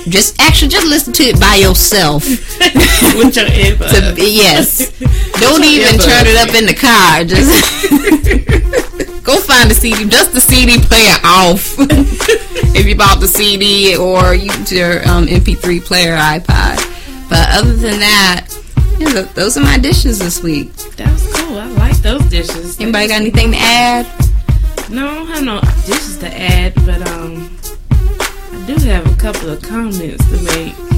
just 0.08 0.40
actually 0.40 0.68
just 0.68 0.86
listen 0.86 1.12
to 1.14 1.24
it 1.24 1.40
by 1.40 1.56
yourself. 1.56 2.24
With 3.18 3.36
your 3.36 3.46
earbuds. 3.50 4.18
Yes. 4.20 4.92
Don't 5.42 5.64
even 5.64 5.96
earbuds. 5.96 6.06
turn 6.06 6.26
it 6.28 6.38
up 6.38 6.54
in 6.54 6.66
the 6.68 6.76
car. 6.76 7.24
Just 7.26 9.24
go 9.24 9.38
find 9.38 9.70
the 9.72 9.74
CD. 9.74 10.06
Just 10.08 10.34
the 10.34 10.40
CD 10.42 10.78
player 10.80 11.16
off. 11.24 11.76
if 12.78 12.86
you 12.86 12.96
bought 12.96 13.20
the 13.20 13.28
CD 13.28 13.98
or 13.98 14.36
use 14.36 14.72
your 14.72 15.00
um, 15.10 15.26
MP3 15.26 15.84
player 15.84 16.16
iPod. 16.16 16.78
But 17.28 17.50
other 17.58 17.74
than 17.74 18.00
that, 18.02 18.48
yeah, 18.98 19.22
those 19.34 19.58
are 19.58 19.64
my 19.64 19.78
dishes 19.78 20.20
this 20.20 20.42
week. 20.42 20.74
That 20.98 21.12
was 21.12 21.34
cool. 21.36 21.58
I 21.58 21.68
like 21.68 21.98
those 21.98 22.24
dishes. 22.30 22.80
Anybody 22.80 23.08
got 23.08 23.22
anything 23.22 23.52
to 23.52 23.58
add? 23.58 24.06
No, 24.90 25.08
I 25.08 25.16
don't 25.16 25.28
have 25.28 25.44
no 25.44 25.62
dishes 25.86 26.18
to 26.20 26.28
add, 26.28 26.74
but 26.86 27.08
um, 27.10 27.58
I 27.92 28.64
do 28.68 28.76
have 28.86 29.12
a 29.12 29.16
couple 29.16 29.50
of 29.50 29.62
comments 29.62 30.24
to 30.30 30.42
make. 30.44 30.95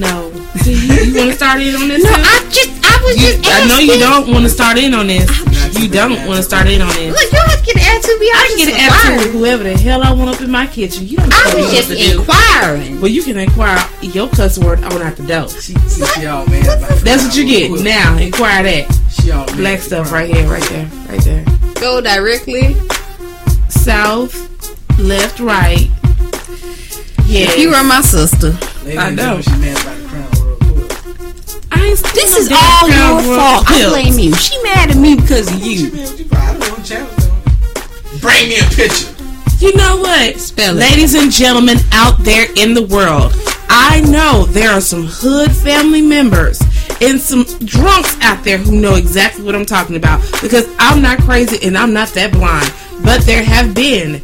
Background 0.00 0.32
Royal 0.32 0.32
Bad. 0.32 0.42
No. 0.42 0.60
See, 0.62 0.72
you, 0.86 0.94
you 1.10 1.16
want 1.16 1.30
to 1.30 1.36
start 1.36 1.60
in 1.60 1.74
on 1.74 1.88
this? 1.88 2.02
No, 2.04 2.10
too? 2.10 2.22
I 2.22 2.48
just 2.50 2.70
I 2.84 3.04
was 3.04 3.16
You- 3.16 3.42
just 3.42 3.50
I 3.52 3.66
know 3.68 3.78
you 3.78 3.98
don't 3.98 4.28
want 4.30 4.44
to 4.44 4.50
start 4.50 4.78
in 4.78 4.94
on 4.94 5.06
this. 5.06 5.28
You 5.78 5.88
don't 5.88 6.26
want 6.26 6.36
to 6.36 6.42
start 6.42 6.68
in 6.68 6.80
on 6.82 6.88
this. 6.94 7.12
Look, 7.12 7.32
you 7.32 7.38
don't 7.38 7.50
have 7.50 7.58
to 7.58 7.64
get 7.64 7.76
an 7.76 7.82
attitude. 7.82 8.20
Be 8.20 8.30
out. 8.30 8.36
I 8.36 8.46
can 8.48 8.56
get 8.58 8.68
an 8.68 8.80
attitude 8.80 9.16
with 9.26 9.32
whoever 9.40 9.62
the 9.64 9.76
hell 9.76 10.02
I 10.02 10.12
want 10.12 10.34
up 10.34 10.40
in 10.40 10.50
my 10.50 10.66
kitchen. 10.66 11.06
You 11.08 11.16
don't 11.16 11.32
I 11.32 11.42
tell 11.42 11.56
me 11.56 11.62
was 11.62 11.72
what 11.72 11.76
just 11.76 11.88
to 11.90 11.96
do. 11.96 12.20
inquiring. 12.20 13.00
Well, 13.00 13.10
you 13.10 13.22
can 13.22 13.36
inquire 13.38 13.88
your 14.02 14.28
cuss 14.28 14.58
word 14.58 14.84
on 14.84 15.02
out 15.02 15.16
the 15.16 15.26
door. 15.26 16.22
y'all, 16.22 16.46
man. 16.46 16.62
That's 17.02 17.24
what 17.24 17.34
you 17.36 17.46
get 17.46 17.70
now. 17.82 18.16
Inquire 18.18 18.62
that. 18.62 19.00
She 19.10 19.30
all 19.32 19.46
Black 19.56 19.80
stuff 19.80 20.12
right 20.12 20.32
here, 20.32 20.46
right 20.48 20.62
there, 20.64 20.86
right 21.08 21.20
there. 21.22 21.44
Go 21.80 22.00
directly. 22.00 22.76
South, 23.68 24.34
left, 24.98 25.40
right. 25.40 25.90
Yeah. 27.32 27.54
You 27.54 27.72
are 27.72 27.82
my 27.82 28.02
sister. 28.02 28.52
I 28.86 29.08
know. 29.08 29.40
She 29.40 29.50
mad 29.52 29.80
about 29.80 29.96
the 29.96 30.06
crown 30.06 30.30
world 30.44 30.60
tour. 30.60 31.64
I 31.72 31.86
ain't 31.86 31.98
This 32.12 32.36
is 32.36 32.52
all 32.52 32.86
your 32.90 33.24
Royal 33.24 33.38
fault. 33.40 33.64
I 33.68 33.88
blame 33.88 34.18
you. 34.18 34.34
She 34.34 34.62
mad 34.62 34.90
at 34.90 34.98
me 34.98 35.16
because 35.16 35.50
of 35.50 35.64
you. 35.64 35.86
I 36.30 36.52
don't 36.52 36.60
know. 36.60 36.84
Challenge 36.84 37.16
though. 37.16 38.18
Bring 38.20 38.50
me 38.50 38.58
a 38.58 38.64
picture. 38.76 39.08
You 39.64 39.74
know 39.76 39.96
what? 39.96 40.36
Spell 40.40 40.76
it. 40.76 40.80
Ladies 40.80 41.14
and 41.14 41.32
gentlemen 41.32 41.78
out 41.92 42.18
there 42.18 42.48
in 42.56 42.74
the 42.74 42.82
world, 42.82 43.32
I 43.70 44.02
know 44.02 44.44
there 44.44 44.70
are 44.70 44.82
some 44.82 45.06
hood 45.06 45.52
family 45.52 46.02
members 46.02 46.60
and 47.00 47.18
some 47.18 47.44
drunks 47.64 48.14
out 48.20 48.44
there 48.44 48.58
who 48.58 48.78
know 48.78 48.96
exactly 48.96 49.42
what 49.42 49.54
I'm 49.54 49.64
talking 49.64 49.96
about 49.96 50.20
because 50.42 50.68
I'm 50.78 51.00
not 51.00 51.18
crazy 51.20 51.66
and 51.66 51.78
I'm 51.78 51.94
not 51.94 52.08
that 52.10 52.30
blind. 52.32 52.70
But 53.02 53.22
there 53.22 53.42
have 53.42 53.74
been, 53.74 54.20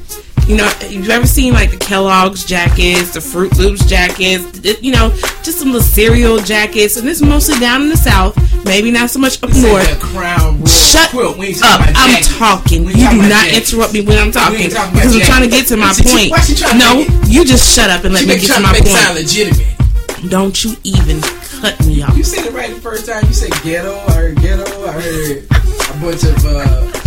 you 0.49 0.57
know, 0.57 0.70
you've 0.88 1.11
ever 1.11 1.26
seen 1.26 1.53
like 1.53 1.70
the 1.70 1.76
Kellogg's 1.76 2.44
jackets, 2.44 3.12
the 3.12 3.20
Fruit 3.20 3.57
Loops 3.59 3.84
jackets, 3.84 4.80
you 4.82 4.92
know, 4.92 5.11
just 5.44 5.59
some 5.59 5.68
little 5.68 5.82
cereal 5.82 6.38
jackets, 6.38 6.96
and 6.96 7.07
it's 7.09 7.20
mostly 7.20 7.59
down 7.61 7.82
in 7.82 7.88
the 7.90 7.96
South, 7.96 8.34
maybe 8.64 8.90
not 8.90 9.11
so 9.11 9.18
much 9.18 9.42
up 9.42 9.51
north. 9.53 10.01
crown 10.01 10.64
Shut 10.64 11.11
quilt. 11.11 11.36
Up! 11.62 11.80
I'm 11.94 12.22
talking. 12.22 12.84
You 12.84 13.11
do 13.11 13.28
not 13.28 13.53
interrupt 13.53 13.92
me 13.92 14.01
when 14.01 14.16
I'm 14.18 14.32
talking 14.32 14.70
talking 14.70 14.94
because 14.94 15.14
I'm 15.14 15.20
trying 15.22 15.42
to 15.42 15.49
get 15.51 15.66
to 15.68 15.76
my 15.76 15.92
point. 15.92 16.32
No, 16.78 17.05
you 17.26 17.44
just 17.44 17.68
shut 17.76 17.90
up 17.90 18.05
and 18.05 18.14
let 18.14 18.22
She 18.22 18.28
me 18.28 18.38
get 18.38 18.51
to 18.57 18.61
my 18.61 18.72
to 18.72 18.80
make 18.80 18.82
it 18.82 18.88
sound 18.88 19.07
point. 19.14 19.20
legitimate. 19.20 20.30
Don't 20.30 20.64
you 20.64 20.74
even 20.82 21.20
cut 21.61 21.78
me 21.86 22.03
off. 22.03 22.16
You 22.16 22.24
said 22.24 22.46
it 22.46 22.53
right 22.55 22.74
the 22.74 22.80
first 22.80 23.07
time. 23.07 23.24
You 23.26 23.34
said 23.34 23.53
ghetto. 23.62 23.94
I 24.09 24.12
heard 24.12 24.36
ghetto. 24.40 24.64
I 24.86 24.92
heard 24.92 25.44
a 25.44 26.01
bunch 26.01 26.24
of. 26.24 26.44
uh 26.46 26.97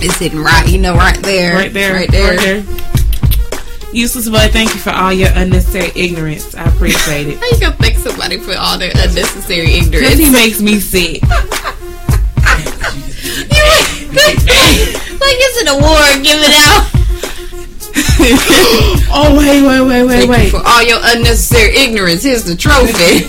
It's 0.00 0.16
sitting 0.16 0.40
right, 0.42 0.66
you 0.66 0.78
know, 0.78 0.94
right 0.94 1.18
there. 1.18 1.52
right 1.54 1.70
there. 1.70 1.92
Right 1.92 2.10
there. 2.10 2.30
Right 2.30 2.64
there. 2.64 2.77
Useless 3.92 4.28
boy, 4.28 4.48
thank 4.52 4.74
you 4.74 4.80
for 4.80 4.90
all 4.90 5.12
your 5.12 5.30
unnecessary 5.34 5.90
ignorance. 5.96 6.54
I 6.54 6.64
appreciate 6.64 7.26
it. 7.28 7.38
How 7.38 7.46
you 7.46 7.58
gonna 7.60 7.76
thank 7.76 7.96
somebody 7.96 8.36
for 8.38 8.54
all 8.56 8.78
their 8.78 8.90
unnecessary 8.90 9.66
Because 9.66 9.86
ignorance? 9.88 10.18
he 10.18 10.30
makes 10.30 10.60
me 10.60 10.78
sick. 10.78 11.22
like 14.08 15.36
it's 15.40 15.60
an 15.62 15.68
award 15.68 16.22
given 16.22 16.52
out. 16.52 16.84
oh 19.10 19.34
wait, 19.38 19.62
wait, 19.66 19.80
wait, 19.80 20.02
wait, 20.04 20.08
Thank 20.08 20.24
you 20.24 20.30
wait. 20.30 20.50
for 20.50 20.60
all 20.66 20.82
your 20.82 20.98
unnecessary 21.02 21.74
ignorance. 21.76 22.22
Here's 22.22 22.44
the 22.44 22.56
trophy. 22.56 23.24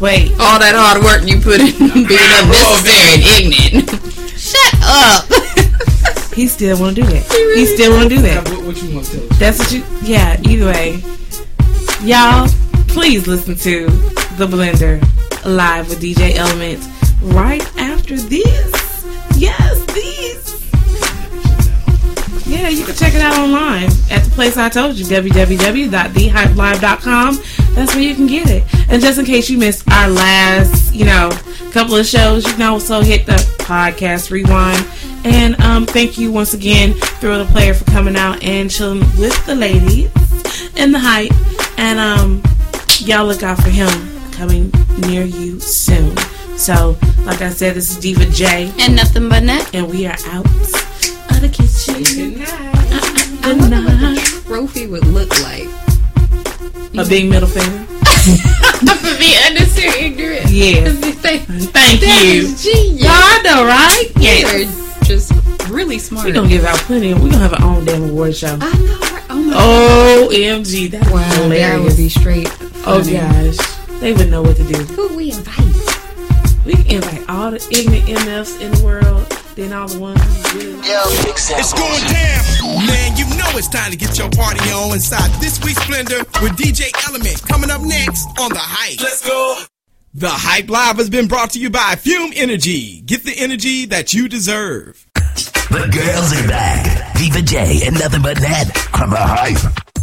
Wait. 0.00 0.30
all 0.40 0.58
that 0.58 0.72
hard 0.74 1.02
work 1.04 1.28
you 1.28 1.40
put 1.40 1.60
in 1.60 2.06
being 2.06 2.30
unnecessary 2.40 3.20
and 3.20 3.22
ignorant. 3.36 3.90
Shut 4.38 4.74
up. 4.82 5.29
He 6.40 6.48
still 6.48 6.80
want 6.80 6.96
to 6.96 7.02
do 7.02 7.08
that. 7.08 7.52
He 7.54 7.66
still 7.66 7.92
want 7.92 8.08
to 8.08 8.16
do 8.16 8.22
that. 8.22 8.48
What, 8.48 8.64
what 8.64 8.82
you 8.82 8.94
want 8.94 9.04
to 9.08 9.18
tell? 9.18 9.28
That's 9.38 9.58
what 9.58 9.70
you. 9.72 9.84
Yeah. 10.00 10.40
Either 10.40 10.64
way, 10.64 11.02
y'all, 12.00 12.48
please 12.88 13.26
listen 13.26 13.56
to 13.56 13.88
the 14.38 14.46
Blender 14.46 15.02
live 15.44 15.90
with 15.90 16.00
DJ 16.00 16.36
Element 16.36 16.82
right 17.20 17.60
after 17.76 18.16
this. 18.16 19.04
Yes, 19.36 19.84
these. 19.92 20.56
Yeah, 22.46 22.70
you 22.70 22.86
can 22.86 22.94
check 22.94 23.14
it 23.14 23.20
out 23.20 23.38
online 23.38 23.90
at 24.10 24.24
the 24.24 24.30
place 24.34 24.56
I 24.56 24.70
told 24.70 24.96
you, 24.96 25.04
www.thehypelive.com. 25.04 27.38
That's 27.74 27.94
where 27.94 28.02
you 28.02 28.14
can 28.14 28.26
get 28.26 28.48
it. 28.48 28.64
And 28.88 29.02
just 29.02 29.18
in 29.18 29.26
case 29.26 29.50
you 29.50 29.58
missed 29.58 29.86
our 29.92 30.08
last, 30.08 30.94
you 30.94 31.04
know, 31.04 31.28
couple 31.70 31.96
of 31.96 32.06
shows, 32.06 32.46
you 32.46 32.52
can 32.54 32.62
also 32.62 33.02
hit 33.02 33.26
the 33.26 33.36
podcast 33.58 34.30
rewind. 34.30 34.86
And 35.24 35.60
um, 35.60 35.86
thank 35.86 36.18
you 36.18 36.32
once 36.32 36.54
again, 36.54 36.94
Thrill 36.94 37.44
Da 37.44 37.50
Playa, 37.50 37.74
for 37.74 37.84
coming 37.90 38.16
out 38.16 38.42
and 38.42 38.70
chilling 38.70 39.00
with 39.18 39.44
the 39.46 39.54
ladies 39.54 40.10
in 40.76 40.92
the 40.92 40.98
hype. 40.98 41.32
And 41.78 41.98
um, 41.98 42.42
y'all 43.00 43.26
look 43.26 43.42
out 43.42 43.58
for 43.62 43.70
him 43.70 43.88
coming 44.32 44.72
near 44.98 45.24
you 45.24 45.60
soon. 45.60 46.16
So, 46.56 46.96
like 47.24 47.40
I 47.42 47.50
said, 47.50 47.74
this 47.74 47.90
is 47.90 47.96
Diva 47.98 48.26
J. 48.26 48.72
And 48.78 48.96
nothing 48.96 49.28
but 49.28 49.44
that. 49.46 49.74
And 49.74 49.90
we 49.90 50.06
are 50.06 50.16
out 50.26 50.46
of 50.46 51.40
the 51.40 51.48
kitchen. 51.52 52.42
I 53.42 53.54
wonder 53.58 53.76
what 53.80 53.98
the 54.00 54.42
trophy 54.46 54.86
would 54.86 55.06
look 55.06 55.30
like. 55.42 55.68
A 56.98 57.08
big 57.08 57.30
middle 57.30 57.48
finger. 57.48 57.86
For 59.00 59.18
being 59.18 59.38
unnecessary 59.46 60.06
ignorant. 60.06 60.50
Yeah. 60.50 60.92
Thank, 61.20 61.42
Thank 61.72 62.00
that 62.00 62.22
you. 62.24 62.42
is 62.42 62.62
genius. 62.62 63.02
Y'all 63.02 63.12
I 63.12 63.40
know, 63.44 63.64
right? 63.64 64.04
You're 64.16 64.64
Yes. 64.64 64.79
Just 65.98 66.10
really 66.12 66.22
smart. 66.22 66.26
We're 66.26 66.32
gonna 66.34 66.48
give 66.48 66.64
out 66.64 66.78
plenty. 66.80 67.14
We're 67.14 67.20
gonna 67.30 67.38
have 67.38 67.54
our 67.54 67.62
own 67.76 67.84
damn 67.84 68.04
award 68.10 68.36
show. 68.36 68.58
I 68.60 68.78
know. 68.78 68.98
Right? 69.00 69.24
Oh 69.52 70.28
my 70.30 70.36
OMG, 70.36 70.90
that's 70.90 71.10
Wow, 71.10 71.18
that 71.20 71.42
hilarious. 71.42 71.84
would 71.84 71.96
be 71.96 72.08
straight. 72.08 72.48
oh 72.86 73.02
funny. 73.02 73.12
gosh, 73.12 74.00
they 74.00 74.12
would 74.12 74.30
know 74.30 74.42
what 74.42 74.56
to 74.56 74.64
do. 74.64 74.78
Who 74.94 75.16
we 75.16 75.32
invite? 75.32 75.66
We 76.64 76.74
can 76.74 76.96
invite 77.02 77.28
all 77.28 77.50
the 77.50 77.66
ignorant 77.70 78.04
MFs 78.04 78.60
in 78.60 78.70
the 78.72 78.84
world, 78.84 79.26
then 79.56 79.72
all 79.72 79.88
the 79.88 79.98
ones 79.98 80.20
who 80.52 80.58
really. 80.58 80.80
It's 80.86 81.72
going 81.72 82.04
down. 82.04 82.86
Man, 82.86 83.16
you 83.16 83.24
know 83.36 83.48
it's 83.58 83.68
time 83.68 83.90
to 83.90 83.96
get 83.96 84.18
your 84.18 84.30
party 84.30 84.60
on 84.70 84.92
inside 84.92 85.30
this 85.40 85.62
week's 85.64 85.82
Splendor 85.82 86.18
with 86.42 86.52
DJ 86.56 86.90
Element 87.08 87.42
coming 87.48 87.70
up 87.70 87.80
next 87.82 88.26
on 88.38 88.50
The 88.50 88.58
Hype. 88.60 89.00
Let's 89.00 89.26
go. 89.26 89.62
The 90.14 90.28
Hype 90.28 90.68
Live 90.68 90.96
has 90.98 91.08
been 91.08 91.28
brought 91.28 91.50
to 91.50 91.58
you 91.60 91.70
by 91.70 91.96
Fume 91.96 92.32
Energy. 92.36 93.00
Get 93.02 93.24
the 93.24 93.34
energy 93.36 93.86
that 93.86 94.12
you 94.12 94.28
deserve. 94.28 95.06
The 95.70 95.86
girls 95.86 96.32
are 96.34 96.48
back. 96.48 97.14
Diva 97.14 97.42
J 97.42 97.86
and 97.86 97.96
nothing 97.96 98.22
but 98.22 98.40
Ned 98.40 98.66
on 98.92 99.08
the 99.08 99.16
hype. 99.16 99.62